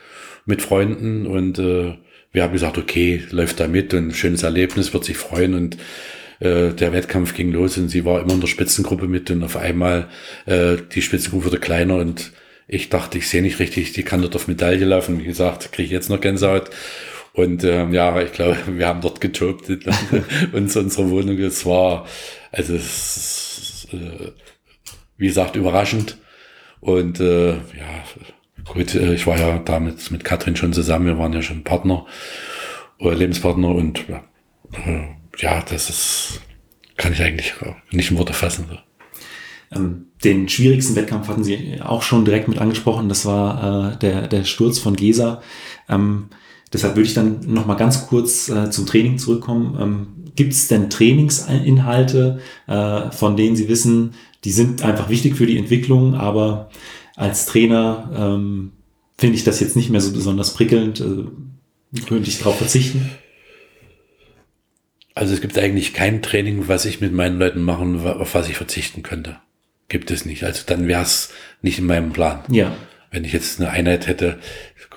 mit 0.47 0.63
Freunden 0.63 1.27
und 1.27 1.59
äh, 1.59 1.97
wir 2.33 2.43
haben 2.43 2.53
gesagt, 2.53 2.79
okay, 2.79 3.25
läuft 3.31 3.61
da 3.61 3.69
mit 3.69 3.93
und 3.93 4.13
schönes 4.13 4.43
Erlebnis, 4.43 4.93
wird 4.93 5.05
sich 5.05 5.17
freuen 5.17 5.55
und 5.55 5.77
äh, 6.41 6.71
der 6.71 6.93
Wettkampf 6.93 7.35
ging 7.35 7.53
los 7.53 7.79
und 7.79 7.89
sie 7.89 8.05
war 8.05 8.21
immer 8.21 8.35
in 8.35 8.41
der 8.41 8.49
Spitzengruppe 8.49 9.07
mit 9.07 9.31
und 9.31 9.43
auf 9.45 9.57
einmal 9.57 10.09
äh, 10.47 10.77
die 10.93 11.03
Spitzengruppe 11.03 11.47
wurde 11.47 11.59
kleiner 11.59 11.97
und 11.97 12.33
ich 12.67 12.89
dachte, 12.89 13.19
ich 13.19 13.29
sehe 13.29 13.43
nicht 13.43 13.59
richtig, 13.59 13.93
die 13.93 14.05
kann 14.05 14.23
dort 14.23 14.37
auf 14.37 14.47
Medaille 14.47 14.85
laufen. 14.85 15.19
Wie 15.19 15.25
gesagt, 15.25 15.73
kriege 15.73 15.87
ich 15.87 15.93
jetzt 15.93 16.09
noch 16.09 16.21
Gänsehaut. 16.21 16.71
Und 17.33 17.65
ähm, 17.65 17.93
ja, 17.93 18.21
ich 18.23 18.33
glaube, 18.33 18.57
wir 18.67 18.87
haben 18.87 19.01
dort 19.01 19.21
getobt 19.21 19.69
in 19.69 19.81
unserer 20.53 21.11
Wohnung. 21.11 21.39
Es 21.39 21.67
war, 21.67 22.07
also 22.53 22.75
es 22.75 23.89
äh, 23.93 24.33
wie 25.17 25.27
gesagt, 25.27 25.57
überraschend. 25.57 26.17
Und 26.81 27.21
äh, 27.21 27.53
ja, 27.53 28.05
gut, 28.73 28.95
äh, 28.95 29.15
ich 29.15 29.27
war 29.27 29.39
ja 29.39 29.59
damit 29.59 30.11
mit 30.11 30.25
Katrin 30.25 30.57
schon 30.57 30.73
zusammen, 30.73 31.07
wir 31.07 31.19
waren 31.19 31.33
ja 31.33 31.43
schon 31.43 31.63
Partner, 31.63 32.07
oder 32.99 33.15
Lebenspartner 33.15 33.69
und 33.69 34.09
ja, 34.09 34.25
äh, 34.73 35.09
ja, 35.41 35.63
das 35.63 35.91
ist, 35.91 36.41
kann 36.97 37.13
ich 37.13 37.23
eigentlich 37.23 37.55
nicht 37.91 38.11
in 38.11 38.19
Worte 38.19 38.33
fassen. 38.33 38.67
Ähm, 39.73 40.07
den 40.25 40.49
schwierigsten 40.49 40.97
Wettkampf 40.97 41.29
hatten 41.29 41.45
Sie 41.45 41.81
auch 41.81 42.03
schon 42.03 42.25
direkt 42.25 42.49
mit 42.49 42.59
angesprochen. 42.59 43.09
Das 43.09 43.25
war 43.25 43.93
äh, 43.93 43.99
der, 43.99 44.29
der 44.29 44.45
Sturz 44.45 44.79
von 44.79 44.97
Gesa. 44.97 45.43
Ähm, 45.89 46.29
deshalb 46.73 46.97
würde 46.97 47.09
ich 47.09 47.15
dann 47.15 47.41
noch 47.47 47.67
mal 47.67 47.75
ganz 47.75 48.07
kurz 48.07 48.49
äh, 48.49 48.71
zum 48.71 48.87
Training 48.87 49.19
zurückkommen. 49.19 49.79
Ähm, 49.81 50.07
Gibt 50.37 50.53
es 50.53 50.69
denn 50.69 50.91
Trainingsinhalte, 50.91 52.41
äh, 52.67 53.11
von 53.11 53.37
denen 53.37 53.57
Sie 53.57 53.69
wissen, 53.69 54.15
die 54.45 54.53
sind 54.53 54.83
einfach 54.83 55.09
wichtig 55.09 55.37
für 55.37 55.47
die 55.47 55.59
Entwicklung, 55.59 56.15
aber 56.15 56.71
als 57.17 57.47
Trainer 57.47 58.11
ähm, 58.17 58.73
finde 59.19 59.37
ich 59.37 59.45
das 59.45 59.61
jetzt 59.61 59.77
nicht 59.77 59.91
mehr 59.91 60.01
so 60.01 60.13
besonders 60.13 60.55
prickelnd. 60.55 61.01
Äh, 61.01 62.01
könnte 62.07 62.29
ich 62.29 62.39
darauf 62.39 62.57
verzichten? 62.57 63.11
Also 65.15 65.35
es 65.35 65.41
gibt 65.41 65.59
eigentlich 65.59 65.93
kein 65.93 66.23
Training, 66.23 66.69
was 66.69 66.85
ich 66.85 67.01
mit 67.01 67.13
meinen 67.13 67.39
Leuten 67.39 67.63
machen, 67.63 68.07
auf 68.07 68.35
was 68.35 68.49
ich 68.49 68.57
verzichten 68.57 69.03
könnte. 69.03 69.37
Gibt 69.89 70.11
es 70.11 70.25
nicht. 70.25 70.45
Also 70.45 70.63
dann 70.67 70.87
wäre 70.87 71.03
es 71.03 71.33
nicht 71.63 71.79
in 71.79 71.87
meinem 71.87 72.13
Plan. 72.13 72.45
Ja. 72.49 72.77
Wenn 73.11 73.25
ich 73.25 73.33
jetzt 73.33 73.61
eine 73.61 73.71
Einheit 73.71 74.07
hätte, 74.07 74.39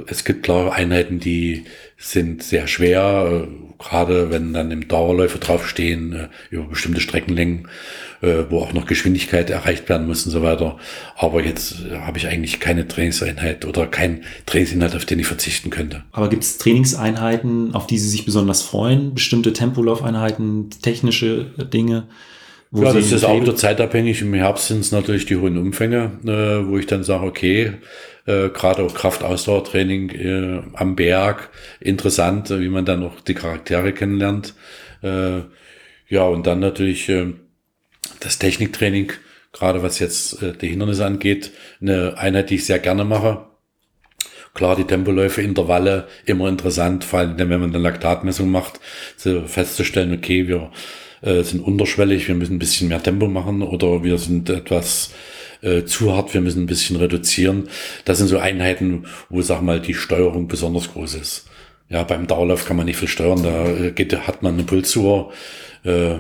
es 0.07 0.23
gibt 0.23 0.43
klare 0.43 0.73
Einheiten, 0.73 1.19
die 1.19 1.65
sind 2.03 2.43
sehr 2.43 2.67
schwer, 2.67 3.45
äh, 3.47 3.47
gerade 3.81 4.29
wenn 4.29 4.53
dann 4.53 4.71
im 4.71 4.87
Dauerläufer 4.87 5.39
draufstehen, 5.39 6.13
äh, 6.13 6.27
über 6.49 6.65
bestimmte 6.65 6.99
Streckenlängen, 6.99 7.69
äh, 8.21 8.43
wo 8.49 8.59
auch 8.59 8.73
noch 8.73 8.85
Geschwindigkeit 8.85 9.49
erreicht 9.49 9.87
werden 9.87 10.05
muss 10.07 10.25
und 10.25 10.31
so 10.31 10.43
weiter. 10.43 10.77
Aber 11.15 11.43
jetzt 11.43 11.77
habe 11.93 12.17
ich 12.17 12.27
eigentlich 12.27 12.59
keine 12.59 12.87
Trainingseinheit 12.87 13.65
oder 13.65 13.87
keinen 13.87 14.23
Trainingsinhalt, 14.45 14.95
auf 14.95 15.05
den 15.05 15.19
ich 15.19 15.27
verzichten 15.27 15.69
könnte. 15.69 16.03
Aber 16.11 16.29
gibt 16.29 16.43
es 16.43 16.57
Trainingseinheiten, 16.57 17.73
auf 17.73 17.87
die 17.87 17.97
Sie 17.97 18.09
sich 18.09 18.25
besonders 18.25 18.61
freuen? 18.61 19.13
Bestimmte 19.13 19.53
Tempolaufeinheiten, 19.53 20.71
technische 20.81 21.45
Dinge? 21.73 22.07
ja, 22.73 22.91
das 22.91 23.11
ist 23.11 23.23
auch 23.23 23.39
wieder 23.39 23.55
zeitabhängig. 23.55 24.21
Im 24.21 24.33
Herbst 24.33 24.67
sind 24.67 24.79
es 24.79 24.91
natürlich 24.91 25.25
die 25.25 25.37
hohen 25.37 25.57
Umfänge, 25.57 26.11
äh, 26.25 26.67
wo 26.67 26.77
ich 26.77 26.87
dann 26.87 27.03
sage, 27.03 27.25
okay, 27.25 27.73
äh, 28.25 28.49
gerade 28.49 28.83
auch 28.83 28.93
Kraftausdauertraining 28.93 30.09
äh, 30.09 30.61
am 30.73 30.95
Berg, 30.95 31.49
interessant, 31.79 32.49
wie 32.49 32.69
man 32.69 32.85
dann 32.85 33.03
auch 33.03 33.19
die 33.21 33.33
Charaktere 33.33 33.93
kennenlernt. 33.93 34.53
Äh, 35.01 35.41
ja, 36.07 36.23
und 36.23 36.47
dann 36.47 36.59
natürlich 36.59 37.09
äh, 37.09 37.33
das 38.19 38.39
Techniktraining, 38.39 39.11
gerade 39.51 39.83
was 39.83 39.99
jetzt 39.99 40.41
äh, 40.41 40.53
die 40.53 40.69
Hindernisse 40.69 41.05
angeht, 41.05 41.51
eine 41.81 42.17
Einheit, 42.17 42.49
die 42.49 42.55
ich 42.55 42.65
sehr 42.65 42.79
gerne 42.79 43.03
mache. 43.03 43.45
Klar, 44.53 44.75
die 44.75 44.83
Tempoläufe, 44.83 45.41
Intervalle, 45.41 46.07
immer 46.25 46.47
interessant, 46.47 47.03
vor 47.03 47.19
allem 47.19 47.37
wenn 47.37 47.49
man 47.49 47.63
eine 47.63 47.79
Laktatmessung 47.79 48.51
macht, 48.51 48.79
so 49.17 49.41
festzustellen, 49.47 50.13
okay, 50.13 50.47
wir 50.47 50.71
äh, 51.21 51.41
sind 51.41 51.61
unterschwellig, 51.61 52.27
wir 52.27 52.35
müssen 52.35 52.55
ein 52.55 52.59
bisschen 52.59 52.89
mehr 52.89 53.01
Tempo 53.01 53.27
machen 53.27 53.63
oder 53.63 54.03
wir 54.03 54.17
sind 54.19 54.49
etwas 54.49 55.11
äh, 55.63 55.85
zu 55.85 56.13
hart, 56.13 56.33
wir 56.33 56.41
müssen 56.41 56.63
ein 56.63 56.67
bisschen 56.67 56.97
reduzieren. 56.97 57.69
Das 58.05 58.17
sind 58.19 58.27
so 58.27 58.37
Einheiten, 58.37 59.05
wo, 59.29 59.41
sag 59.41 59.61
mal, 59.61 59.79
die 59.79 59.93
Steuerung 59.93 60.47
besonders 60.47 60.91
groß 60.91 61.15
ist. 61.15 61.47
Ja, 61.89 62.03
beim 62.03 62.27
Dauerlauf 62.27 62.65
kann 62.65 62.77
man 62.77 62.85
nicht 62.85 62.97
viel 62.97 63.07
steuern, 63.07 63.43
da 63.43 63.67
äh, 63.67 63.91
geht, 63.91 64.27
hat 64.27 64.43
man 64.43 64.53
eine 64.53 64.63
Pulsuhr. 64.63 65.31
Äh, 65.83 66.15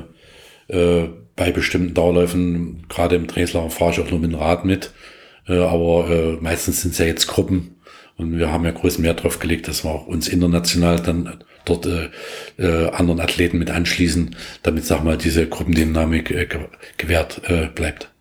äh, 0.67 1.09
bei 1.35 1.51
bestimmten 1.51 1.93
Dauerläufen, 1.93 2.85
gerade 2.89 3.15
im 3.15 3.27
Trainingslager, 3.27 3.69
fahre 3.69 3.91
ich 3.91 3.99
auch 3.99 4.09
nur 4.09 4.19
mit 4.19 4.31
dem 4.31 4.39
Rad 4.39 4.65
mit. 4.65 4.91
Äh, 5.47 5.57
aber 5.57 6.09
äh, 6.09 6.37
meistens 6.41 6.81
sind 6.81 6.91
es 6.91 6.99
ja 6.99 7.05
jetzt 7.05 7.27
Gruppen. 7.27 7.75
Und 8.15 8.37
wir 8.37 8.51
haben 8.51 8.65
ja 8.65 8.71
großen 8.71 9.03
Wert 9.03 9.23
drauf 9.23 9.39
gelegt, 9.39 9.67
dass 9.67 9.83
wir 9.83 9.91
auch 9.91 10.05
uns 10.05 10.27
international 10.27 10.99
dann 10.99 11.43
dort 11.65 11.87
äh, 11.87 12.09
äh, 12.59 12.89
anderen 12.91 13.19
Athleten 13.19 13.57
mit 13.57 13.71
anschließen, 13.71 14.35
damit, 14.61 14.85
sag 14.85 15.03
mal, 15.03 15.17
diese 15.17 15.47
Gruppendynamik 15.47 16.29
äh, 16.29 16.47
gewährt 16.97 17.41
äh, 17.49 17.67
bleibt. 17.73 18.12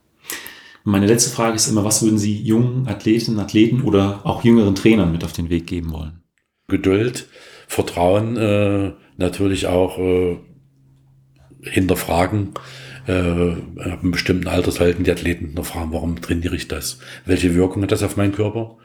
Meine 0.85 1.07
letzte 1.07 1.31
Frage 1.31 1.57
ist 1.57 1.69
immer, 1.69 1.85
was 1.85 2.03
würden 2.03 2.19
Sie 2.19 2.43
jungen 2.43 2.89
Athletinnen, 2.89 3.39
Athleten 3.39 3.83
oder 3.83 4.21
auch 4.25 4.43
jüngeren 4.43 4.75
Trainern 4.75 5.13
mit 5.13 5.25
auf 5.25 5.33
den 5.33 5.49
Weg 5.49 5.67
geben 5.67 5.93
wollen? 5.93 6.23
Geduld, 6.69 7.29
Vertrauen, 7.69 8.37
äh, 8.37 8.93
natürlich 9.17 9.67
auch 9.67 9.99
äh, 9.99 10.39
hinterfragen. 11.63 12.55
Äh, 13.07 13.13
ab 13.13 14.01
einem 14.03 14.11
bestimmten 14.11 14.49
Alter 14.49 14.73
sollten 14.73 15.05
die 15.05 15.11
Athleten 15.13 15.47
hinterfragen, 15.47 15.93
warum 15.93 16.21
trainiere 16.21 16.57
ich 16.57 16.69
das? 16.69 16.99
Welche 17.27 17.55
Wirkung 17.55 17.83
hat 17.83 17.93
das 17.93 18.03
auf 18.03 18.17
meinen 18.17 18.33
Körper? 18.33 18.77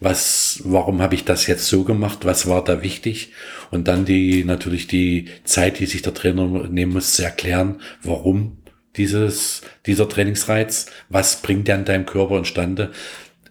was, 0.00 0.60
warum 0.64 1.02
habe 1.02 1.14
ich 1.14 1.24
das 1.24 1.46
jetzt 1.46 1.66
so 1.66 1.82
gemacht, 1.82 2.24
was 2.24 2.46
war 2.46 2.62
da 2.62 2.82
wichtig 2.82 3.32
und 3.70 3.88
dann 3.88 4.04
die 4.04 4.44
natürlich 4.44 4.86
die 4.86 5.26
Zeit, 5.44 5.80
die 5.80 5.86
sich 5.86 6.02
der 6.02 6.14
Trainer 6.14 6.68
nehmen 6.68 6.92
muss, 6.92 7.14
zu 7.14 7.24
erklären, 7.24 7.80
warum 8.02 8.57
dieses, 8.96 9.62
dieser 9.86 10.08
Trainingsreiz, 10.08 10.86
was 11.08 11.42
bringt 11.42 11.68
der 11.68 11.76
an 11.76 11.84
deinem 11.84 12.06
Körper 12.06 12.38
instande, 12.38 12.90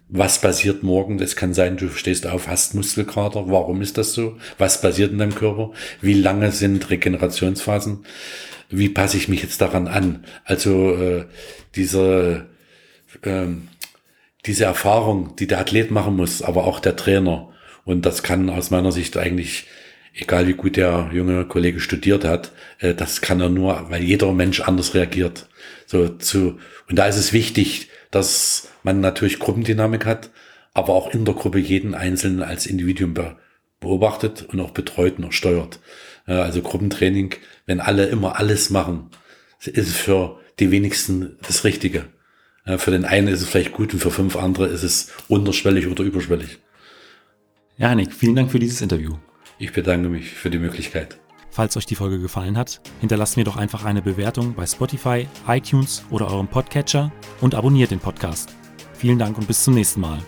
was 0.08 0.40
passiert 0.40 0.82
morgen? 0.82 1.20
Es 1.20 1.36
kann 1.36 1.52
sein, 1.52 1.76
du 1.76 1.90
stehst 1.90 2.26
auf, 2.26 2.48
hast 2.48 2.74
Muskelkater. 2.74 3.50
Warum 3.50 3.82
ist 3.82 3.98
das 3.98 4.14
so? 4.14 4.38
Was 4.56 4.80
passiert 4.80 5.12
in 5.12 5.18
deinem 5.18 5.34
Körper? 5.34 5.72
Wie 6.00 6.14
lange 6.14 6.50
sind 6.50 6.88
Regenerationsphasen? 6.88 8.06
Wie 8.70 8.88
passe 8.88 9.18
ich 9.18 9.28
mich 9.28 9.42
jetzt 9.42 9.60
daran 9.60 9.86
an? 9.86 10.24
Also 10.44 10.94
äh, 10.94 11.26
diese 11.74 12.46
ähm, 13.22 13.68
diese 14.46 14.64
Erfahrung, 14.64 15.36
die 15.36 15.46
der 15.46 15.60
Athlet 15.60 15.90
machen 15.90 16.16
muss, 16.16 16.42
aber 16.42 16.64
auch 16.64 16.80
der 16.80 16.96
Trainer. 16.96 17.50
Und 17.84 18.06
das 18.06 18.22
kann 18.22 18.50
aus 18.50 18.70
meiner 18.70 18.92
Sicht 18.92 19.16
eigentlich, 19.16 19.66
egal 20.14 20.46
wie 20.46 20.54
gut 20.54 20.76
der 20.76 21.10
junge 21.12 21.44
Kollege 21.44 21.80
studiert 21.80 22.24
hat, 22.24 22.52
äh, 22.78 22.94
das 22.94 23.20
kann 23.20 23.40
er 23.40 23.48
nur, 23.48 23.90
weil 23.90 24.02
jeder 24.02 24.32
Mensch 24.32 24.60
anders 24.60 24.94
reagiert. 24.94 25.48
So 25.86 26.08
zu, 26.08 26.58
und 26.88 26.98
da 26.98 27.06
ist 27.06 27.16
es 27.16 27.32
wichtig, 27.32 27.90
dass 28.10 28.68
man 28.82 29.00
natürlich 29.00 29.38
Gruppendynamik 29.38 30.06
hat, 30.06 30.30
aber 30.74 30.94
auch 30.94 31.12
in 31.12 31.24
der 31.24 31.34
Gruppe 31.34 31.58
jeden 31.58 31.94
Einzelnen 31.94 32.42
als 32.42 32.66
Individuum 32.66 33.14
beobachtet 33.80 34.46
und 34.48 34.60
auch 34.60 34.70
betreut 34.70 35.18
und 35.18 35.32
steuert. 35.32 35.80
Also 36.26 36.62
Gruppentraining, 36.62 37.34
wenn 37.66 37.80
alle 37.80 38.06
immer 38.06 38.38
alles 38.38 38.70
machen, 38.70 39.10
ist 39.60 39.94
für 39.94 40.38
die 40.58 40.70
wenigsten 40.70 41.36
das 41.46 41.64
Richtige. 41.64 42.04
Für 42.76 42.90
den 42.90 43.04
einen 43.04 43.28
ist 43.28 43.42
es 43.42 43.48
vielleicht 43.48 43.72
gut 43.72 43.92
und 43.94 44.00
für 44.00 44.10
fünf 44.10 44.36
andere 44.36 44.66
ist 44.66 44.82
es 44.82 45.10
unterschwellig 45.28 45.86
oder 45.86 46.04
überschwellig. 46.04 46.58
Janik, 47.78 48.12
vielen 48.12 48.36
Dank 48.36 48.50
für 48.50 48.58
dieses 48.58 48.80
Interview. 48.80 49.16
Ich 49.58 49.72
bedanke 49.72 50.08
mich 50.08 50.30
für 50.30 50.50
die 50.50 50.58
Möglichkeit. 50.58 51.18
Falls 51.50 51.76
euch 51.76 51.86
die 51.86 51.96
Folge 51.96 52.20
gefallen 52.20 52.56
hat, 52.56 52.80
hinterlasst 53.00 53.36
mir 53.36 53.44
doch 53.44 53.56
einfach 53.56 53.84
eine 53.84 54.02
Bewertung 54.02 54.54
bei 54.54 54.66
Spotify, 54.66 55.26
iTunes 55.48 56.04
oder 56.10 56.28
eurem 56.28 56.46
Podcatcher 56.46 57.10
und 57.40 57.56
abonniert 57.56 57.90
den 57.90 57.98
Podcast. 57.98 58.54
Vielen 58.94 59.18
Dank 59.18 59.36
und 59.36 59.48
bis 59.48 59.64
zum 59.64 59.74
nächsten 59.74 60.00
Mal. 60.00 60.22